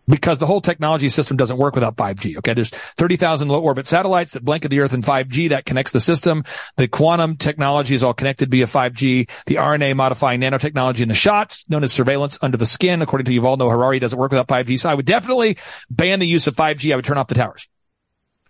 because 0.09 0.39
the 0.39 0.45
whole 0.45 0.59
technology 0.59 1.07
system 1.07 1.37
doesn't 1.37 1.57
work 1.57 1.75
without 1.75 1.95
5G. 1.95 2.37
Okay. 2.39 2.53
There's 2.53 2.71
30,000 2.71 3.47
low 3.47 3.61
orbit 3.61 3.87
satellites 3.87 4.33
that 4.33 4.43
blanket 4.43 4.69
the 4.69 4.79
earth 4.79 4.93
in 4.93 5.03
5G 5.03 5.49
that 5.49 5.65
connects 5.65 5.91
the 5.91 5.99
system. 5.99 6.43
The 6.77 6.87
quantum 6.87 7.35
technology 7.35 7.93
is 7.93 8.03
all 8.03 8.13
connected 8.13 8.49
via 8.49 8.65
5G. 8.65 9.29
The 9.45 9.55
RNA 9.55 9.95
modifying 9.95 10.41
nanotechnology 10.41 11.01
in 11.01 11.07
the 11.07 11.15
shots 11.15 11.69
known 11.69 11.83
as 11.83 11.93
surveillance 11.93 12.39
under 12.41 12.57
the 12.57 12.65
skin, 12.65 13.01
according 13.01 13.25
to 13.25 13.31
Yuval 13.31 13.57
Noah 13.57 13.71
Harari, 13.71 13.99
doesn't 13.99 14.17
work 14.17 14.31
without 14.31 14.47
5G. 14.47 14.79
So 14.79 14.89
I 14.89 14.95
would 14.95 15.05
definitely 15.05 15.57
ban 15.89 16.19
the 16.19 16.27
use 16.27 16.47
of 16.47 16.55
5G. 16.55 16.91
I 16.91 16.95
would 16.95 17.05
turn 17.05 17.17
off 17.17 17.27
the 17.27 17.35
towers. 17.35 17.69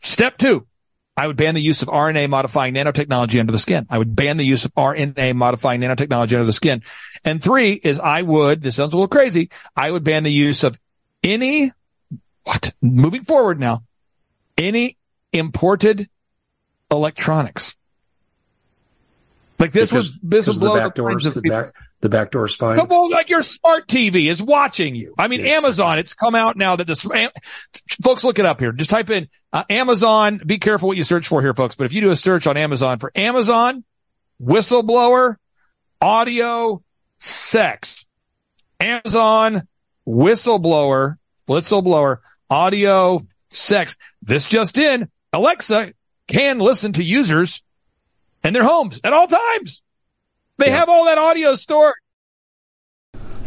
Step 0.02 0.38
two. 0.38 0.66
I 1.18 1.28
would 1.28 1.36
ban 1.36 1.54
the 1.54 1.62
use 1.62 1.82
of 1.82 1.90
RNA 1.90 2.30
modifying 2.30 2.74
nanotechnology 2.74 3.42
under 3.42 3.52
the 3.52 3.60
skin. 3.60 3.86
I 3.90 3.98
would 3.98 4.16
ban 4.16 4.38
the 4.38 4.46
use 4.46 4.64
of 4.64 4.74
RNA 4.76 5.36
modifying 5.36 5.82
nanotechnology 5.82 6.32
under 6.32 6.46
the 6.46 6.54
skin. 6.54 6.82
And 7.26 7.44
three 7.44 7.74
is 7.74 8.00
I 8.00 8.22
would, 8.22 8.62
this 8.62 8.78
sounds 8.78 8.94
a 8.94 8.96
little 8.96 9.10
crazy, 9.10 9.50
I 9.76 9.92
would 9.92 10.06
ban 10.06 10.24
the 10.24 10.32
use 10.32 10.64
of 10.64 10.80
any, 11.24 11.72
what, 12.44 12.74
moving 12.82 13.24
forward 13.24 13.60
now, 13.60 13.84
any 14.58 14.98
imported 15.34 16.10
electronics. 16.92 17.76
Like 19.60 19.72
this 19.72 19.92
because, 19.92 20.12
was, 20.12 20.20
this 20.24 20.48
will 20.48 20.60
blow 20.60 20.76
the, 20.76 20.80
back 20.80 20.96
the 20.96 21.02
doors, 21.02 21.24
the, 21.26 21.42
back, 21.42 21.74
the 22.00 22.08
back 22.08 22.32
door 22.32 22.48
spine. 22.48 22.76
So, 22.76 22.86
well, 22.86 23.10
like 23.10 23.30
your 23.30 23.42
smart 23.42 23.88
TV 23.88 24.30
is 24.30 24.42
watching 24.42 24.96
you. 24.96 25.14
I 25.18 25.28
mean, 25.28 25.46
Amazon, 25.46 26.00
it's 26.00 26.14
come 26.14 26.34
out 26.34 26.56
now 26.56 26.78
that 26.78 26.88
this, 26.88 27.06
folks 28.02 28.24
look 28.24 28.40
it 28.40 28.46
up 28.46 28.62
here. 28.62 28.72
Just 28.72 28.90
type 28.90 29.10
in 29.10 29.28
uh, 29.52 29.66
Amazon. 29.70 30.40
Be 30.46 30.60
careful 30.60 30.88
what 30.88 30.98
you 30.98 31.04
search 31.04 31.28
for 31.28 31.42
here, 31.42 31.54
folks. 31.54 31.76
But 31.76 31.86
if 31.86 31.94
you 31.94 32.00
do 32.00 32.10
a 32.10 32.16
search 32.16 32.48
on 32.48 32.56
Amazon 32.56 33.00
for 33.00 33.12
Amazon, 33.16 33.84
whistleblower, 34.42 35.36
audio, 36.02 36.82
sex, 37.18 38.06
Amazon, 38.80 39.68
whistleblower, 40.08 41.18
whistleblower, 41.48 42.18
audio, 42.50 43.26
sex. 43.50 43.98
This 44.22 44.48
just 44.48 44.78
in. 44.78 45.10
Alexa 45.34 45.94
can 46.28 46.60
listen 46.60 46.94
to 46.94 47.04
users 47.04 47.64
in 48.44 48.54
their 48.54 48.64
homes 48.64 49.00
at 49.04 49.14
all 49.14 49.28
times. 49.28 49.82
They 50.58 50.68
yeah. 50.68 50.78
have 50.78 50.90
all 50.90 51.06
that 51.06 51.18
audio 51.18 51.56
stored. 51.56 51.96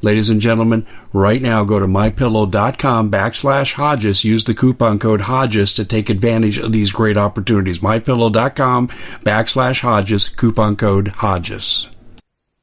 Ladies 0.00 0.28
and 0.28 0.40
gentlemen, 0.40 0.86
right 1.12 1.42
now 1.42 1.64
go 1.64 1.80
to 1.80 1.86
mypillow.com 1.86 3.10
backslash 3.10 3.72
Hodges. 3.72 4.24
Use 4.24 4.44
the 4.44 4.54
coupon 4.54 4.98
code 5.00 5.22
Hodges 5.22 5.72
to 5.74 5.84
take 5.84 6.08
advantage 6.08 6.56
of 6.58 6.70
these 6.72 6.92
great 6.92 7.16
opportunities. 7.16 7.80
Mypillow.com 7.80 8.88
backslash 9.24 9.80
Hodges, 9.80 10.28
coupon 10.28 10.76
code 10.76 11.08
Hodges. 11.08 11.88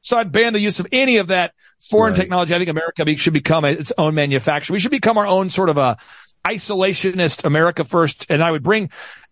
So 0.00 0.16
I'd 0.16 0.32
ban 0.32 0.52
the 0.54 0.60
use 0.60 0.80
of 0.80 0.86
any 0.92 1.18
of 1.18 1.26
that 1.28 1.52
foreign 1.80 2.12
Right. 2.12 2.20
technology. 2.20 2.54
I 2.54 2.58
think 2.58 2.70
America 2.70 3.04
should 3.16 3.32
become 3.32 3.64
its 3.64 3.92
own 3.98 4.14
manufacturer. 4.14 4.72
We 4.74 4.80
should 4.80 4.90
become 4.92 5.18
our 5.18 5.26
own 5.26 5.50
sort 5.50 5.68
of 5.68 5.78
a 5.78 5.96
isolationist 6.46 7.44
America 7.44 7.84
first. 7.84 8.26
And 8.30 8.42
I 8.42 8.50
would 8.50 8.62
bring 8.62 8.88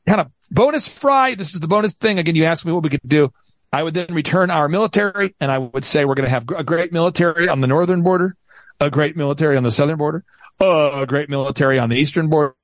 kind 0.06 0.20
of 0.20 0.26
bonus 0.50 0.88
fry. 0.98 1.36
This 1.36 1.54
is 1.54 1.60
the 1.60 1.68
bonus 1.68 1.94
thing. 1.94 2.18
Again, 2.18 2.34
you 2.34 2.44
asked 2.44 2.66
me 2.66 2.72
what 2.72 2.82
we 2.82 2.90
could 2.90 3.00
do. 3.06 3.32
I 3.74 3.82
would 3.82 3.94
then 3.94 4.14
return 4.14 4.50
our 4.50 4.68
military 4.68 5.34
and 5.40 5.50
I 5.50 5.58
would 5.58 5.84
say 5.84 6.04
we're 6.04 6.14
going 6.14 6.26
to 6.26 6.30
have 6.30 6.48
a 6.56 6.62
great 6.62 6.92
military 6.92 7.48
on 7.48 7.60
the 7.60 7.66
northern 7.66 8.04
border, 8.04 8.36
a 8.78 8.88
great 8.88 9.16
military 9.16 9.56
on 9.56 9.64
the 9.64 9.72
southern 9.72 9.98
border, 9.98 10.22
a 10.60 11.04
great 11.08 11.28
military 11.28 11.80
on 11.80 11.90
the 11.90 11.96
eastern 11.96 12.28
border, 12.28 12.54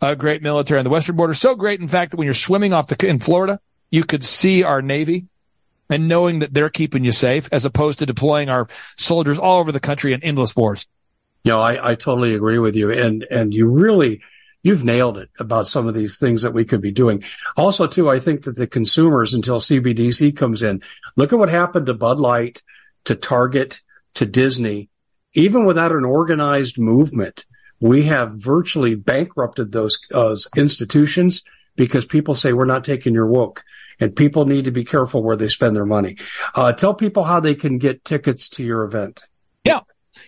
a 0.00 0.16
great 0.16 0.42
military 0.42 0.78
on 0.78 0.84
the 0.84 0.90
western 0.90 1.14
border. 1.14 1.34
So 1.34 1.54
great, 1.54 1.80
in 1.80 1.86
fact, 1.86 2.10
that 2.10 2.16
when 2.16 2.24
you're 2.24 2.34
swimming 2.34 2.72
off 2.72 2.88
the, 2.88 3.08
in 3.08 3.20
Florida, 3.20 3.60
you 3.88 4.02
could 4.02 4.24
see 4.24 4.64
our 4.64 4.82
Navy 4.82 5.26
and 5.88 6.08
knowing 6.08 6.40
that 6.40 6.52
they're 6.52 6.68
keeping 6.68 7.04
you 7.04 7.12
safe 7.12 7.48
as 7.52 7.64
opposed 7.64 8.00
to 8.00 8.06
deploying 8.06 8.48
our 8.48 8.66
soldiers 8.96 9.38
all 9.38 9.60
over 9.60 9.70
the 9.70 9.78
country 9.78 10.12
in 10.12 10.24
endless 10.24 10.56
wars. 10.56 10.88
Know, 11.44 11.60
I, 11.60 11.92
I 11.92 11.94
totally 11.94 12.34
agree 12.34 12.58
with 12.58 12.74
you. 12.74 12.90
And, 12.90 13.24
and 13.30 13.54
you 13.54 13.68
really, 13.68 14.22
you've 14.66 14.84
nailed 14.84 15.16
it 15.16 15.30
about 15.38 15.68
some 15.68 15.86
of 15.86 15.94
these 15.94 16.18
things 16.18 16.42
that 16.42 16.52
we 16.52 16.64
could 16.64 16.80
be 16.80 16.90
doing. 16.90 17.22
Also, 17.56 17.86
too, 17.86 18.10
I 18.10 18.18
think 18.18 18.42
that 18.42 18.56
the 18.56 18.66
consumers, 18.66 19.32
until 19.32 19.60
CBDC 19.60 20.36
comes 20.36 20.60
in, 20.60 20.82
look 21.14 21.32
at 21.32 21.38
what 21.38 21.48
happened 21.48 21.86
to 21.86 21.94
Bud 21.94 22.18
Light, 22.18 22.64
to 23.04 23.14
Target, 23.14 23.80
to 24.14 24.26
Disney. 24.26 24.90
Even 25.34 25.66
without 25.66 25.92
an 25.92 26.04
organized 26.04 26.80
movement, 26.80 27.46
we 27.78 28.06
have 28.06 28.32
virtually 28.32 28.96
bankrupted 28.96 29.70
those 29.70 30.00
uh, 30.12 30.34
institutions 30.56 31.44
because 31.76 32.04
people 32.04 32.34
say 32.34 32.52
we're 32.52 32.64
not 32.64 32.82
taking 32.82 33.14
your 33.14 33.28
woke 33.28 33.62
and 34.00 34.16
people 34.16 34.46
need 34.46 34.64
to 34.64 34.72
be 34.72 34.84
careful 34.84 35.22
where 35.22 35.36
they 35.36 35.46
spend 35.46 35.76
their 35.76 35.86
money. 35.86 36.16
Uh, 36.56 36.72
tell 36.72 36.92
people 36.92 37.22
how 37.22 37.38
they 37.38 37.54
can 37.54 37.78
get 37.78 38.04
tickets 38.04 38.48
to 38.48 38.64
your 38.64 38.82
event. 38.82 39.22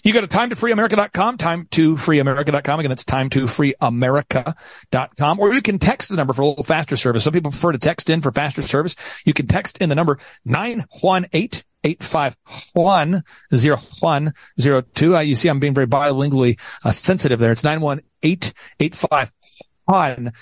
You 0.03 0.13
go 0.13 0.21
to 0.21 0.27
timetofreeamerica.com, 0.27 1.39
time 1.39 1.67
to 1.73 1.97
freeamerica.com. 1.97 2.81
Again, 2.81 2.93
it's 2.93 3.05
timetofreeamerica.com. 3.05 5.41
Or 5.41 5.55
you 5.55 5.63
can 5.63 5.79
text 5.79 6.11
the 6.11 6.17
number 6.17 6.33
for 6.33 6.43
a 6.43 6.47
little 6.47 6.65
faster 6.65 6.97
service. 6.97 7.23
Some 7.25 7.33
people 7.33 7.51
prefer 7.51 7.73
to 7.73 7.79
text 7.79 8.09
in 8.11 8.23
for 8.23 8.33
faster 8.33 8.63
service. 8.63 8.97
You 9.25 9.33
can 9.33 9.47
text 9.47 9.79
in 9.79 9.89
the 9.89 9.95
number 9.95 10.19
918 10.45 11.63
851 11.85 13.23
0102. 13.51 15.17
Uh, 15.17 15.21
you 15.21 15.35
see, 15.35 15.49
I'm 15.49 15.61
being 15.61 15.75
very 15.75 15.87
bilingually 15.87 16.59
uh, 16.85 16.91
sensitive 16.91 17.39
there. 17.39 17.53
It's 17.53 17.65
918 17.65 18.53
851 18.81 20.33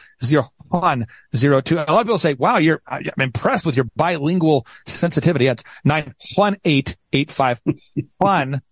0102. 0.73 1.77
A 1.77 1.79
lot 1.79 1.89
of 1.89 2.07
people 2.07 2.19
say, 2.19 2.35
wow, 2.35 2.59
you're, 2.59 2.81
I'm 2.87 3.03
impressed 3.19 3.67
with 3.67 3.77
your 3.77 3.87
bilingual 3.97 4.67
sensitivity. 4.87 5.47
That's 5.47 5.65
918 5.85 6.95
851 7.13 8.63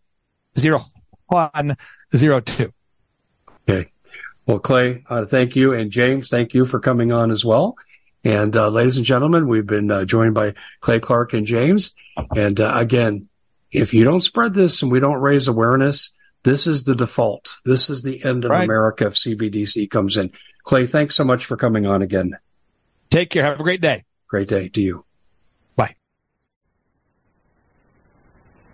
0102. 0.57 2.72
Okay. 3.68 3.90
Well, 4.46 4.59
Clay, 4.59 5.05
uh, 5.09 5.24
thank 5.24 5.57
you. 5.57 5.72
And 5.72 5.90
James, 5.90 6.28
thank 6.28 6.55
you 6.55 6.64
for 6.64 6.80
coming 6.80 7.12
on 7.12 7.30
as 7.30 7.44
well. 7.44 7.76
And 8.24 8.57
uh, 8.57 8.68
ladies 8.68 8.96
and 8.96 9.07
gentlemen, 9.07 9.48
we've 9.48 9.66
been 9.66 9.90
uh, 9.90 10.05
joined 10.05 10.34
by 10.34 10.55
Clay 10.80 11.00
Clark 11.00 11.32
and 11.34 11.46
James. 11.46 11.94
And 12.34 12.61
uh, 12.61 12.72
again, 12.76 13.28
if 13.70 13.94
you 13.94 14.05
don't 14.05 14.20
spread 14.20 14.55
this 14.55 14.82
and 14.82 14.92
we 14.92 15.00
don't 15.00 15.20
raise 15.20 15.48
awareness, 15.48 16.11
this 16.42 16.66
is 16.66 16.84
the 16.84 16.94
default. 16.94 17.55
This 17.64 17.90
is 17.90 18.02
the 18.02 18.24
end 18.24 18.44
of 18.44 18.50
Right. 18.50 18.64
America 18.64 19.07
if 19.07 19.14
CBDC 19.14 19.90
comes 19.90 20.16
in. 20.16 20.30
Clay, 20.62 20.86
thanks 20.86 21.16
so 21.16 21.24
much 21.24 21.44
for 21.44 21.57
coming 21.57 21.86
on 21.86 22.02
again. 22.02 22.32
Take 23.11 23.30
care. 23.30 23.44
Have 23.44 23.61
a 23.61 23.62
great 23.62 23.80
day. 23.80 24.05
Great 24.28 24.48
day 24.48 24.68
to 24.68 24.80
you. 24.80 25.05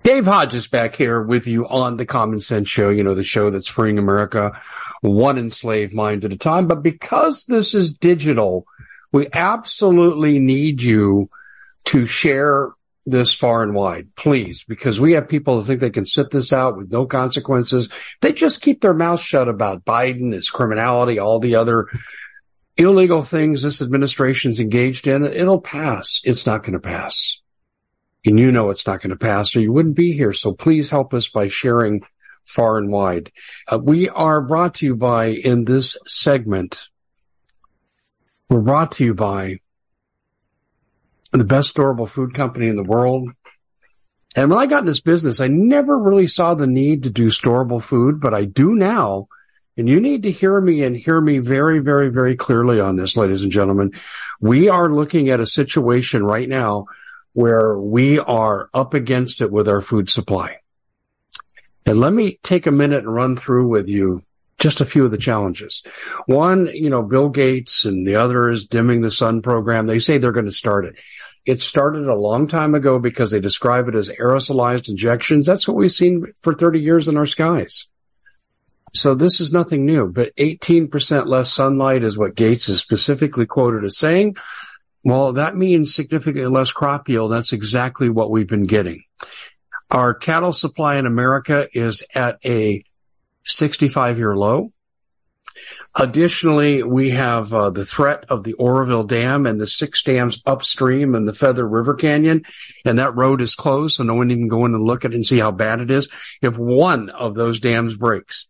Dave 0.03 0.25
Hodges 0.25 0.67
back 0.67 0.97
here 0.97 1.23
with 1.23 1.47
you 1.47 1.69
on 1.69 1.97
the 1.99 2.07
Common 2.07 2.41
Sense 2.41 2.69
Show, 2.69 2.89
you 2.89 3.05
know, 3.05 3.15
the 3.15 3.23
show 3.23 3.51
that's 3.51 3.69
freeing 3.69 3.99
America 3.99 4.61
one 5.03 5.39
enslaved 5.39 5.95
mind 5.95 6.25
at 6.25 6.33
a 6.33 6.39
time. 6.39 6.67
But 6.67 6.83
because 6.83 7.45
this 7.45 7.75
is 7.75 7.93
digital, 7.93 8.67
we 9.13 9.29
absolutely 9.33 10.39
need 10.39 10.83
you 10.83 11.31
to 11.87 12.07
share 12.07 12.71
this 13.07 13.35
far 13.35 13.63
and 13.63 13.75
wide, 13.75 14.09
please, 14.15 14.65
because 14.65 15.01
we 15.01 15.15
have 15.15 15.29
people 15.29 15.59
that 15.59 15.67
think 15.67 15.81
they 15.81 15.91
can 15.91 16.07
sit 16.07 16.31
this 16.31 16.53
out 16.53 16.77
with 16.77 16.93
no 16.93 17.07
consequences. 17.07 17.89
They 18.21 18.33
just 18.33 18.61
keep 18.61 18.81
their 18.81 18.95
mouth 18.95 19.21
shut 19.21 19.49
about 19.49 19.85
Biden, 19.85 20.33
his 20.33 20.51
criminality, 20.51 21.19
all 21.19 21.41
the 21.41 21.57
other 21.57 21.89
illegal 22.77 23.23
things 23.23 23.63
this 23.63 23.83
administration's 23.83 24.61
engaged 24.61 25.07
in. 25.07 25.25
It'll 25.25 25.61
pass. 25.61 26.21
It's 26.25 26.47
not 26.47 26.63
going 26.63 26.75
to 26.75 26.81
pass. 26.81 27.41
And 28.25 28.39
you 28.39 28.53
know 28.53 28.71
it's 28.71 28.87
not 28.87 29.01
going 29.01 29.11
to 29.11 29.17
pass 29.17 29.57
or 29.57 29.61
you 29.61 29.73
wouldn't 29.73 29.97
be 29.97 30.13
here. 30.13 30.33
So 30.33 30.53
please 30.53 30.91
help 30.91 31.15
us 31.15 31.29
by 31.29 31.49
sharing 31.49 32.03
far 32.45 32.77
and 32.77 32.91
wide. 32.91 33.33
Uh, 33.67 33.79
we 33.79 34.09
are 34.09 34.41
brought 34.41 34.75
to 34.75 34.87
you 34.87 34.97
by, 34.97 35.27
in 35.27 35.65
this 35.65 35.97
segment, 36.07 36.89
we're 38.49 38.63
brought 38.63 38.93
to 38.93 39.05
you 39.05 39.15
by 39.15 39.59
the 41.33 41.45
best 41.45 41.75
storable 41.75 42.09
food 42.09 42.35
company 42.35 42.69
in 42.69 42.77
the 42.77 42.83
world. 42.83 43.31
And 44.37 44.51
when 44.51 44.59
I 44.59 44.67
got 44.67 44.81
in 44.81 44.87
this 44.87 45.01
business, 45.01 45.41
I 45.41 45.47
never 45.47 45.97
really 45.99 46.27
saw 46.27 46.55
the 46.55 46.67
need 46.67 47.05
to 47.05 47.11
do 47.11 47.27
storable 47.27 47.83
food, 47.83 48.21
but 48.21 48.35
I 48.35 48.45
do 48.45 48.75
now. 48.75 49.29
And 49.77 49.89
you 49.89 50.01
need 50.01 50.25
to 50.25 50.33
hear 50.33 50.61
me 50.61 50.83
and 50.83 50.97
hear 50.97 51.21
me 51.21 51.39
very, 51.39 51.79
very, 51.79 52.11
very 52.11 52.37
clearly 52.37 52.81
on 52.81 52.97
this, 52.97 53.17
ladies 53.17 53.43
and 53.43 53.53
gentlemen. 53.53 53.93
We 54.41 54.69
are 54.69 54.93
looking 54.93 55.31
at 55.31 55.41
a 55.41 55.47
situation 55.47 56.25
right 56.25 56.49
now 56.49 56.87
where 57.41 57.79
we 57.79 58.19
are 58.19 58.69
up 58.75 58.93
against 58.93 59.41
it 59.41 59.51
with 59.51 59.67
our 59.67 59.81
food 59.81 60.11
supply. 60.11 60.59
And 61.87 61.99
let 61.99 62.13
me 62.13 62.39
take 62.43 62.67
a 62.67 62.71
minute 62.71 63.05
and 63.05 63.15
run 63.15 63.35
through 63.35 63.69
with 63.69 63.89
you 63.89 64.23
just 64.59 64.83
a 64.83 64.85
few 64.85 65.07
of 65.07 65.11
the 65.11 65.17
challenges. 65.17 65.83
One, 66.27 66.67
you 66.67 66.91
know, 66.91 67.03
Bill 67.03 67.31
Gates 67.31 67.87
and 67.87 68.07
the 68.07 68.17
other 68.17 68.51
is 68.51 68.67
dimming 68.67 69.01
the 69.01 69.11
sun 69.11 69.41
program. 69.41 69.87
They 69.87 69.99
say 69.99 70.19
they're 70.19 70.33
going 70.33 70.45
to 70.45 70.53
start 70.53 70.85
it. 70.85 70.97
It 71.47 71.63
started 71.63 72.07
a 72.07 72.15
long 72.15 72.47
time 72.47 72.75
ago 72.75 72.99
because 72.99 73.31
they 73.31 73.41
describe 73.41 73.89
it 73.89 73.95
as 73.95 74.11
aerosolized 74.11 74.91
injections. 74.91 75.47
That's 75.47 75.67
what 75.67 75.79
we've 75.79 75.91
seen 75.91 76.27
for 76.43 76.53
30 76.53 76.81
years 76.81 77.09
in 77.09 77.17
our 77.17 77.25
skies. 77.25 77.87
So 78.93 79.15
this 79.15 79.41
is 79.41 79.51
nothing 79.51 79.87
new, 79.87 80.13
but 80.13 80.37
18% 80.37 81.27
less 81.27 81.51
sunlight 81.51 82.05
is 82.05 82.19
what 82.19 82.35
Gates 82.35 82.69
is 82.69 82.81
specifically 82.81 83.47
quoted 83.47 83.85
as 83.85 83.97
saying. 83.97 84.37
Well, 85.03 85.33
that 85.35 85.57
means 85.57 85.95
significantly 85.95 86.51
less 86.51 86.73
crop 86.73 87.09
yield. 87.09 87.33
That's 87.33 87.53
exactly 87.53 88.11
what 88.11 88.31
we've 88.31 88.47
been 88.47 88.67
getting. 88.67 89.03
Our 89.91 90.15
cattle 90.15 90.53
supply 90.53 90.97
in 90.97 91.07
America 91.07 91.69
is 91.73 92.05
at 92.15 92.39
a 92.45 92.85
65 93.45 94.19
year 94.19 94.37
low. 94.37 94.71
Additionally, 95.95 96.85
we 96.85 97.11
have 97.11 97.53
uh, 97.53 97.71
the 97.71 97.85
threat 97.85 98.25
of 98.29 98.45
the 98.45 98.53
Oroville 98.55 99.05
Dam 99.05 99.45
and 99.45 99.61
the 99.61 99.67
six 99.67 100.05
dams 100.05 100.41
upstream 100.47 101.17
in 101.17 101.25
the 101.25 101.33
Feather 101.33 101.67
River 101.67 101.95
Canyon, 101.95 102.45
and 102.85 102.99
that 102.99 103.17
road 103.17 103.41
is 103.41 103.57
closed, 103.57 103.97
so 103.97 104.05
no 104.05 104.15
one 104.15 104.29
can 104.29 104.47
go 104.47 104.65
in 104.67 104.75
and 104.75 104.85
look 104.85 105.05
at 105.05 105.11
it 105.11 105.15
and 105.17 105.27
see 105.27 105.39
how 105.39 105.51
bad 105.51 105.81
it 105.81 105.91
is. 105.91 106.09
If 106.43 106.57
one 106.57 107.11
of 107.11 107.35
those 107.35 107.59
dams 107.59 107.97
breaks, 107.97 108.47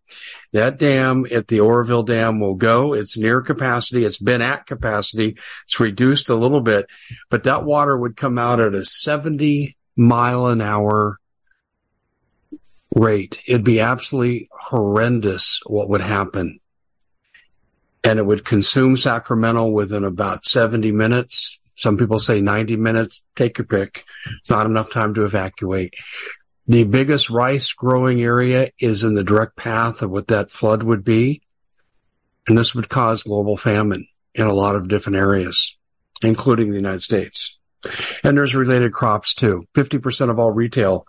that 0.52 0.78
dam 0.78 1.26
at 1.30 1.48
the 1.48 1.60
Oroville 1.60 2.02
Dam 2.02 2.40
will 2.40 2.56
go. 2.56 2.92
It's 2.92 3.16
near 3.16 3.40
capacity. 3.40 4.04
It's 4.04 4.18
been 4.18 4.42
at 4.42 4.66
capacity. 4.66 5.38
It's 5.64 5.80
reduced 5.80 6.28
a 6.28 6.34
little 6.34 6.60
bit, 6.60 6.86
but 7.30 7.44
that 7.44 7.64
water 7.64 7.96
would 7.96 8.16
come 8.16 8.36
out 8.36 8.60
at 8.60 8.74
a 8.74 8.84
70 8.84 9.76
mile 9.96 10.46
an 10.46 10.60
hour 10.60 11.18
rate. 12.94 13.40
It'd 13.46 13.64
be 13.64 13.80
absolutely 13.80 14.48
horrendous 14.52 15.60
what 15.66 15.88
would 15.88 16.00
happen. 16.00 16.60
And 18.02 18.18
it 18.18 18.26
would 18.26 18.44
consume 18.44 18.96
Sacramento 18.96 19.68
within 19.68 20.04
about 20.04 20.44
70 20.44 20.90
minutes. 20.92 21.58
Some 21.76 21.96
people 21.96 22.18
say 22.18 22.40
90 22.40 22.76
minutes. 22.76 23.22
Take 23.36 23.58
your 23.58 23.66
pick. 23.66 24.04
It's 24.40 24.50
not 24.50 24.66
enough 24.66 24.90
time 24.90 25.14
to 25.14 25.24
evacuate. 25.24 25.94
The 26.66 26.84
biggest 26.84 27.30
rice 27.30 27.72
growing 27.72 28.22
area 28.22 28.70
is 28.78 29.02
in 29.02 29.14
the 29.14 29.24
direct 29.24 29.56
path 29.56 30.02
of 30.02 30.10
what 30.10 30.28
that 30.28 30.50
flood 30.50 30.82
would 30.82 31.04
be. 31.04 31.42
And 32.46 32.56
this 32.56 32.74
would 32.74 32.88
cause 32.88 33.22
global 33.22 33.56
famine 33.56 34.06
in 34.34 34.46
a 34.46 34.52
lot 34.52 34.76
of 34.76 34.88
different 34.88 35.16
areas, 35.16 35.76
including 36.22 36.70
the 36.70 36.76
United 36.76 37.02
States. 37.02 37.58
And 38.22 38.36
there's 38.36 38.54
related 38.54 38.92
crops 38.92 39.34
too. 39.34 39.66
50% 39.74 40.30
of 40.30 40.38
all 40.38 40.50
retail, 40.50 41.06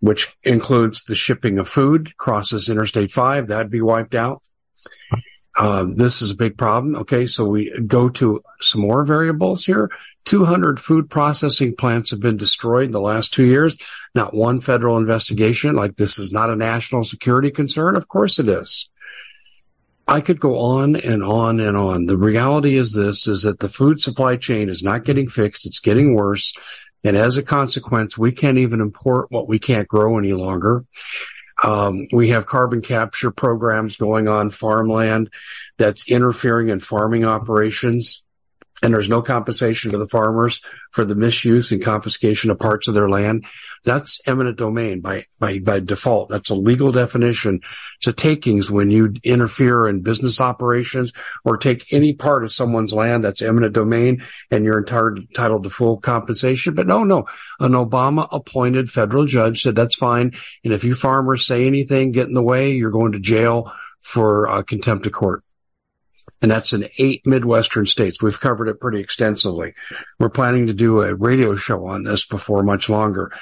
which 0.00 0.36
includes 0.42 1.02
the 1.04 1.14
shipping 1.14 1.58
of 1.58 1.68
food, 1.68 2.16
crosses 2.16 2.68
Interstate 2.68 3.10
5. 3.10 3.48
That'd 3.48 3.70
be 3.70 3.80
wiped 3.80 4.14
out. 4.14 4.42
Um, 5.60 5.96
this 5.96 6.22
is 6.22 6.30
a 6.30 6.36
big 6.36 6.56
problem. 6.56 6.96
Okay. 6.96 7.26
So 7.26 7.44
we 7.44 7.70
go 7.80 8.08
to 8.08 8.42
some 8.60 8.80
more 8.80 9.04
variables 9.04 9.62
here. 9.62 9.90
200 10.24 10.80
food 10.80 11.10
processing 11.10 11.76
plants 11.76 12.10
have 12.10 12.20
been 12.20 12.38
destroyed 12.38 12.86
in 12.86 12.92
the 12.92 13.00
last 13.00 13.34
two 13.34 13.44
years. 13.44 13.76
Not 14.14 14.32
one 14.32 14.58
federal 14.58 14.96
investigation. 14.96 15.76
Like 15.76 15.96
this 15.96 16.18
is 16.18 16.32
not 16.32 16.48
a 16.48 16.56
national 16.56 17.04
security 17.04 17.50
concern. 17.50 17.94
Of 17.94 18.08
course 18.08 18.38
it 18.38 18.48
is. 18.48 18.88
I 20.08 20.22
could 20.22 20.40
go 20.40 20.58
on 20.58 20.96
and 20.96 21.22
on 21.22 21.60
and 21.60 21.76
on. 21.76 22.06
The 22.06 22.16
reality 22.16 22.76
is 22.76 22.94
this, 22.94 23.28
is 23.28 23.42
that 23.42 23.60
the 23.60 23.68
food 23.68 24.00
supply 24.00 24.36
chain 24.36 24.70
is 24.70 24.82
not 24.82 25.04
getting 25.04 25.28
fixed. 25.28 25.66
It's 25.66 25.78
getting 25.78 26.14
worse. 26.14 26.54
And 27.04 27.18
as 27.18 27.36
a 27.36 27.42
consequence, 27.42 28.16
we 28.16 28.32
can't 28.32 28.58
even 28.58 28.80
import 28.80 29.30
what 29.30 29.46
we 29.46 29.58
can't 29.58 29.86
grow 29.86 30.16
any 30.18 30.32
longer. 30.32 30.84
Um, 31.62 32.06
we 32.12 32.28
have 32.30 32.46
carbon 32.46 32.80
capture 32.80 33.30
programs 33.30 33.96
going 33.96 34.28
on 34.28 34.50
farmland 34.50 35.30
that's 35.76 36.08
interfering 36.08 36.68
in 36.68 36.80
farming 36.80 37.24
operations. 37.24 38.24
And 38.82 38.94
there's 38.94 39.08
no 39.08 39.20
compensation 39.20 39.90
to 39.90 39.98
the 39.98 40.08
farmers 40.08 40.60
for 40.92 41.04
the 41.04 41.14
misuse 41.14 41.70
and 41.70 41.82
confiscation 41.82 42.50
of 42.50 42.58
parts 42.58 42.88
of 42.88 42.94
their 42.94 43.08
land. 43.08 43.44
That's 43.84 44.20
eminent 44.26 44.58
domain 44.58 45.00
by, 45.00 45.24
by, 45.38 45.58
by 45.58 45.80
default. 45.80 46.28
That's 46.28 46.50
a 46.50 46.54
legal 46.54 46.92
definition 46.92 47.60
to 48.02 48.12
takings 48.12 48.70
when 48.70 48.90
you 48.90 49.14
interfere 49.22 49.88
in 49.88 50.02
business 50.02 50.40
operations 50.40 51.12
or 51.44 51.56
take 51.56 51.92
any 51.92 52.12
part 52.12 52.44
of 52.44 52.52
someone's 52.52 52.92
land 52.92 53.24
that's 53.24 53.42
eminent 53.42 53.74
domain 53.74 54.22
and 54.50 54.64
you're 54.64 54.78
entitled 54.78 55.64
to 55.64 55.70
full 55.70 55.98
compensation. 55.98 56.74
But 56.74 56.86
no, 56.86 57.04
no, 57.04 57.26
an 57.58 57.72
Obama 57.72 58.28
appointed 58.32 58.90
federal 58.90 59.24
judge 59.24 59.62
said 59.62 59.76
that's 59.76 59.96
fine. 59.96 60.32
And 60.64 60.72
if 60.72 60.84
you 60.84 60.94
farmers 60.94 61.46
say 61.46 61.66
anything, 61.66 62.12
get 62.12 62.28
in 62.28 62.34
the 62.34 62.42
way, 62.42 62.72
you're 62.72 62.90
going 62.90 63.12
to 63.12 63.20
jail 63.20 63.72
for 64.00 64.48
uh, 64.48 64.62
contempt 64.62 65.06
of 65.06 65.12
court 65.12 65.44
and 66.40 66.50
that's 66.50 66.72
in 66.72 66.88
eight 66.98 67.26
Midwestern 67.26 67.86
states. 67.86 68.22
We've 68.22 68.40
covered 68.40 68.68
it 68.68 68.80
pretty 68.80 69.00
extensively. 69.00 69.74
We're 70.18 70.30
planning 70.30 70.66
to 70.66 70.74
do 70.74 71.02
a 71.02 71.14
radio 71.14 71.56
show 71.56 71.86
on 71.86 72.04
this 72.04 72.26
before 72.26 72.62
much 72.62 72.88
longer. 72.88 73.32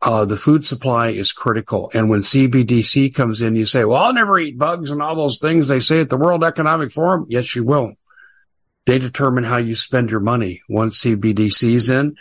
Uh, 0.00 0.24
the 0.24 0.36
food 0.36 0.64
supply 0.64 1.08
is 1.08 1.32
critical. 1.32 1.90
And 1.94 2.08
when 2.08 2.20
CBDC 2.20 3.14
comes 3.14 3.42
in, 3.42 3.56
you 3.56 3.64
say, 3.64 3.84
well, 3.84 4.02
I'll 4.02 4.12
never 4.12 4.38
eat 4.38 4.58
bugs 4.58 4.90
and 4.90 5.02
all 5.02 5.16
those 5.16 5.38
things 5.38 5.68
they 5.68 5.80
say 5.80 6.00
at 6.00 6.08
the 6.08 6.16
World 6.16 6.44
Economic 6.44 6.92
Forum. 6.92 7.26
Yes, 7.28 7.54
you 7.56 7.64
will. 7.64 7.94
They 8.86 8.98
determine 8.98 9.44
how 9.44 9.58
you 9.58 9.74
spend 9.74 10.10
your 10.10 10.20
money 10.20 10.62
once 10.68 11.02
CBDC 11.02 11.74
is 11.74 11.90
in. 11.90 12.16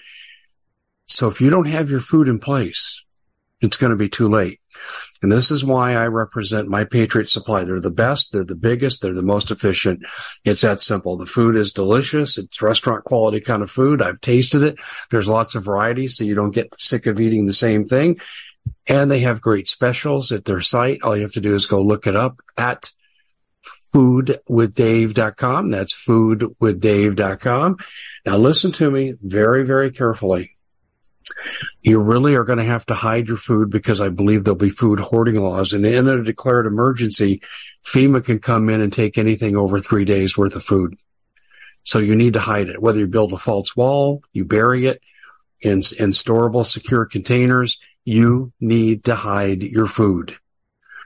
So 1.05 1.27
if 1.27 1.39
you 1.39 1.49
don't 1.49 1.67
have 1.67 1.89
your 1.89 2.01
food 2.01 2.27
in 2.27 2.39
place, 2.39 3.05
it's 3.61 3.77
going 3.77 3.91
to 3.91 3.95
be 3.95 4.09
too 4.09 4.27
late. 4.27 4.59
And 5.21 5.31
this 5.31 5.49
is 5.49 5.65
why 5.65 5.95
I 5.95 6.07
represent 6.07 6.67
my 6.67 6.83
Patriot 6.83 7.29
Supply. 7.29 7.63
They're 7.63 7.79
the 7.79 7.89
best. 7.89 8.31
They're 8.31 8.43
the 8.43 8.55
biggest. 8.55 9.01
They're 9.01 9.13
the 9.13 9.21
most 9.23 9.49
efficient. 9.49 10.05
It's 10.43 10.61
that 10.61 10.79
simple. 10.79 11.17
The 11.17 11.25
food 11.25 11.55
is 11.55 11.71
delicious. 11.71 12.37
It's 12.37 12.61
restaurant 12.61 13.03
quality 13.03 13.39
kind 13.41 13.63
of 13.63 13.71
food. 13.71 14.01
I've 14.01 14.21
tasted 14.21 14.61
it. 14.63 14.77
There's 15.09 15.27
lots 15.27 15.55
of 15.55 15.63
variety 15.63 16.07
so 16.07 16.23
you 16.23 16.35
don't 16.35 16.53
get 16.53 16.73
sick 16.79 17.07
of 17.07 17.19
eating 17.19 17.47
the 17.47 17.53
same 17.53 17.85
thing. 17.85 18.19
And 18.87 19.09
they 19.09 19.19
have 19.19 19.41
great 19.41 19.67
specials 19.67 20.31
at 20.31 20.45
their 20.45 20.61
site. 20.61 21.01
All 21.01 21.15
you 21.15 21.23
have 21.23 21.33
to 21.33 21.41
do 21.41 21.55
is 21.55 21.65
go 21.65 21.81
look 21.81 22.05
it 22.05 22.15
up 22.15 22.39
at 22.57 22.91
foodwithdave.com. 23.93 25.71
That's 25.71 25.93
foodwithdave.com. 25.93 27.77
Now 28.25 28.37
listen 28.37 28.71
to 28.73 28.91
me 28.91 29.13
very, 29.21 29.63
very 29.63 29.91
carefully. 29.91 30.56
You 31.81 31.99
really 31.99 32.35
are 32.35 32.43
going 32.43 32.59
to 32.59 32.65
have 32.65 32.85
to 32.87 32.93
hide 32.93 33.27
your 33.27 33.37
food 33.37 33.69
because 33.69 34.01
I 34.01 34.09
believe 34.09 34.43
there'll 34.43 34.57
be 34.57 34.69
food 34.69 34.99
hoarding 34.99 35.41
laws. 35.41 35.73
And 35.73 35.85
in 35.85 36.07
a 36.07 36.23
declared 36.23 36.65
emergency, 36.65 37.41
FEMA 37.85 38.23
can 38.23 38.39
come 38.39 38.69
in 38.69 38.81
and 38.81 38.91
take 38.91 39.17
anything 39.17 39.55
over 39.55 39.79
three 39.79 40.05
days 40.05 40.37
worth 40.37 40.55
of 40.55 40.63
food. 40.63 40.95
So 41.83 41.99
you 41.99 42.15
need 42.15 42.33
to 42.33 42.39
hide 42.39 42.67
it, 42.67 42.81
whether 42.81 42.99
you 42.99 43.07
build 43.07 43.31
a 43.31 43.37
false 43.37 43.75
wall, 43.75 44.21
you 44.33 44.43
bury 44.43 44.87
it 44.87 45.01
in, 45.61 45.77
in 45.97 46.11
storable 46.11 46.65
secure 46.65 47.05
containers, 47.05 47.79
you 48.05 48.51
need 48.59 49.05
to 49.05 49.15
hide 49.15 49.63
your 49.63 49.87
food. 49.87 50.37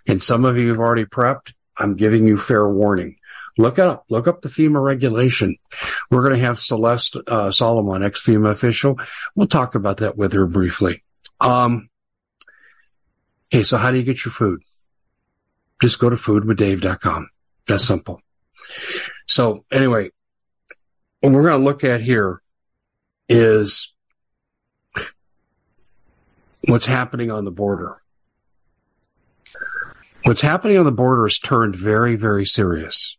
And 0.08 0.22
some 0.22 0.46
of 0.46 0.58
you 0.58 0.70
have 0.70 0.80
already 0.80 1.06
prepped. 1.06 1.54
I'm 1.78 1.96
giving 1.96 2.28
you 2.28 2.38
fair 2.38 2.68
warning. 2.68 3.18
Look 3.62 3.78
up, 3.78 4.05
look 4.09 4.28
up 4.28 4.41
the 4.41 4.49
FEMA 4.49 4.84
regulation. 4.84 5.55
We're 6.09 6.24
going 6.24 6.34
to 6.34 6.43
have 6.43 6.57
Celeste 6.57 7.18
uh, 7.28 7.51
Solum, 7.51 8.01
ex-FEMA 8.01 8.49
official. 8.49 8.99
We'll 9.36 9.45
talk 9.45 9.76
about 9.76 9.97
that 9.97 10.18
with 10.18 10.34
her 10.34 10.47
briefly. 10.47 11.03
Um, 11.39 11.88
okay, 13.53 13.62
so 13.62 13.78
how 13.78 13.91
do 13.91 13.97
you 13.97 14.03
get 14.03 14.26
your 14.26 14.32
food? 14.32 14.62
Just 15.80 15.99
go 15.99 16.09
to 16.09 16.16
foodwithdave.com. 16.16 17.30
That's 17.68 17.86
simple. 17.86 18.20
So 19.28 19.64
anyway, 19.72 20.09
what 21.20 21.32
we're 21.32 21.43
going 21.43 21.59
to 21.59 21.64
look 21.64 21.84
at 21.84 22.01
here 22.01 22.41
is 23.30 23.93
what's 26.68 26.88
happening 26.88 27.30
on 27.30 27.45
the 27.45 27.51
border. 27.51 28.01
What's 30.24 30.41
happening 30.41 30.78
on 30.78 30.86
the 30.86 30.91
border 30.91 31.28
has 31.28 31.38
turned 31.38 31.76
very, 31.76 32.16
very 32.16 32.47
serious 32.47 33.18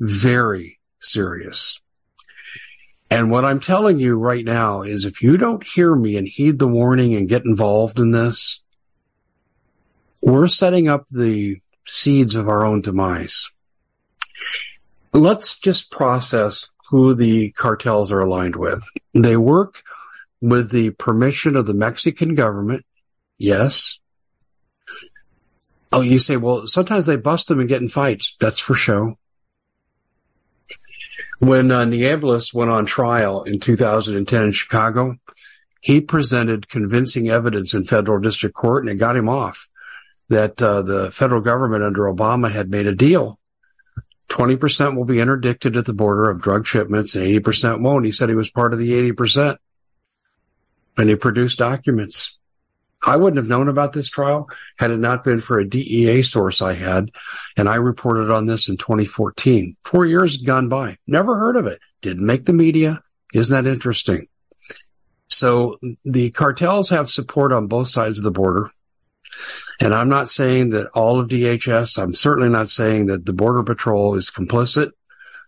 very 0.00 0.78
serious. 1.00 1.80
And 3.10 3.30
what 3.30 3.44
I'm 3.44 3.60
telling 3.60 3.98
you 3.98 4.18
right 4.18 4.44
now 4.44 4.82
is 4.82 5.04
if 5.04 5.22
you 5.22 5.36
don't 5.38 5.64
hear 5.64 5.94
me 5.94 6.16
and 6.16 6.28
heed 6.28 6.58
the 6.58 6.68
warning 6.68 7.14
and 7.14 7.28
get 7.28 7.44
involved 7.44 7.98
in 7.98 8.10
this, 8.10 8.60
we're 10.20 10.48
setting 10.48 10.88
up 10.88 11.06
the 11.08 11.56
seeds 11.86 12.34
of 12.34 12.48
our 12.48 12.66
own 12.66 12.82
demise. 12.82 13.50
Let's 15.12 15.58
just 15.58 15.90
process 15.90 16.68
who 16.90 17.14
the 17.14 17.50
cartels 17.52 18.12
are 18.12 18.20
aligned 18.20 18.56
with. 18.56 18.82
They 19.14 19.36
work 19.36 19.82
with 20.40 20.70
the 20.70 20.90
permission 20.90 21.56
of 21.56 21.66
the 21.66 21.74
Mexican 21.74 22.34
government. 22.34 22.84
Yes. 23.38 23.98
Oh, 25.92 26.02
you 26.02 26.18
say, 26.18 26.36
well, 26.36 26.66
sometimes 26.66 27.06
they 27.06 27.16
bust 27.16 27.48
them 27.48 27.60
and 27.60 27.68
get 27.68 27.80
in 27.80 27.88
fights. 27.88 28.36
That's 28.38 28.58
for 28.58 28.74
show. 28.74 29.18
When 31.38 31.70
uh, 31.70 31.84
Niebla 31.84 32.40
went 32.52 32.70
on 32.70 32.86
trial 32.86 33.44
in 33.44 33.60
2010 33.60 34.44
in 34.44 34.52
Chicago, 34.52 35.16
he 35.80 36.00
presented 36.00 36.68
convincing 36.68 37.30
evidence 37.30 37.74
in 37.74 37.84
federal 37.84 38.20
district 38.20 38.56
court 38.56 38.82
and 38.82 38.90
it 38.90 38.96
got 38.96 39.16
him 39.16 39.28
off 39.28 39.68
that 40.28 40.60
uh, 40.62 40.82
the 40.82 41.10
federal 41.10 41.40
government 41.40 41.84
under 41.84 42.02
Obama 42.02 42.50
had 42.50 42.70
made 42.70 42.86
a 42.86 42.94
deal. 42.94 43.38
20% 44.28 44.96
will 44.96 45.04
be 45.04 45.20
interdicted 45.20 45.76
at 45.76 45.86
the 45.86 45.94
border 45.94 46.28
of 46.28 46.42
drug 46.42 46.66
shipments 46.66 47.14
and 47.14 47.24
80% 47.24 47.80
won't. 47.80 48.04
He 48.04 48.12
said 48.12 48.28
he 48.28 48.34
was 48.34 48.50
part 48.50 48.72
of 48.72 48.78
the 48.78 49.12
80%. 49.12 49.56
And 50.98 51.08
he 51.08 51.16
produced 51.16 51.58
documents. 51.58 52.37
I 53.04 53.16
wouldn't 53.16 53.38
have 53.38 53.48
known 53.48 53.68
about 53.68 53.92
this 53.92 54.08
trial 54.08 54.48
had 54.76 54.90
it 54.90 54.98
not 54.98 55.24
been 55.24 55.40
for 55.40 55.58
a 55.58 55.68
DEA 55.68 56.22
source 56.22 56.60
I 56.60 56.74
had. 56.74 57.10
And 57.56 57.68
I 57.68 57.76
reported 57.76 58.30
on 58.30 58.46
this 58.46 58.68
in 58.68 58.76
2014. 58.76 59.76
Four 59.84 60.06
years 60.06 60.36
had 60.36 60.46
gone 60.46 60.68
by. 60.68 60.98
Never 61.06 61.36
heard 61.36 61.56
of 61.56 61.66
it. 61.66 61.78
Didn't 62.02 62.26
make 62.26 62.46
the 62.46 62.52
media. 62.52 63.02
Isn't 63.32 63.54
that 63.54 63.70
interesting? 63.70 64.26
So 65.28 65.78
the 66.04 66.30
cartels 66.30 66.90
have 66.90 67.10
support 67.10 67.52
on 67.52 67.66
both 67.66 67.88
sides 67.88 68.18
of 68.18 68.24
the 68.24 68.30
border. 68.30 68.70
And 69.80 69.94
I'm 69.94 70.08
not 70.08 70.28
saying 70.28 70.70
that 70.70 70.88
all 70.94 71.20
of 71.20 71.28
DHS, 71.28 72.02
I'm 72.02 72.14
certainly 72.14 72.48
not 72.48 72.68
saying 72.68 73.06
that 73.06 73.26
the 73.26 73.32
border 73.32 73.62
patrol 73.62 74.16
is 74.16 74.30
complicit. 74.30 74.90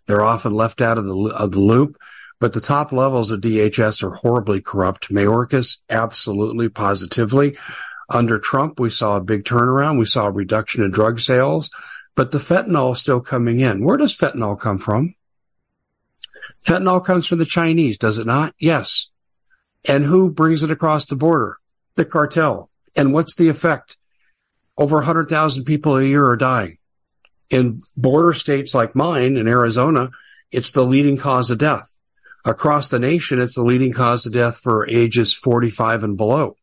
They're 0.06 0.24
often 0.24 0.52
left 0.54 0.80
out 0.80 0.98
of 0.98 1.06
the, 1.06 1.34
of 1.36 1.52
the 1.52 1.60
loop. 1.60 1.96
But 2.40 2.54
the 2.54 2.60
top 2.60 2.90
levels 2.90 3.30
of 3.30 3.42
DHS 3.42 4.02
are 4.02 4.14
horribly 4.14 4.62
corrupt. 4.62 5.10
Mayorkas, 5.10 5.76
absolutely, 5.90 6.70
positively. 6.70 7.56
Under 8.08 8.38
Trump, 8.38 8.80
we 8.80 8.90
saw 8.90 9.16
a 9.16 9.22
big 9.22 9.44
turnaround. 9.44 9.98
We 9.98 10.06
saw 10.06 10.26
a 10.26 10.32
reduction 10.32 10.82
in 10.82 10.90
drug 10.90 11.20
sales, 11.20 11.70
but 12.16 12.32
the 12.32 12.38
fentanyl 12.38 12.92
is 12.92 12.98
still 12.98 13.20
coming 13.20 13.60
in. 13.60 13.84
Where 13.84 13.98
does 13.98 14.16
fentanyl 14.16 14.58
come 14.58 14.78
from? 14.78 15.14
Fentanyl 16.64 17.04
comes 17.04 17.26
from 17.26 17.38
the 17.38 17.44
Chinese, 17.44 17.98
does 17.98 18.18
it 18.18 18.26
not? 18.26 18.54
Yes. 18.58 19.10
And 19.86 20.04
who 20.04 20.30
brings 20.30 20.62
it 20.62 20.70
across 20.70 21.06
the 21.06 21.16
border? 21.16 21.58
The 21.94 22.04
cartel. 22.04 22.70
And 22.96 23.12
what's 23.12 23.34
the 23.36 23.48
effect? 23.48 23.96
Over 24.76 24.96
100,000 24.96 25.64
people 25.64 25.96
a 25.96 26.04
year 26.04 26.26
are 26.26 26.36
dying. 26.36 26.78
In 27.50 27.80
border 27.96 28.32
states 28.32 28.74
like 28.74 28.96
mine 28.96 29.36
in 29.36 29.46
Arizona, 29.46 30.10
it's 30.50 30.72
the 30.72 30.84
leading 30.84 31.16
cause 31.16 31.50
of 31.50 31.58
death. 31.58 31.89
Across 32.44 32.88
the 32.88 32.98
nation, 32.98 33.40
it's 33.40 33.54
the 33.54 33.62
leading 33.62 33.92
cause 33.92 34.24
of 34.26 34.32
death 34.32 34.58
for 34.58 34.88
ages 34.88 35.34
45 35.34 36.04
and 36.04 36.16
below. 36.16 36.56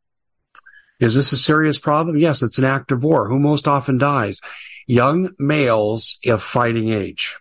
Is 1.00 1.14
this 1.14 1.32
a 1.32 1.38
serious 1.38 1.78
problem? 1.78 2.18
Yes, 2.18 2.42
it's 2.42 2.58
an 2.58 2.64
act 2.64 2.92
of 2.92 3.04
war. 3.04 3.30
Who 3.30 3.40
most 3.40 3.68
often 3.68 3.98
dies? 3.98 4.42
Young 4.88 5.30
males 5.38 6.18
of 6.26 6.42
fighting 6.42 6.90
age. 6.90 7.38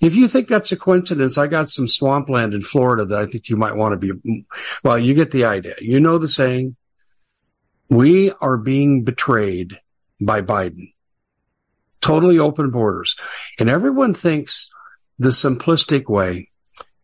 If 0.00 0.14
you 0.14 0.28
think 0.28 0.48
that's 0.48 0.72
a 0.72 0.76
coincidence, 0.76 1.36
I 1.36 1.46
got 1.46 1.68
some 1.68 1.88
swampland 1.88 2.54
in 2.54 2.62
Florida 2.62 3.04
that 3.06 3.18
I 3.18 3.26
think 3.26 3.48
you 3.48 3.56
might 3.56 3.76
want 3.76 4.00
to 4.00 4.14
be, 4.14 4.44
well, 4.84 4.98
you 4.98 5.14
get 5.14 5.30
the 5.30 5.44
idea. 5.44 5.74
You 5.80 6.00
know 6.00 6.18
the 6.18 6.28
saying. 6.28 6.76
We 7.90 8.32
are 8.32 8.56
being 8.56 9.02
betrayed 9.04 9.80
by 10.20 10.42
Biden. 10.42 10.92
Totally 12.00 12.38
open 12.38 12.70
borders. 12.70 13.16
And 13.58 13.68
everyone 13.68 14.14
thinks 14.14 14.70
the 15.18 15.30
simplistic 15.30 16.08
way 16.08 16.50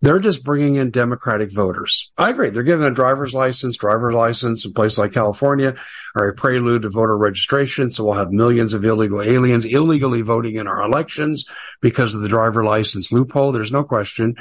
they're 0.05 0.19
just 0.19 0.45
bringing 0.45 0.77
in 0.77 0.91
Democratic 0.91 1.51
voters. 1.51 2.13
I 2.19 2.29
agree. 2.29 2.51
They're 2.51 2.63
giving 2.63 2.87
a 2.87 2.91
driver's 2.91 3.33
license, 3.33 3.79
driver's 3.79 4.15
license 4.15 4.67
in 4.67 4.75
places 4.75 4.99
like 4.99 5.13
California 5.13 5.77
are 6.15 6.29
a 6.29 6.35
prelude 6.35 6.83
to 6.83 6.91
voter 6.91 7.17
registration. 7.17 7.91
So 7.91 8.05
we'll 8.05 8.15
have 8.15 8.31
millions 8.31 8.75
of 8.75 8.85
illegal 8.85 9.23
aliens 9.23 9.65
illegally 9.65 10.21
voting 10.21 10.57
in 10.57 10.67
our 10.67 10.83
elections 10.83 11.47
because 11.81 12.15
of 12.15 12.21
the 12.21 12.29
driver 12.29 12.63
license 12.63 13.13
loophole. 13.13 13.53
There's 13.53 13.73
no 13.73 13.83
question. 13.83 14.37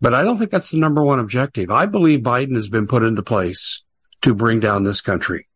But 0.00 0.14
I 0.14 0.22
don't 0.22 0.38
think 0.38 0.50
that's 0.50 0.70
the 0.70 0.80
number 0.80 1.02
one 1.02 1.18
objective. 1.18 1.70
I 1.70 1.84
believe 1.84 2.20
Biden 2.20 2.54
has 2.54 2.70
been 2.70 2.86
put 2.86 3.02
into 3.02 3.22
place 3.22 3.82
to 4.22 4.34
bring 4.34 4.60
down 4.60 4.84
this 4.84 5.02
country. 5.02 5.48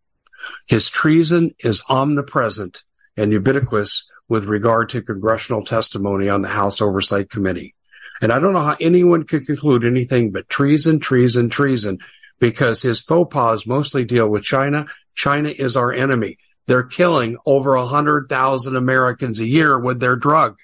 His 0.67 0.91
treason 0.91 1.53
is 1.59 1.83
omnipresent 1.89 2.83
and 3.17 3.33
ubiquitous 3.33 4.07
with 4.29 4.45
regard 4.45 4.91
to 4.91 5.03
congressional 5.03 5.65
testimony 5.65 6.29
on 6.29 6.43
the 6.43 6.49
House 6.49 6.83
Oversight 6.83 7.31
Committee. 7.31 7.75
And 8.21 8.33
I 8.33 8.39
don't 8.39 8.53
know 8.53 8.63
how 8.63 8.77
anyone 8.81 9.25
could 9.25 9.47
conclude 9.47 9.85
anything 9.85 10.33
but 10.33 10.49
treason, 10.49 10.99
treason, 10.99 11.51
treason, 11.51 11.99
because 12.39 12.83
his 12.83 13.01
faux 13.01 13.33
pas 13.33 13.67
mostly 13.67 14.05
deal 14.05 14.29
with 14.29 14.43
China. 14.43 14.87
China 15.15 15.49
is 15.51 15.77
our 15.77 15.93
enemy. 15.93 16.39
They're 16.67 16.83
killing 16.83 17.39
over 17.47 17.75
a 17.75 17.87
hundred 17.87 18.29
thousand 18.29 18.77
Americans 18.77 19.41
a 19.41 19.47
year 19.47 19.79
with 19.79 20.01
their 20.01 20.17
drug. 20.17 20.59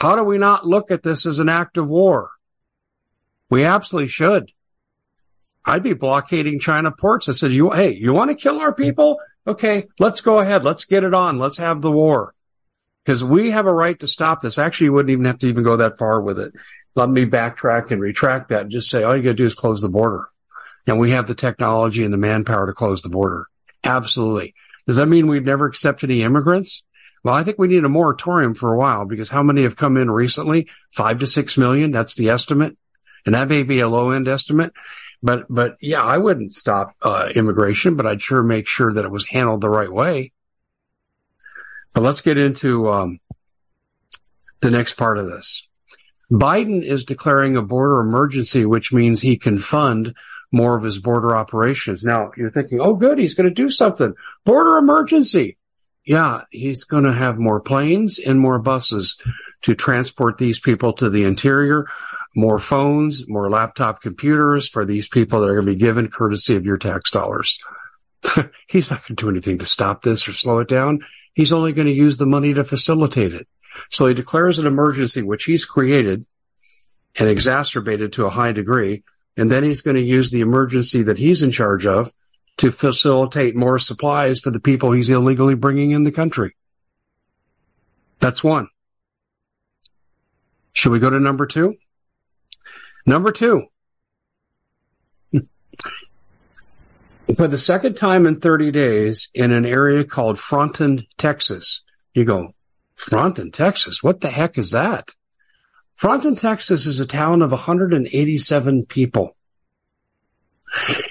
How 0.00 0.16
do 0.16 0.24
we 0.24 0.38
not 0.38 0.66
look 0.66 0.90
at 0.90 1.02
this 1.02 1.26
as 1.26 1.38
an 1.38 1.48
act 1.48 1.76
of 1.76 1.90
war? 1.90 2.30
We 3.50 3.64
absolutely 3.64 4.08
should. 4.08 4.52
I'd 5.64 5.82
be 5.82 5.92
blockading 5.92 6.60
China 6.60 6.92
ports. 6.92 7.28
I 7.28 7.32
said, 7.32 7.52
you, 7.52 7.70
hey, 7.70 7.94
you 7.94 8.12
want 8.12 8.30
to 8.30 8.36
kill 8.36 8.60
our 8.60 8.72
people? 8.72 9.18
Okay, 9.46 9.88
let's 9.98 10.20
go 10.20 10.38
ahead. 10.38 10.64
Let's 10.64 10.84
get 10.84 11.04
it 11.04 11.14
on. 11.14 11.38
Let's 11.38 11.58
have 11.58 11.82
the 11.82 11.92
war. 11.92 12.34
Because 13.08 13.24
we 13.24 13.52
have 13.52 13.66
a 13.66 13.72
right 13.72 13.98
to 14.00 14.06
stop 14.06 14.42
this. 14.42 14.58
Actually, 14.58 14.84
you 14.84 14.92
wouldn't 14.92 15.08
even 15.08 15.24
have 15.24 15.38
to 15.38 15.48
even 15.48 15.64
go 15.64 15.78
that 15.78 15.96
far 15.96 16.20
with 16.20 16.38
it. 16.38 16.52
Let 16.94 17.08
me 17.08 17.24
backtrack 17.24 17.90
and 17.90 18.02
retract 18.02 18.50
that 18.50 18.60
and 18.60 18.70
just 18.70 18.90
say 18.90 19.02
all 19.02 19.16
you 19.16 19.22
got 19.22 19.30
to 19.30 19.34
do 19.34 19.46
is 19.46 19.54
close 19.54 19.80
the 19.80 19.88
border. 19.88 20.28
And 20.86 20.98
we 20.98 21.12
have 21.12 21.26
the 21.26 21.34
technology 21.34 22.04
and 22.04 22.12
the 22.12 22.18
manpower 22.18 22.66
to 22.66 22.74
close 22.74 23.00
the 23.00 23.08
border. 23.08 23.46
Absolutely. 23.82 24.54
Does 24.86 24.96
that 24.96 25.06
mean 25.06 25.26
we'd 25.26 25.46
never 25.46 25.64
accept 25.64 26.04
any 26.04 26.22
immigrants? 26.22 26.84
Well, 27.24 27.32
I 27.32 27.44
think 27.44 27.58
we 27.58 27.68
need 27.68 27.82
a 27.82 27.88
moratorium 27.88 28.52
for 28.54 28.74
a 28.74 28.76
while 28.76 29.06
because 29.06 29.30
how 29.30 29.42
many 29.42 29.62
have 29.62 29.74
come 29.74 29.96
in 29.96 30.10
recently? 30.10 30.68
Five 30.90 31.20
to 31.20 31.26
six 31.26 31.56
million. 31.56 31.90
That's 31.90 32.14
the 32.14 32.28
estimate. 32.28 32.76
And 33.24 33.34
that 33.34 33.48
may 33.48 33.62
be 33.62 33.80
a 33.80 33.88
low 33.88 34.10
end 34.10 34.28
estimate. 34.28 34.74
But, 35.22 35.46
but 35.48 35.78
yeah, 35.80 36.02
I 36.02 36.18
wouldn't 36.18 36.52
stop 36.52 36.94
uh, 37.00 37.30
immigration, 37.34 37.96
but 37.96 38.04
I'd 38.06 38.20
sure 38.20 38.42
make 38.42 38.66
sure 38.66 38.92
that 38.92 39.06
it 39.06 39.10
was 39.10 39.24
handled 39.24 39.62
the 39.62 39.70
right 39.70 39.90
way. 39.90 40.32
But 41.98 42.04
let's 42.04 42.20
get 42.20 42.38
into 42.38 42.88
um, 42.90 43.18
the 44.60 44.70
next 44.70 44.94
part 44.94 45.18
of 45.18 45.26
this. 45.26 45.68
Biden 46.30 46.84
is 46.84 47.04
declaring 47.04 47.56
a 47.56 47.62
border 47.62 47.98
emergency, 47.98 48.64
which 48.64 48.92
means 48.92 49.20
he 49.20 49.36
can 49.36 49.58
fund 49.58 50.14
more 50.52 50.76
of 50.76 50.84
his 50.84 51.00
border 51.00 51.34
operations. 51.34 52.04
Now 52.04 52.30
you're 52.36 52.50
thinking, 52.50 52.80
oh, 52.80 52.94
good, 52.94 53.18
he's 53.18 53.34
going 53.34 53.48
to 53.48 53.62
do 53.62 53.68
something. 53.68 54.14
Border 54.44 54.76
emergency. 54.76 55.58
Yeah, 56.06 56.42
he's 56.52 56.84
going 56.84 57.02
to 57.02 57.12
have 57.12 57.36
more 57.36 57.58
planes 57.58 58.20
and 58.20 58.38
more 58.38 58.60
buses 58.60 59.18
to 59.62 59.74
transport 59.74 60.38
these 60.38 60.60
people 60.60 60.92
to 60.92 61.10
the 61.10 61.24
interior, 61.24 61.88
more 62.36 62.60
phones, 62.60 63.26
more 63.26 63.50
laptop 63.50 64.02
computers 64.02 64.68
for 64.68 64.84
these 64.84 65.08
people 65.08 65.40
that 65.40 65.48
are 65.48 65.54
going 65.54 65.66
to 65.66 65.72
be 65.72 65.80
given 65.80 66.06
courtesy 66.06 66.54
of 66.54 66.64
your 66.64 66.78
tax 66.78 67.10
dollars. 67.10 67.58
he's 68.68 68.88
not 68.88 69.00
going 69.00 69.16
to 69.16 69.24
do 69.24 69.30
anything 69.30 69.58
to 69.58 69.66
stop 69.66 70.02
this 70.02 70.28
or 70.28 70.32
slow 70.32 70.60
it 70.60 70.68
down. 70.68 71.00
He's 71.38 71.52
only 71.52 71.70
going 71.70 71.86
to 71.86 71.92
use 71.92 72.16
the 72.16 72.26
money 72.26 72.52
to 72.54 72.64
facilitate 72.64 73.32
it. 73.32 73.46
So 73.90 74.06
he 74.06 74.14
declares 74.14 74.58
an 74.58 74.66
emergency, 74.66 75.22
which 75.22 75.44
he's 75.44 75.64
created 75.64 76.26
and 77.16 77.28
exacerbated 77.28 78.14
to 78.14 78.26
a 78.26 78.30
high 78.30 78.50
degree. 78.50 79.04
And 79.36 79.48
then 79.48 79.62
he's 79.62 79.80
going 79.80 79.94
to 79.94 80.02
use 80.02 80.32
the 80.32 80.40
emergency 80.40 81.04
that 81.04 81.16
he's 81.16 81.44
in 81.44 81.52
charge 81.52 81.86
of 81.86 82.12
to 82.56 82.72
facilitate 82.72 83.54
more 83.54 83.78
supplies 83.78 84.40
for 84.40 84.50
the 84.50 84.58
people 84.58 84.90
he's 84.90 85.10
illegally 85.10 85.54
bringing 85.54 85.92
in 85.92 86.02
the 86.02 86.10
country. 86.10 86.56
That's 88.18 88.42
one. 88.42 88.66
Should 90.72 90.90
we 90.90 90.98
go 90.98 91.08
to 91.08 91.20
number 91.20 91.46
two? 91.46 91.76
Number 93.06 93.30
two. 93.30 93.68
For 97.36 97.46
the 97.46 97.58
second 97.58 97.96
time 97.96 98.26
in 98.26 98.36
30 98.36 98.70
days 98.70 99.28
in 99.34 99.52
an 99.52 99.66
area 99.66 100.02
called 100.04 100.38
Fronton, 100.38 101.06
Texas, 101.18 101.82
you 102.14 102.24
go, 102.24 102.54
Fronton, 102.94 103.50
Texas? 103.50 104.02
What 104.02 104.22
the 104.22 104.30
heck 104.30 104.56
is 104.56 104.70
that? 104.70 105.10
Fronton, 105.94 106.36
Texas 106.36 106.86
is 106.86 107.00
a 107.00 107.06
town 107.06 107.42
of 107.42 107.50
187 107.50 108.86
people. 108.86 109.36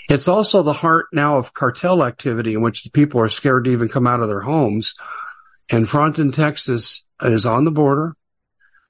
It's 0.09 0.27
also 0.27 0.63
the 0.63 0.73
heart 0.73 1.07
now 1.11 1.37
of 1.37 1.53
cartel 1.53 2.03
activity 2.03 2.53
in 2.53 2.61
which 2.61 2.83
the 2.83 2.91
people 2.91 3.19
are 3.21 3.29
scared 3.29 3.65
to 3.65 3.71
even 3.71 3.89
come 3.89 4.07
out 4.07 4.21
of 4.21 4.27
their 4.27 4.41
homes. 4.41 4.95
And 5.69 5.87
Fronton, 5.87 6.31
Texas 6.31 7.05
is 7.21 7.45
on 7.45 7.65
the 7.65 7.71
border, 7.71 8.15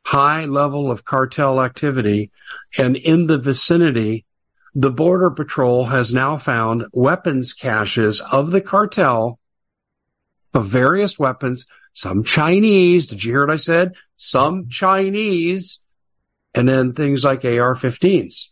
high 0.06 0.46
level 0.46 0.92
of 0.92 1.04
cartel 1.04 1.62
activity. 1.62 2.32
And 2.78 2.96
in 2.96 3.28
the 3.28 3.38
vicinity, 3.38 4.27
the 4.78 4.92
border 4.92 5.32
patrol 5.32 5.86
has 5.86 6.14
now 6.14 6.38
found 6.38 6.86
weapons 6.94 7.52
caches 7.52 8.22
of 8.22 8.52
the 8.52 8.62
cartel 8.62 9.40
of 10.54 10.68
various 10.68 11.18
weapons, 11.18 11.66
some 11.94 12.24
Chinese. 12.24 13.08
Did 13.08 13.24
you 13.24 13.32
hear 13.32 13.48
what 13.48 13.54
I 13.54 13.58
said? 13.58 13.96
Some 14.18 14.70
Chinese 14.70 15.80
and 16.54 16.70
then 16.70 16.94
things 16.94 17.24
like 17.24 17.44
AR-15s 17.44 18.52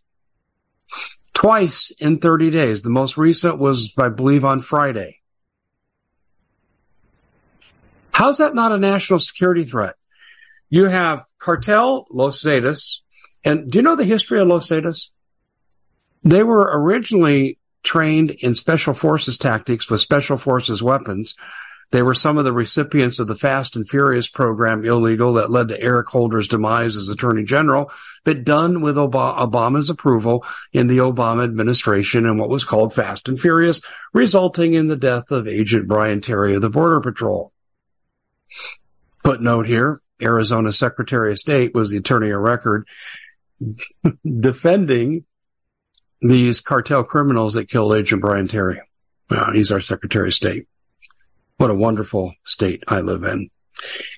twice 1.36 1.91
in 1.99 2.17
30 2.17 2.49
days. 2.49 2.82
The 2.82 2.89
most 2.89 3.17
recent 3.17 3.59
was, 3.59 3.93
I 3.95 4.09
believe, 4.09 4.43
on 4.43 4.61
Friday. 4.61 5.19
How's 8.11 8.39
that 8.39 8.55
not 8.55 8.71
a 8.71 8.80
national 8.80 9.19
security 9.19 9.63
threat? 9.63 9.93
You 10.69 10.86
have 10.86 11.23
cartel 11.38 12.07
Los 12.09 12.41
Zetas. 12.41 13.01
And 13.43 13.69
do 13.69 13.78
you 13.78 13.84
know 13.84 13.95
the 13.95 14.05
history 14.05 14.39
of 14.39 14.47
Los 14.47 14.69
Zetas? 14.69 15.11
They 16.26 16.43
were 16.43 16.82
originally 16.82 17.59
trained 17.84 18.32
in 18.32 18.55
special 18.55 18.95
forces 18.95 19.38
tactics 19.38 19.89
with 19.89 20.01
special 20.01 20.38
forces 20.38 20.82
weapons. 20.82 21.36
They 21.91 22.01
were 22.01 22.15
some 22.15 22.39
of 22.39 22.45
the 22.45 22.51
recipients 22.51 23.19
of 23.19 23.28
the 23.28 23.36
Fast 23.36 23.76
and 23.76 23.88
Furious 23.88 24.28
program 24.28 24.84
illegal 24.84 25.34
that 25.34 25.51
led 25.51 25.67
to 25.67 25.80
Eric 25.80 26.07
Holder's 26.07 26.47
demise 26.47 26.97
as 26.97 27.09
Attorney 27.09 27.43
General, 27.43 27.91
but 28.23 28.43
done 28.43 28.82
with 28.82 28.95
Obama's 28.95 29.91
approval 29.91 30.43
in 30.73 30.88
the 30.88 30.97
Obama 30.97 31.43
administration 31.43 32.26
and 32.26 32.39
what 32.39 32.49
was 32.49 32.65
called 32.65 32.91
Fast 32.91 33.30
and 33.30 33.39
Furious, 33.39 33.82
resulting 34.11 34.73
in 34.73 34.88
the 34.88 34.97
death 34.97 35.30
of 35.30 35.47
Agent 35.47 35.88
Brian 35.88 36.21
Terry 36.21 36.55
of 36.55 36.63
the 36.63 36.71
Border 36.71 37.01
Patrol. 37.01 37.53
Footnote 39.23 39.67
here, 39.67 39.99
Arizona 40.19 40.73
Secretary 40.73 41.34
of 41.34 41.38
State 41.38 41.76
was 41.76 41.91
the 41.91 41.97
attorney 41.97 42.32
of 42.32 42.41
record 42.41 42.88
defending 44.39 45.23
these 46.22 46.61
cartel 46.61 47.03
criminals 47.03 47.53
that 47.53 47.70
killed 47.70 47.93
Agent 47.93 48.22
Brian 48.22 48.47
Terry. 48.47 48.82
Well, 49.30 49.51
he's 49.53 49.72
our 49.72 49.82
Secretary 49.82 50.30
of 50.30 50.34
State. 50.34 50.68
What 51.57 51.72
a 51.72 51.76
wonderful 51.76 52.34
state 52.43 52.84
I 52.88 53.01
live 53.01 53.24
in. 53.24 53.49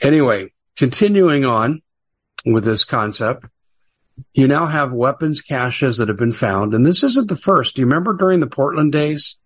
Anyway, 0.01 0.53
continuing 0.75 1.45
on 1.45 1.81
with 2.45 2.63
this 2.63 2.83
concept, 2.83 3.45
you 4.33 4.47
now 4.47 4.65
have 4.65 4.91
weapons 4.91 5.41
caches 5.41 5.97
that 5.97 6.07
have 6.07 6.17
been 6.17 6.31
found. 6.31 6.73
And 6.73 6.85
this 6.85 7.03
isn't 7.03 7.29
the 7.29 7.35
first. 7.35 7.75
Do 7.75 7.81
you 7.81 7.85
remember 7.85 8.13
during 8.13 8.39
the 8.39 8.47
Portland 8.47 8.91
days? 8.91 9.37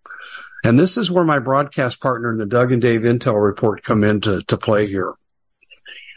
And 0.64 0.78
this 0.78 0.96
is 0.96 1.10
where 1.10 1.24
my 1.24 1.38
broadcast 1.38 2.00
partner 2.00 2.30
in 2.30 2.38
the 2.38 2.46
Doug 2.46 2.72
and 2.72 2.80
Dave 2.80 3.02
Intel 3.02 3.42
report 3.42 3.82
come 3.82 4.04
into 4.04 4.42
to 4.42 4.56
play 4.56 4.86
here. 4.86 5.12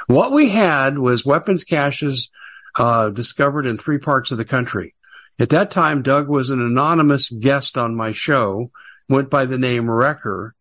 What 0.08 0.32
we 0.32 0.50
had 0.50 0.98
was 0.98 1.26
weapons 1.26 1.64
caches 1.64 2.30
uh, 2.78 3.10
discovered 3.10 3.66
in 3.66 3.78
three 3.78 3.98
parts 3.98 4.32
of 4.32 4.38
the 4.38 4.46
country. 4.46 4.95
At 5.38 5.50
that 5.50 5.72
time, 5.72 6.02
Doug 6.02 6.30
was 6.30 6.50
an 6.50 6.62
anonymous 6.62 7.30
guest 7.30 7.78
on 7.78 7.96
my 7.96 8.12
show, 8.12 8.72
went 9.10 9.30
by 9.30 9.46
the 9.46 9.58
name 9.58 9.90
Wrecker. 9.90 10.56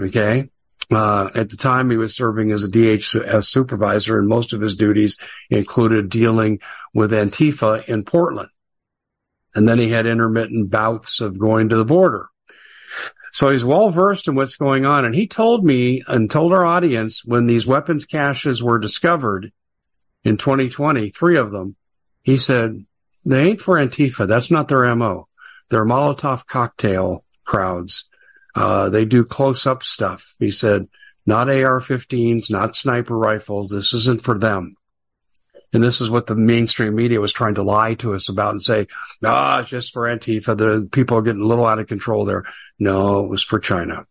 Okay. 0.00 0.50
Uh, 0.90 1.30
at 1.34 1.48
the 1.48 1.56
time, 1.56 1.90
he 1.90 1.96
was 1.96 2.14
serving 2.14 2.52
as 2.52 2.64
a 2.64 2.68
DHS 2.68 3.46
supervisor, 3.46 4.18
and 4.18 4.28
most 4.28 4.52
of 4.52 4.60
his 4.60 4.76
duties 4.76 5.16
included 5.50 6.08
dealing 6.08 6.60
with 6.92 7.12
Antifa 7.12 7.84
in 7.88 8.04
Portland. 8.04 8.50
And 9.54 9.66
then 9.66 9.78
he 9.78 9.90
had 9.90 10.06
intermittent 10.06 10.70
bouts 10.70 11.20
of 11.20 11.38
going 11.38 11.68
to 11.70 11.76
the 11.76 11.84
border. 11.84 12.28
So 13.32 13.48
he's 13.48 13.64
well 13.64 13.88
versed 13.88 14.28
in 14.28 14.34
what's 14.34 14.56
going 14.56 14.84
on. 14.84 15.04
And 15.04 15.14
he 15.14 15.26
told 15.26 15.64
me 15.64 16.02
and 16.06 16.30
told 16.30 16.52
our 16.52 16.64
audience 16.64 17.24
when 17.24 17.46
these 17.46 17.66
weapons 17.66 18.04
caches 18.04 18.62
were 18.62 18.78
discovered 18.78 19.52
in 20.24 20.36
2020, 20.36 21.08
three 21.08 21.36
of 21.36 21.50
them, 21.50 21.76
he 22.22 22.36
said, 22.36 22.84
they 23.24 23.42
ain't 23.50 23.60
for 23.60 23.76
Antifa. 23.76 24.26
That's 24.26 24.50
not 24.50 24.68
their 24.68 24.94
MO. 24.94 25.28
They're 25.70 25.84
Molotov 25.84 26.46
cocktail 26.46 27.24
crowds. 27.44 28.08
Uh, 28.54 28.88
they 28.90 29.04
do 29.04 29.24
close 29.24 29.66
up 29.66 29.82
stuff. 29.82 30.34
He 30.38 30.50
said, 30.50 30.86
not 31.24 31.48
AR-15s, 31.48 32.50
not 32.50 32.76
sniper 32.76 33.16
rifles. 33.16 33.70
This 33.70 33.92
isn't 33.94 34.22
for 34.22 34.38
them. 34.38 34.74
And 35.72 35.82
this 35.82 36.02
is 36.02 36.10
what 36.10 36.26
the 36.26 36.34
mainstream 36.34 36.94
media 36.94 37.20
was 37.20 37.32
trying 37.32 37.54
to 37.54 37.62
lie 37.62 37.94
to 37.94 38.12
us 38.12 38.28
about 38.28 38.50
and 38.50 38.62
say, 38.62 38.86
ah, 39.24 39.60
it's 39.60 39.70
just 39.70 39.94
for 39.94 40.02
Antifa. 40.02 40.56
The 40.56 40.86
people 40.90 41.16
are 41.16 41.22
getting 41.22 41.40
a 41.40 41.46
little 41.46 41.64
out 41.64 41.78
of 41.78 41.86
control 41.86 42.26
there. 42.26 42.44
No, 42.78 43.24
it 43.24 43.28
was 43.28 43.42
for 43.42 43.58
China. 43.58 44.06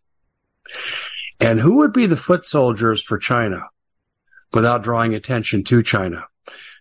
And 1.38 1.60
who 1.60 1.76
would 1.76 1.92
be 1.92 2.06
the 2.06 2.16
foot 2.16 2.44
soldiers 2.44 3.02
for 3.02 3.18
China 3.18 3.68
without 4.52 4.82
drawing 4.82 5.14
attention 5.14 5.62
to 5.64 5.82
China? 5.82 6.26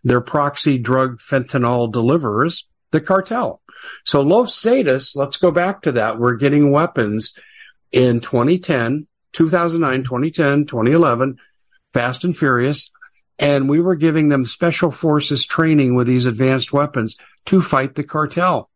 Their 0.03 0.22
proxy 0.22 0.78
drug 0.78 1.20
fentanyl 1.20 1.91
deliverers, 1.91 2.68
the 2.91 3.01
cartel. 3.01 3.62
So 4.05 4.22
Los 4.22 4.59
Zetas, 4.59 5.16
let's 5.16 5.38
go 5.38 5.51
back 5.51 5.84
to 5.84 5.93
that. 5.93 6.20
We're 6.20 6.36
getting 6.36 6.72
weapons 6.72 7.38
in 7.91 8.20
2010, 8.20 9.07
2009, 9.34 10.03
2010, 10.03 10.66
2011, 10.66 11.38
fast 11.93 12.24
and 12.24 12.38
furious. 12.38 12.91
And 13.39 13.68
we 13.68 13.80
were 13.80 13.95
giving 13.95 14.30
them 14.30 14.45
special 14.45 14.91
forces 14.91 15.45
training 15.45 15.95
with 15.95 16.05
these 16.07 16.26
advanced 16.26 16.72
weapons 16.72 17.18
to 17.45 17.62
fight 17.62 17.95
the 17.95 18.03
cartel. 18.03 18.70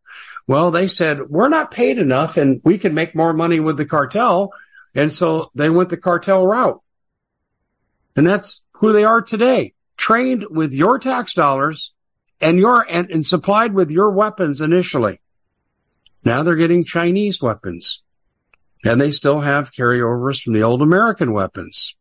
Well, 0.48 0.70
they 0.70 0.88
said, 0.88 1.28
we're 1.28 1.48
not 1.48 1.70
paid 1.70 1.98
enough 1.98 2.36
and 2.36 2.60
we 2.64 2.78
can 2.78 2.94
make 2.94 3.14
more 3.14 3.32
money 3.32 3.60
with 3.60 3.76
the 3.76 3.86
cartel. 3.86 4.52
And 4.94 5.12
so 5.12 5.50
they 5.54 5.70
went 5.70 5.90
the 5.90 5.96
cartel 5.96 6.46
route. 6.46 6.80
And 8.16 8.26
that's 8.26 8.64
who 8.74 8.92
they 8.92 9.04
are 9.04 9.20
today, 9.22 9.74
trained 10.06 10.46
with 10.48 10.72
your 10.72 11.00
tax 11.00 11.34
dollars 11.34 11.92
and 12.40 12.60
your, 12.60 12.86
and, 12.88 13.10
and 13.10 13.26
supplied 13.26 13.74
with 13.74 13.90
your 13.90 14.08
weapons 14.08 14.60
initially. 14.60 15.20
Now 16.24 16.44
they're 16.44 16.54
getting 16.54 16.84
Chinese 16.84 17.42
weapons 17.42 18.04
and 18.84 19.00
they 19.00 19.10
still 19.10 19.40
have 19.40 19.72
carryovers 19.72 20.40
from 20.40 20.52
the 20.52 20.62
old 20.62 20.80
American 20.80 21.32
weapons. 21.32 21.96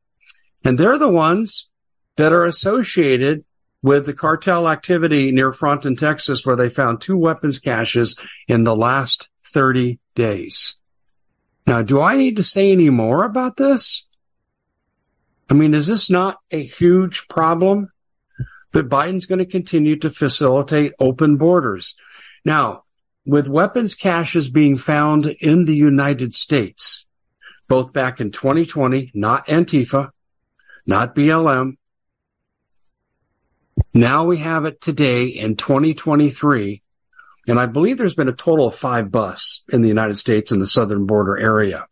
And 0.64 0.78
they're 0.78 1.00
the 1.00 1.10
ones 1.10 1.68
that 2.16 2.32
are 2.32 2.46
associated 2.46 3.44
with 3.82 4.06
the 4.06 4.14
cartel 4.14 4.70
activity 4.70 5.32
near 5.32 5.52
Fronton, 5.52 5.96
Texas, 5.96 6.46
where 6.46 6.56
they 6.56 6.70
found 6.70 7.02
two 7.02 7.18
weapons 7.18 7.58
caches 7.58 8.16
in 8.48 8.66
the 8.66 8.76
last 8.76 9.30
30 9.46 10.00
days. 10.14 10.76
Now, 11.66 11.82
do 11.82 12.00
I 12.02 12.18
need 12.18 12.36
to 12.36 12.44
say 12.44 12.72
any 12.72 12.92
more 12.92 13.24
about 13.24 13.58
this? 13.58 14.06
I 15.50 15.56
mean, 15.56 15.74
is 15.74 15.88
this 15.88 16.12
not 16.12 16.38
a 16.52 16.62
huge 16.62 17.28
problem 17.28 17.90
that 18.76 18.90
Biden's 18.90 19.26
going 19.26 19.40
to 19.40 19.46
continue 19.46 19.96
to 19.96 20.10
facilitate 20.10 20.92
open 21.00 21.38
borders? 21.38 21.96
Now, 22.44 22.84
with 23.26 23.48
weapons 23.48 23.96
caches 23.96 24.50
being 24.50 24.78
found 24.78 25.28
in 25.40 25.64
the 25.64 25.76
United 25.76 26.34
States, 26.34 27.08
both 27.70 27.94
back 27.94 28.20
in 28.20 28.32
2020, 28.32 29.12
not 29.14 29.48
Antifa, 29.48 30.10
not 30.86 31.16
BLM, 31.16 31.78
now 33.94 34.26
we 34.26 34.38
have 34.38 34.66
it 34.66 34.82
today 34.82 35.28
in 35.28 35.56
2023. 35.56 36.84
And 37.48 37.58
I 37.58 37.68
believe 37.68 37.98
there's 37.98 38.14
been 38.14 38.28
a 38.28 38.34
total 38.34 38.68
of 38.68 38.76
five 38.76 39.10
busts 39.10 39.64
in 39.72 39.84
the 39.84 39.88
United 39.88 40.18
States 40.18 40.52
in 40.52 40.60
the 40.60 40.68
southern 40.68 41.06
border 41.06 41.38
area. 41.38 41.88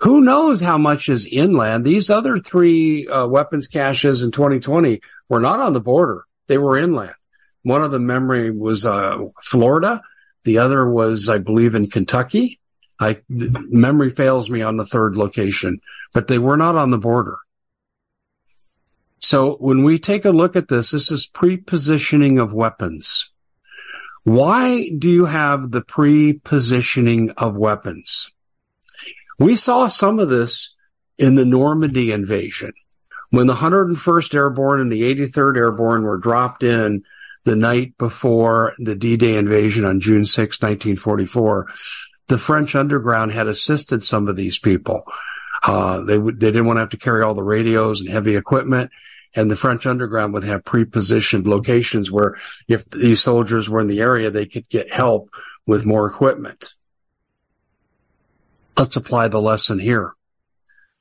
Who 0.00 0.22
knows 0.22 0.60
how 0.60 0.76
much 0.76 1.08
is 1.08 1.24
inland? 1.24 1.84
These 1.84 2.10
other 2.10 2.36
three 2.36 3.06
uh, 3.06 3.28
weapons 3.28 3.68
caches 3.68 4.22
in 4.22 4.32
2020 4.32 5.00
were 5.28 5.40
not 5.40 5.60
on 5.60 5.72
the 5.72 5.80
border. 5.80 6.24
They 6.46 6.58
were 6.58 6.76
inland. 6.76 7.14
One 7.62 7.82
of 7.82 7.90
the 7.90 7.98
memory 7.98 8.50
was 8.50 8.84
uh, 8.84 9.18
Florida. 9.42 10.02
The 10.44 10.58
other 10.58 10.88
was, 10.88 11.28
I 11.28 11.38
believe, 11.38 11.74
in 11.74 11.88
Kentucky. 11.88 12.60
I 13.00 13.20
memory 13.28 14.10
fails 14.10 14.48
me 14.50 14.62
on 14.62 14.76
the 14.76 14.86
third 14.86 15.16
location, 15.16 15.80
but 16.12 16.28
they 16.28 16.38
were 16.38 16.56
not 16.56 16.76
on 16.76 16.90
the 16.90 16.98
border. 16.98 17.38
So 19.18 19.54
when 19.54 19.82
we 19.84 19.98
take 19.98 20.26
a 20.26 20.30
look 20.30 20.54
at 20.54 20.68
this, 20.68 20.90
this 20.90 21.10
is 21.10 21.26
pre-positioning 21.26 22.38
of 22.38 22.52
weapons. 22.52 23.30
Why 24.22 24.90
do 24.96 25.10
you 25.10 25.24
have 25.24 25.70
the 25.70 25.80
pre-positioning 25.80 27.30
of 27.30 27.56
weapons? 27.56 28.30
We 29.38 29.56
saw 29.56 29.88
some 29.88 30.18
of 30.18 30.28
this 30.28 30.74
in 31.18 31.34
the 31.34 31.44
Normandy 31.46 32.12
invasion 32.12 32.72
when 33.34 33.46
the 33.46 33.54
101st 33.54 34.34
Airborne 34.34 34.80
and 34.80 34.92
the 34.92 35.02
83rd 35.02 35.56
Airborne 35.56 36.02
were 36.02 36.18
dropped 36.18 36.62
in 36.62 37.04
the 37.44 37.56
night 37.56 37.96
before 37.98 38.74
the 38.78 38.94
D-Day 38.94 39.36
invasion 39.36 39.84
on 39.84 40.00
June 40.00 40.24
6, 40.24 40.38
1944. 40.60 41.66
The 42.28 42.38
French 42.38 42.74
underground 42.74 43.32
had 43.32 43.46
assisted 43.46 44.02
some 44.02 44.28
of 44.28 44.36
these 44.36 44.58
people. 44.58 45.04
Uh, 45.62 46.00
they, 46.00 46.16
they 46.16 46.32
didn't 46.32 46.66
want 46.66 46.78
to 46.78 46.80
have 46.80 46.90
to 46.90 46.96
carry 46.96 47.22
all 47.22 47.34
the 47.34 47.42
radios 47.42 48.00
and 48.00 48.08
heavy 48.08 48.36
equipment 48.36 48.90
and 49.34 49.50
the 49.50 49.56
French 49.56 49.86
underground 49.86 50.32
would 50.32 50.44
have 50.44 50.64
pre-positioned 50.64 51.46
locations 51.46 52.10
where 52.10 52.36
if 52.68 52.88
these 52.90 53.20
soldiers 53.20 53.68
were 53.68 53.80
in 53.80 53.88
the 53.88 54.00
area, 54.00 54.30
they 54.30 54.46
could 54.46 54.68
get 54.68 54.92
help 54.92 55.30
with 55.66 55.86
more 55.86 56.06
equipment. 56.06 56.74
Let's 58.78 58.96
apply 58.96 59.28
the 59.28 59.40
lesson 59.40 59.78
here. 59.78 60.12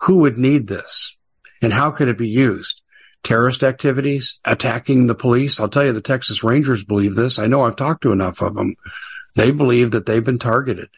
Who 0.02 0.20
would 0.20 0.38
need 0.38 0.68
this? 0.68 1.18
And 1.64 1.74
how 1.74 1.92
could 1.92 2.10
it 2.10 2.18
be 2.18 2.30
used? 2.30 2.82
Terrorist 3.24 3.64
activities, 3.64 4.40
attacking 4.44 5.08
the 5.08 5.16
police. 5.16 5.60
I'll 5.60 5.70
tell 5.70 5.86
you, 5.86 5.94
the 5.94 6.02
Texas 6.02 6.44
Rangers 6.44 6.84
believe 6.84 7.16
this. 7.16 7.40
I 7.40 7.48
know 7.48 7.64
I've 7.64 7.78
talked 7.78 8.04
to 8.04 8.12
enough 8.12 8.42
of 8.42 8.54
them. 8.54 8.76
They 9.36 9.52
believe 9.52 9.92
that 9.92 10.06
they've 10.06 10.24
been 10.24 10.40
targeted 10.40 10.90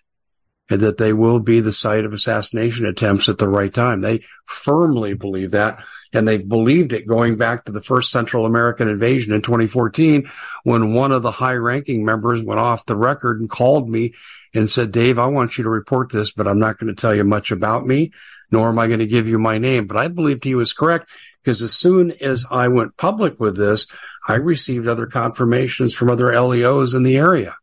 and 0.70 0.82
that 0.82 0.98
they 0.98 1.14
will 1.14 1.40
be 1.40 1.60
the 1.60 1.72
site 1.72 2.04
of 2.04 2.14
assassination 2.14 2.88
attempts 2.88 3.30
at 3.30 3.38
the 3.38 3.48
right 3.48 3.74
time. 3.74 4.02
They 4.02 4.24
firmly 4.48 5.14
believe 5.14 5.52
that 5.52 5.84
and 6.16 6.28
they've 6.28 6.48
believed 6.48 6.94
it 6.94 7.08
going 7.08 7.38
back 7.38 7.66
to 7.66 7.72
the 7.72 7.84
first 7.84 8.12
Central 8.12 8.46
American 8.46 8.88
invasion 8.88 9.34
in 9.34 9.42
2014 9.42 10.30
when 10.64 10.94
one 10.94 11.12
of 11.12 11.22
the 11.22 11.32
high 11.32 11.56
ranking 11.56 12.06
members 12.06 12.42
went 12.42 12.60
off 12.60 12.86
the 12.86 12.96
record 12.96 13.40
and 13.40 13.50
called 13.50 13.90
me 13.90 14.14
and 14.56 14.70
said, 14.70 14.92
Dave, 14.92 15.20
I 15.20 15.28
want 15.28 15.58
you 15.58 15.66
to 15.66 15.70
report 15.70 16.12
this, 16.12 16.32
but 16.32 16.48
I'm 16.48 16.60
not 16.60 16.80
going 16.80 16.94
to 16.94 17.00
tell 17.00 17.14
you 17.14 17.24
much 17.24 17.52
about 17.52 17.86
me, 17.86 18.12
nor 18.52 18.70
am 18.70 18.80
I 18.80 18.88
going 18.88 19.00
to 19.00 19.08
give 19.08 19.28
you 19.28 19.38
my 19.38 19.58
name. 19.58 19.86
But 19.86 19.98
I 19.98 20.08
believed 20.08 20.44
he 20.44 20.56
was 20.56 20.74
correct 20.74 21.08
because 21.44 21.62
as 21.62 21.78
soon 21.78 22.12
as 22.22 22.46
I 22.50 22.70
went 22.70 22.98
public 22.98 23.40
with 23.40 23.58
this, 23.58 23.86
I 24.28 24.36
received 24.36 24.88
other 24.88 25.06
confirmations 25.06 25.94
from 25.94 26.10
other 26.10 26.40
LEOs 26.40 26.96
in 26.96 27.04
the 27.04 27.18
area 27.18 27.56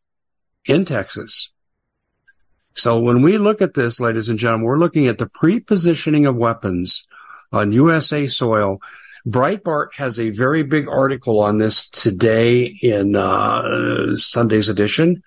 in 0.67 0.85
Texas. 0.85 1.51
So 2.75 3.01
when 3.01 3.23
we 3.23 3.39
look 3.39 3.61
at 3.61 3.75
this, 3.75 4.01
ladies 4.01 4.29
and 4.29 4.39
gentlemen, 4.39 4.67
we're 4.67 4.79
looking 4.79 5.07
at 5.07 5.19
the 5.19 5.27
pre-positioning 5.27 6.27
of 6.27 6.37
weapons 6.37 7.07
on 7.53 7.73
USA 7.73 8.27
soil. 8.27 8.81
Breitbart 9.27 9.95
has 9.95 10.19
a 10.19 10.31
very 10.31 10.63
big 10.63 10.89
article 10.89 11.41
on 11.41 11.59
this 11.59 11.89
today 11.89 12.75
in 12.83 13.15
uh, 13.15 14.17
Sunday's 14.17 14.69
edition, 14.69 15.23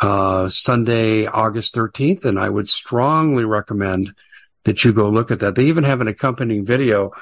uh, 0.00 0.48
Sunday, 0.48 1.26
August 1.26 1.74
13th, 1.74 2.24
and 2.24 2.38
I 2.38 2.48
would 2.48 2.68
strongly 2.68 3.44
recommend 3.44 4.14
that 4.64 4.84
you 4.84 4.92
go 4.92 5.08
look 5.08 5.30
at 5.30 5.40
that. 5.40 5.54
They 5.54 5.66
even 5.66 5.84
have 5.84 6.00
an 6.00 6.08
accompanying 6.08 6.64
video 6.64 7.12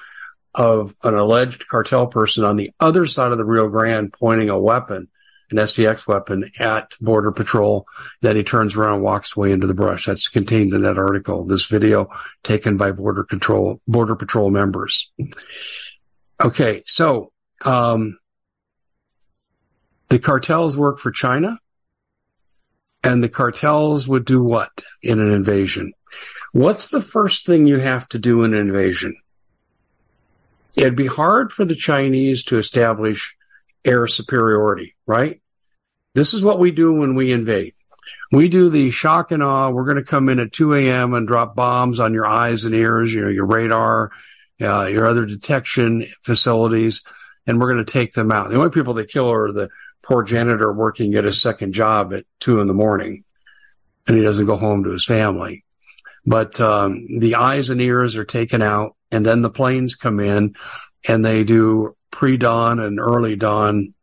of 0.55 0.95
an 1.03 1.15
alleged 1.15 1.67
cartel 1.69 2.07
person 2.07 2.45
on 2.45 2.57
the 2.57 2.71
other 2.79 3.07
side 3.07 3.33
of 3.33 3.39
the 3.39 3.45
Rio 3.45 3.69
Grande 3.69 4.13
pointing 4.13 4.51
a 4.51 4.59
weapon 4.59 5.09
an 5.53 5.59
SDX 5.59 6.07
weapon 6.09 6.51
at 6.59 6.95
Border 7.01 7.31
Patrol. 7.31 7.87
Then 8.23 8.37
he 8.37 8.43
turns 8.43 8.75
around 8.75 8.95
and 8.95 9.03
walks 9.05 9.37
away 9.37 9.53
into 9.53 9.67
the 9.67 9.75
brush. 9.75 10.07
That's 10.07 10.29
contained 10.29 10.73
in 10.73 10.83
that 10.83 10.99
article, 10.99 11.45
this 11.45 11.67
video 11.67 12.09
taken 12.43 12.77
by 12.77 12.93
Border 12.93 13.25
Control, 13.25 13.81
Border 13.87 14.17
Patrol 14.17 14.51
members. 14.51 15.13
Okay. 16.43 16.83
So, 16.87 17.33
um, 17.65 18.19
the 20.09 20.19
cartels 20.19 20.77
work 20.77 20.99
for 20.99 21.11
China 21.11 21.59
and 23.05 23.23
the 23.23 23.29
cartels 23.29 24.07
would 24.07 24.25
do 24.25 24.43
what 24.43 24.83
in 25.03 25.21
an 25.21 25.31
invasion? 25.31 25.93
What's 26.53 26.89
the 26.89 27.01
first 27.01 27.47
thing 27.47 27.67
you 27.67 27.79
have 27.79 28.09
to 28.11 28.19
do 28.19 28.45
in 28.45 28.55
an 28.55 28.61
invasion? 28.61 29.17
It'd 30.75 30.97
be 30.97 31.07
hard 31.07 31.53
for 31.53 31.65
the 31.65 31.75
Chinese 31.75 32.45
to 32.45 32.59
establish 32.59 33.37
air 33.85 34.07
superiority, 34.07 34.95
right? 35.07 35.41
This 36.15 36.35
is 36.35 36.43
what 36.43 36.59
we 36.59 36.71
do 36.71 36.93
when 36.93 37.15
we 37.15 37.33
invade. 37.33 37.75
We 38.31 38.49
do 38.49 38.71
the 38.71 38.91
shock 38.91 39.31
and 39.31 39.43
awe. 39.43 39.71
We're 39.71 39.85
going 39.85 39.97
to 39.97 40.03
come 40.03 40.29
in 40.29 40.39
at 40.39 40.53
2 40.53 40.75
a.m. 40.75 41.15
and 41.15 41.27
drop 41.27 41.55
bombs 41.55 42.01
on 42.01 42.15
your 42.15 42.27
eyes 42.27 42.65
and 42.65 42.75
ears, 42.75 43.13
you 43.13 43.23
know, 43.23 43.29
your 43.29 43.47
radar, 43.47 44.11
uh, 44.61 44.87
your 44.87 45.07
other 45.07 45.27
detection 45.27 46.07
facilities, 46.23 47.03
and 47.47 47.61
we're 47.61 47.73
going 47.73 47.85
to 47.85 47.93
take 47.93 48.13
them 48.13 48.33
out. 48.33 48.49
The 48.49 48.57
only 48.57 48.71
people 48.71 48.95
they 48.95 49.05
kill 49.05 49.31
are 49.31 49.53
the 49.53 49.69
poor 50.03 50.23
janitor 50.23 50.73
working 50.73 51.15
at 51.15 51.25
a 51.25 51.33
second 51.33 51.73
job 51.73 52.13
at 52.13 52.25
two 52.41 52.61
in 52.61 52.67
the 52.67 52.75
morning, 52.75 53.25
and 54.07 54.17
he 54.17 54.23
doesn't 54.23 54.47
go 54.47 54.57
home 54.57 54.85
to 54.85 54.91
his 54.91 55.05
family. 55.05 55.65
But 56.25 56.61
um, 56.61 57.19
the 57.19 57.37
eyes 57.37 57.71
and 57.71 57.81
ears 57.81 58.17
are 58.17 58.25
taken 58.25 58.63
out, 58.63 58.97
and 59.11 59.25
then 59.25 59.43
the 59.43 59.51
planes 59.51 59.95
come 59.95 60.21
in, 60.21 60.55
and 61.07 61.25
they 61.25 61.45
do 61.45 61.97
pre-dawn 62.11 62.79
and 62.79 63.01
early 63.01 63.37
dawn 63.37 63.95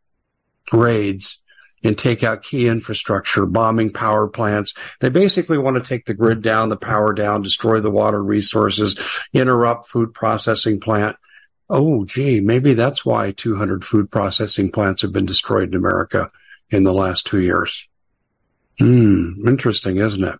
raids 0.72 1.41
and 1.84 1.97
take 1.97 2.24
out 2.24 2.43
key 2.43 2.68
infrastructure, 2.68 3.45
bombing 3.45 3.91
power 3.91 4.28
plants. 4.28 4.74
They 5.00 5.10
basically 5.10 5.58
want 5.58 5.78
to 5.78 5.88
take 5.88 6.06
the 6.06 6.14
grid 6.14 6.41
down, 6.41 6.70
the 6.70 6.78
power 6.78 7.14
down, 7.14 7.41
destroy 7.41 7.80
the 7.80 7.91
water 7.91 8.22
resources, 8.22 8.97
interrupt 9.34 9.88
food 9.88 10.14
processing 10.14 10.80
plant. 10.82 11.16
Oh, 11.70 12.04
gee, 12.04 12.40
maybe 12.40 12.74
that's 12.74 13.06
why 13.06 13.32
200 13.32 13.86
food 13.86 14.10
processing 14.10 14.72
plants 14.72 15.04
have 15.04 15.14
been 15.14 15.26
destroyed 15.26 15.70
in 15.70 15.76
America 15.76 16.32
in 16.70 16.84
the 16.84 16.94
last 16.94 17.28
two 17.28 17.42
years. 17.42 17.88
Hmm, 18.80 19.34
interesting, 19.46 19.98
isn't 19.98 20.24
it? 20.24 20.40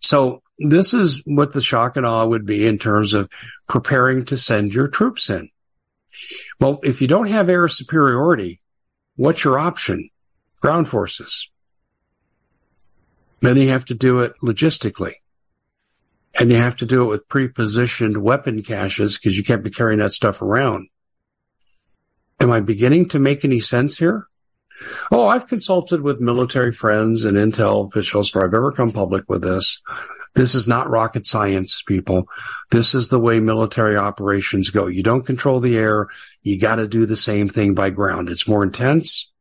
So 0.00 0.42
this 0.58 0.94
is 0.94 1.22
what 1.26 1.52
the 1.52 1.60
shock 1.60 1.96
and 1.96 2.06
awe 2.06 2.24
would 2.24 2.46
be 2.46 2.66
in 2.66 2.78
terms 2.78 3.12
of 3.12 3.28
preparing 3.68 4.24
to 4.26 4.38
send 4.38 4.72
your 4.72 4.88
troops 4.88 5.28
in. 5.28 5.50
Well, 6.58 6.80
if 6.82 7.02
you 7.02 7.08
don't 7.08 7.28
have 7.28 7.50
air 7.50 7.68
superiority, 7.68 8.60
what's 9.16 9.44
your 9.44 9.58
option? 9.58 10.08
Ground 10.60 10.88
forces. 10.88 11.50
Then 13.40 13.56
you 13.58 13.68
have 13.68 13.84
to 13.86 13.94
do 13.94 14.20
it 14.20 14.32
logistically. 14.42 15.14
And 16.38 16.50
you 16.50 16.58
have 16.58 16.76
to 16.76 16.86
do 16.86 17.04
it 17.04 17.08
with 17.08 17.28
pre-positioned 17.28 18.22
weapon 18.22 18.62
caches 18.62 19.16
because 19.16 19.36
you 19.36 19.44
can't 19.44 19.64
be 19.64 19.70
carrying 19.70 20.00
that 20.00 20.12
stuff 20.12 20.42
around. 20.42 20.88
Am 22.40 22.50
I 22.50 22.60
beginning 22.60 23.08
to 23.10 23.18
make 23.18 23.44
any 23.44 23.60
sense 23.60 23.96
here? 23.96 24.26
Oh, 25.10 25.26
I've 25.26 25.46
consulted 25.46 26.02
with 26.02 26.20
military 26.20 26.72
friends 26.72 27.24
and 27.24 27.36
intel 27.36 27.88
officials 27.88 28.30
before 28.30 28.46
I've 28.46 28.54
ever 28.54 28.72
come 28.72 28.90
public 28.90 29.24
with 29.28 29.42
this. 29.42 29.80
This 30.34 30.54
is 30.54 30.68
not 30.68 30.90
rocket 30.90 31.26
science, 31.26 31.82
people. 31.82 32.28
This 32.70 32.94
is 32.94 33.08
the 33.08 33.18
way 33.18 33.40
military 33.40 33.96
operations 33.96 34.68
go. 34.68 34.86
You 34.86 35.02
don't 35.02 35.24
control 35.24 35.60
the 35.60 35.78
air. 35.78 36.08
You 36.42 36.58
got 36.58 36.76
to 36.76 36.86
do 36.86 37.06
the 37.06 37.16
same 37.16 37.48
thing 37.48 37.74
by 37.74 37.88
ground. 37.88 38.28
It's 38.28 38.46
more 38.46 38.62
intense, 38.62 39.32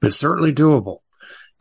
but 0.00 0.12
certainly 0.12 0.52
doable. 0.52 0.98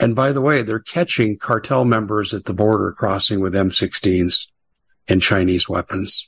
And 0.02 0.16
by 0.16 0.32
the 0.32 0.42
way, 0.42 0.64
they're 0.64 0.80
catching 0.80 1.38
cartel 1.38 1.86
members 1.86 2.34
at 2.34 2.46
the 2.46 2.56
border 2.56 2.92
crossing 2.92 3.40
with 3.40 3.54
M16s 3.54 4.48
and 5.08 5.22
Chinese 5.22 5.70
weapons. 5.70 6.28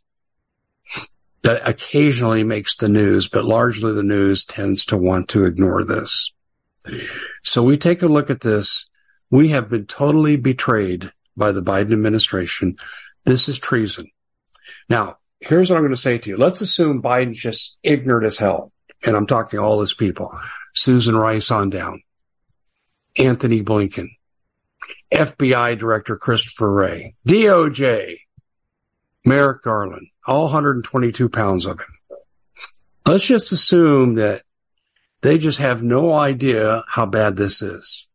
That 1.42 1.68
occasionally 1.68 2.44
makes 2.44 2.78
the 2.78 2.88
news, 2.88 3.28
but 3.28 3.46
largely 3.46 3.92
the 3.92 4.04
news 4.04 4.46
tends 4.46 4.86
to 4.86 4.98
want 4.98 5.28
to 5.30 5.46
ignore 5.46 5.84
this. 5.84 6.32
So 7.42 7.64
we 7.64 7.78
take 7.78 8.04
a 8.04 8.08
look 8.08 8.30
at 8.30 8.42
this. 8.42 8.88
We 9.32 9.50
have 9.50 9.72
been 9.72 9.88
totally 9.88 10.36
betrayed 10.36 11.12
by 11.36 11.52
the 11.52 11.64
Biden 11.64 11.94
administration. 11.94 12.76
This 13.26 13.50
is 13.50 13.58
treason. 13.58 14.06
Now, 14.88 15.18
here's 15.40 15.72
what 15.72 15.78
I'm 15.78 15.82
going 15.82 15.94
to 15.94 15.98
say 15.98 16.20
to 16.20 16.30
you. 16.30 16.38
Let's 16.38 16.62
assume 16.62 17.02
Biden's 17.02 17.40
just 17.40 17.78
ignorant 17.82 18.28
as 18.28 18.38
hell. 18.38 18.72
And 19.04 19.16
I'm 19.16 19.28
talking 19.28 19.60
all 19.60 19.82
his 19.82 19.96
people. 19.96 20.32
Susan 20.76 21.16
Rice 21.16 21.50
on 21.50 21.72
down. 21.72 22.04
Antony 23.18 23.64
Blinken. 23.64 24.10
FBI 25.12 25.78
Director 25.78 26.18
Christopher 26.18 26.72
Wray. 26.72 27.16
DOJ. 27.28 28.18
Merrick 29.26 29.64
Garland. 29.64 30.08
All 30.26 30.44
122 30.44 31.30
pounds 31.30 31.66
of 31.66 31.80
him. 31.80 32.18
Let's 33.06 33.26
just 33.26 33.52
assume 33.52 34.16
that 34.16 34.44
they 35.22 35.38
just 35.38 35.60
have 35.60 35.84
no 35.84 36.14
idea 36.14 36.84
how 36.88 37.06
bad 37.06 37.36
this 37.36 37.62
is. 37.62 38.08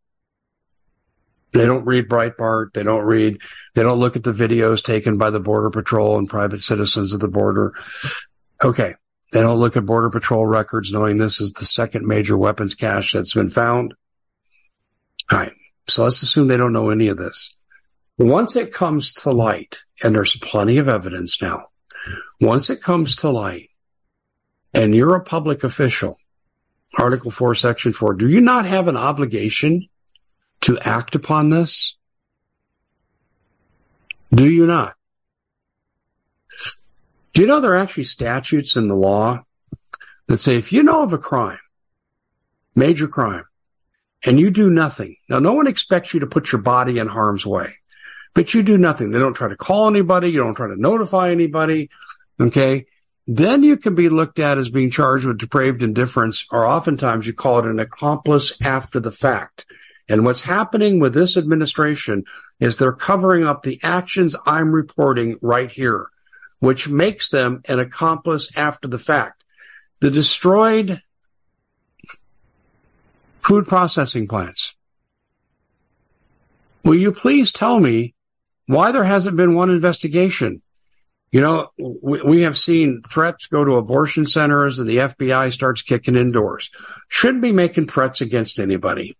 They 1.52 1.64
don't 1.64 1.86
read 1.86 2.08
Breitbart. 2.08 2.74
They 2.74 2.82
don't 2.82 3.04
read, 3.04 3.38
they 3.74 3.82
don't 3.82 3.98
look 3.98 4.16
at 4.16 4.22
the 4.22 4.32
videos 4.32 4.82
taken 4.82 5.16
by 5.16 5.30
the 5.30 5.40
border 5.40 5.70
patrol 5.70 6.18
and 6.18 6.28
private 6.28 6.60
citizens 6.60 7.12
of 7.12 7.20
the 7.20 7.28
border. 7.28 7.74
Okay. 8.62 8.94
They 9.32 9.40
don't 9.40 9.58
look 9.58 9.76
at 9.76 9.84
border 9.84 10.08
patrol 10.10 10.46
records 10.46 10.92
knowing 10.92 11.18
this 11.18 11.40
is 11.40 11.52
the 11.52 11.64
second 11.64 12.06
major 12.06 12.36
weapons 12.36 12.74
cache 12.74 13.12
that's 13.12 13.34
been 13.34 13.50
found. 13.50 13.94
All 15.30 15.38
right. 15.38 15.52
So 15.88 16.04
let's 16.04 16.22
assume 16.22 16.48
they 16.48 16.56
don't 16.56 16.72
know 16.72 16.90
any 16.90 17.08
of 17.08 17.16
this. 17.16 17.54
Once 18.18 18.56
it 18.56 18.72
comes 18.72 19.12
to 19.12 19.30
light, 19.30 19.78
and 20.02 20.14
there's 20.14 20.36
plenty 20.36 20.78
of 20.78 20.88
evidence 20.88 21.40
now, 21.40 21.68
once 22.40 22.70
it 22.70 22.82
comes 22.82 23.16
to 23.16 23.30
light 23.30 23.70
and 24.74 24.94
you're 24.94 25.14
a 25.14 25.22
public 25.22 25.64
official, 25.64 26.16
Article 26.98 27.30
4, 27.30 27.54
Section 27.54 27.92
4, 27.92 28.14
do 28.14 28.28
you 28.28 28.40
not 28.40 28.64
have 28.64 28.88
an 28.88 28.96
obligation 28.96 29.88
to 30.62 30.78
act 30.80 31.14
upon 31.14 31.50
this? 31.50 31.96
Do 34.34 34.48
you 34.48 34.66
not? 34.66 34.94
Do 37.32 37.42
you 37.42 37.46
know 37.46 37.60
there 37.60 37.72
are 37.72 37.76
actually 37.76 38.04
statutes 38.04 38.76
in 38.76 38.88
the 38.88 38.96
law 38.96 39.44
that 40.26 40.38
say 40.38 40.56
if 40.56 40.72
you 40.72 40.82
know 40.82 41.02
of 41.02 41.12
a 41.12 41.18
crime, 41.18 41.60
major 42.74 43.08
crime, 43.08 43.44
and 44.24 44.38
you 44.38 44.50
do 44.50 44.70
nothing, 44.70 45.16
now 45.28 45.38
no 45.38 45.54
one 45.54 45.66
expects 45.66 46.12
you 46.12 46.20
to 46.20 46.26
put 46.26 46.52
your 46.52 46.60
body 46.60 46.98
in 46.98 47.06
harm's 47.06 47.46
way, 47.46 47.76
but 48.34 48.54
you 48.54 48.62
do 48.62 48.78
nothing. 48.78 49.10
They 49.10 49.18
don't 49.18 49.34
try 49.34 49.48
to 49.48 49.56
call 49.56 49.88
anybody. 49.88 50.28
You 50.28 50.38
don't 50.38 50.54
try 50.54 50.68
to 50.68 50.80
notify 50.80 51.30
anybody. 51.30 51.90
Okay. 52.40 52.86
Then 53.30 53.62
you 53.62 53.76
can 53.76 53.94
be 53.94 54.08
looked 54.08 54.38
at 54.38 54.56
as 54.56 54.70
being 54.70 54.90
charged 54.90 55.26
with 55.26 55.36
depraved 55.36 55.82
indifference, 55.82 56.46
or 56.50 56.66
oftentimes 56.66 57.26
you 57.26 57.34
call 57.34 57.58
it 57.58 57.66
an 57.66 57.78
accomplice 57.78 58.58
after 58.64 59.00
the 59.00 59.12
fact. 59.12 59.66
And 60.08 60.24
what's 60.24 60.40
happening 60.40 60.98
with 60.98 61.12
this 61.12 61.36
administration 61.36 62.24
is 62.58 62.78
they're 62.78 62.92
covering 62.92 63.44
up 63.44 63.62
the 63.62 63.78
actions 63.82 64.34
I'm 64.46 64.72
reporting 64.72 65.36
right 65.42 65.70
here, 65.70 66.08
which 66.60 66.88
makes 66.88 67.28
them 67.28 67.60
an 67.68 67.78
accomplice 67.78 68.56
after 68.56 68.88
the 68.88 68.98
fact. 68.98 69.44
The 70.00 70.10
destroyed 70.10 71.02
food 73.48 73.66
processing 73.66 74.28
plants. 74.28 74.76
Will 76.84 76.96
you 76.96 77.12
please 77.12 77.50
tell 77.50 77.80
me 77.80 78.14
why 78.66 78.92
there 78.92 79.04
hasn't 79.04 79.38
been 79.38 79.54
one 79.54 79.70
investigation? 79.70 80.60
You 81.32 81.40
know, 81.40 81.68
we, 81.78 82.42
have 82.42 82.58
seen 82.58 83.00
threats 83.10 83.46
go 83.46 83.64
to 83.64 83.76
abortion 83.76 84.26
centers 84.26 84.78
and 84.78 84.88
the 84.88 84.98
FBI 84.98 85.50
starts 85.50 85.80
kicking 85.80 86.14
indoors. 86.14 86.70
Shouldn't 87.08 87.42
be 87.42 87.52
making 87.52 87.86
threats 87.86 88.20
against 88.20 88.58
anybody. 88.58 89.16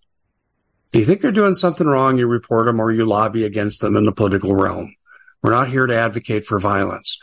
If 0.93 1.01
you 1.01 1.07
think 1.07 1.23
they're 1.23 1.33
doing 1.33 1.55
something 1.55 1.87
wrong, 1.87 2.19
you 2.19 2.27
report 2.27 2.67
them 2.67 2.81
or 2.81 2.93
you 2.93 3.07
lobby 3.07 3.47
against 3.47 3.81
them 3.81 3.97
in 3.97 4.05
the 4.05 4.13
political 4.13 4.55
realm. 4.55 4.95
We're 5.43 5.53
not 5.53 5.69
here 5.69 5.87
to 5.87 5.97
advocate 5.97 6.45
for 6.45 6.59
violence. 6.59 7.19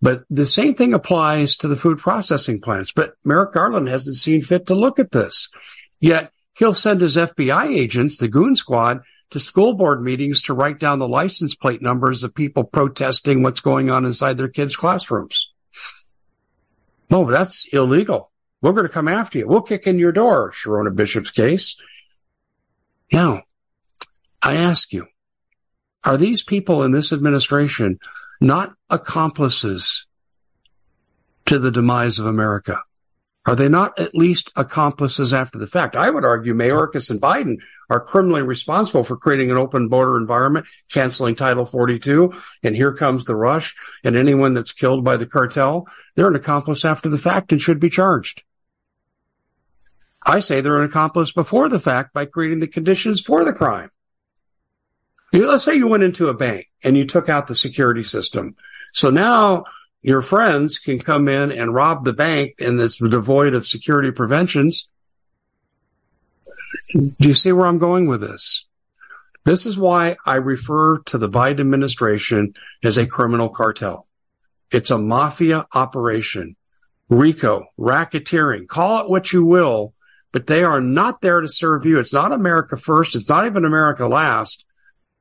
But 0.00 0.24
the 0.30 0.46
same 0.46 0.74
thing 0.74 0.94
applies 0.94 1.56
to 1.58 1.68
the 1.68 1.76
food 1.76 1.98
processing 1.98 2.60
plants. 2.60 2.92
But 2.92 3.14
Merrick 3.22 3.52
Garland 3.52 3.88
hasn't 3.88 4.16
seen 4.16 4.40
fit 4.40 4.66
to 4.68 4.74
look 4.74 4.98
at 4.98 5.10
this. 5.10 5.50
Yet 6.00 6.32
he'll 6.58 6.74
send 6.74 7.00
his 7.00 7.16
FBI 7.16 7.66
agents, 7.66 8.18
the 8.18 8.28
goon 8.28 8.56
squad, 8.56 9.02
to 9.30 9.38
school 9.38 9.74
board 9.74 10.02
meetings 10.02 10.42
to 10.42 10.54
write 10.54 10.78
down 10.78 10.98
the 10.98 11.08
license 11.08 11.54
plate 11.54 11.82
numbers 11.82 12.24
of 12.24 12.34
people 12.34 12.64
protesting 12.64 13.42
what's 13.42 13.60
going 13.60 13.90
on 13.90 14.04
inside 14.04 14.36
their 14.36 14.48
kids' 14.48 14.76
classrooms. 14.76 15.52
No, 17.10 17.24
that's 17.24 17.66
illegal. 17.72 18.32
We're 18.60 18.72
going 18.72 18.86
to 18.86 18.92
come 18.92 19.08
after 19.08 19.38
you. 19.38 19.46
We'll 19.46 19.62
kick 19.62 19.86
in 19.86 19.98
your 19.98 20.12
door, 20.12 20.52
Sherronna 20.52 20.94
Bishop's 20.94 21.30
case. 21.30 21.80
Now, 23.12 23.42
I 24.42 24.56
ask 24.56 24.92
you, 24.92 25.06
are 26.04 26.16
these 26.16 26.42
people 26.42 26.82
in 26.82 26.90
this 26.90 27.12
administration 27.12 27.98
not 28.40 28.74
accomplices 28.90 30.06
to 31.46 31.58
the 31.58 31.70
demise 31.70 32.18
of 32.18 32.26
America? 32.26 32.82
Are 33.48 33.56
they 33.56 33.70
not 33.70 33.98
at 33.98 34.14
least 34.14 34.52
accomplices 34.56 35.32
after 35.32 35.58
the 35.58 35.66
fact? 35.66 35.96
I 35.96 36.10
would 36.10 36.22
argue 36.22 36.52
Mayorkas 36.52 37.08
and 37.08 37.18
Biden 37.18 37.56
are 37.88 37.98
criminally 37.98 38.42
responsible 38.42 39.04
for 39.04 39.16
creating 39.16 39.50
an 39.50 39.56
open 39.56 39.88
border 39.88 40.18
environment, 40.18 40.66
canceling 40.90 41.34
Title 41.34 41.64
42, 41.64 42.34
and 42.62 42.76
here 42.76 42.92
comes 42.92 43.24
the 43.24 43.34
rush, 43.34 43.74
and 44.04 44.16
anyone 44.16 44.52
that's 44.52 44.72
killed 44.72 45.02
by 45.02 45.16
the 45.16 45.24
cartel, 45.24 45.88
they're 46.14 46.28
an 46.28 46.36
accomplice 46.36 46.84
after 46.84 47.08
the 47.08 47.16
fact 47.16 47.50
and 47.50 47.58
should 47.58 47.80
be 47.80 47.88
charged. 47.88 48.42
I 50.22 50.40
say 50.40 50.60
they're 50.60 50.82
an 50.82 50.90
accomplice 50.90 51.32
before 51.32 51.70
the 51.70 51.80
fact 51.80 52.12
by 52.12 52.26
creating 52.26 52.60
the 52.60 52.68
conditions 52.68 53.22
for 53.22 53.46
the 53.46 53.54
crime. 53.54 53.88
You 55.32 55.40
know, 55.40 55.48
let's 55.48 55.64
say 55.64 55.74
you 55.74 55.88
went 55.88 56.02
into 56.02 56.28
a 56.28 56.34
bank 56.34 56.66
and 56.84 56.98
you 56.98 57.06
took 57.06 57.30
out 57.30 57.46
the 57.46 57.54
security 57.54 58.02
system. 58.02 58.56
So 58.92 59.08
now 59.08 59.64
your 60.08 60.22
friends 60.22 60.78
can 60.78 60.98
come 60.98 61.28
in 61.28 61.52
and 61.52 61.74
rob 61.74 62.02
the 62.02 62.14
bank 62.14 62.54
and 62.58 62.80
it's 62.80 62.96
devoid 62.96 63.52
of 63.52 63.66
security 63.66 64.10
preventions. 64.10 64.88
Do 66.94 67.28
you 67.28 67.34
see 67.34 67.52
where 67.52 67.66
I'm 67.66 67.78
going 67.78 68.06
with 68.06 68.22
this? 68.22 68.64
This 69.44 69.66
is 69.66 69.78
why 69.78 70.16
I 70.24 70.36
refer 70.36 71.00
to 71.00 71.18
the 71.18 71.28
Biden 71.28 71.60
administration 71.60 72.54
as 72.82 72.96
a 72.96 73.06
criminal 73.06 73.50
cartel. 73.50 74.06
It's 74.70 74.90
a 74.90 74.96
mafia 74.96 75.66
operation. 75.74 76.56
RICO, 77.10 77.66
racketeering, 77.78 78.66
call 78.66 79.04
it 79.04 79.10
what 79.10 79.30
you 79.34 79.44
will, 79.44 79.92
but 80.32 80.46
they 80.46 80.64
are 80.64 80.80
not 80.80 81.20
there 81.20 81.42
to 81.42 81.50
serve 81.50 81.84
you. 81.84 81.98
It's 81.98 82.14
not 82.14 82.32
America 82.32 82.78
first. 82.78 83.14
It's 83.14 83.28
not 83.28 83.44
even 83.44 83.66
America 83.66 84.08
last. 84.08 84.64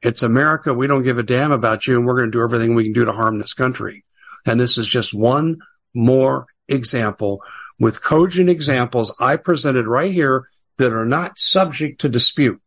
It's 0.01 0.23
America. 0.23 0.73
We 0.73 0.87
don't 0.87 1.03
give 1.03 1.17
a 1.17 1.23
damn 1.23 1.51
about 1.51 1.87
you 1.87 1.97
and 1.97 2.05
we're 2.07 2.19
going 2.19 2.31
to 2.31 2.37
do 2.37 2.43
everything 2.43 2.73
we 2.73 2.85
can 2.85 2.93
do 2.93 3.03
to 3.03 3.11
harm 3.11 3.37
this 3.37 3.53
country. 3.53 4.05
And 4.45 4.59
this 4.59 4.77
is 4.77 4.87
just 4.87 5.13
one 5.13 5.57
more 5.93 6.47
example 6.67 7.43
with 7.79 8.01
cogent 8.01 8.49
examples 8.49 9.13
I 9.19 9.37
presented 9.37 9.87
right 9.87 10.11
here 10.11 10.47
that 10.77 10.93
are 10.93 11.05
not 11.05 11.37
subject 11.37 12.01
to 12.01 12.09
dispute. 12.09 12.61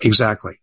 Exactly. 0.00 0.54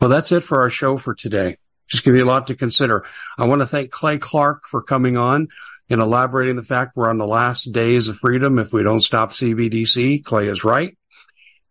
Well, 0.00 0.10
that's 0.10 0.32
it 0.32 0.44
for 0.44 0.60
our 0.60 0.70
show 0.70 0.96
for 0.96 1.14
today. 1.14 1.56
Just 1.88 2.04
give 2.04 2.14
you 2.14 2.24
a 2.24 2.26
lot 2.26 2.48
to 2.48 2.54
consider. 2.54 3.04
I 3.36 3.46
want 3.46 3.62
to 3.62 3.66
thank 3.66 3.90
Clay 3.90 4.18
Clark 4.18 4.64
for 4.66 4.82
coming 4.82 5.16
on 5.16 5.48
and 5.90 6.00
elaborating 6.00 6.56
the 6.56 6.62
fact 6.62 6.96
we're 6.96 7.08
on 7.08 7.18
the 7.18 7.26
last 7.26 7.72
days 7.72 8.08
of 8.08 8.16
freedom 8.16 8.58
if 8.58 8.72
we 8.72 8.82
don't 8.82 9.00
stop 9.00 9.30
CBDC. 9.30 10.22
Clay 10.22 10.48
is 10.48 10.64
right. 10.64 10.96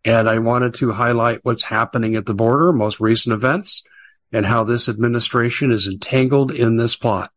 And 0.04 0.28
I 0.28 0.40
wanted 0.40 0.76
to 0.76 0.92
highlight 0.92 1.42
what's 1.44 1.64
happening 1.64 2.16
at 2.16 2.26
the 2.26 2.34
border, 2.34 2.74
most 2.74 3.00
recent 3.00 3.34
events, 3.34 3.84
and 4.32 4.46
how 4.46 4.64
this 4.64 4.90
administration 4.90 5.72
is 5.72 5.88
entangled 5.88 6.52
in 6.52 6.78
this 6.78 6.96
plot. 6.96 7.32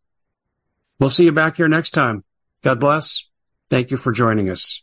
We'll 0.99 1.11
see 1.11 1.25
you 1.25 1.33
back 1.33 1.57
here 1.57 1.69
next 1.69 1.91
time. 1.91 2.25
God 2.63 2.81
bless. 2.81 3.29
Thank 3.69 3.91
you 3.91 3.97
for 3.97 4.13
joining 4.13 4.51
us. 4.51 4.83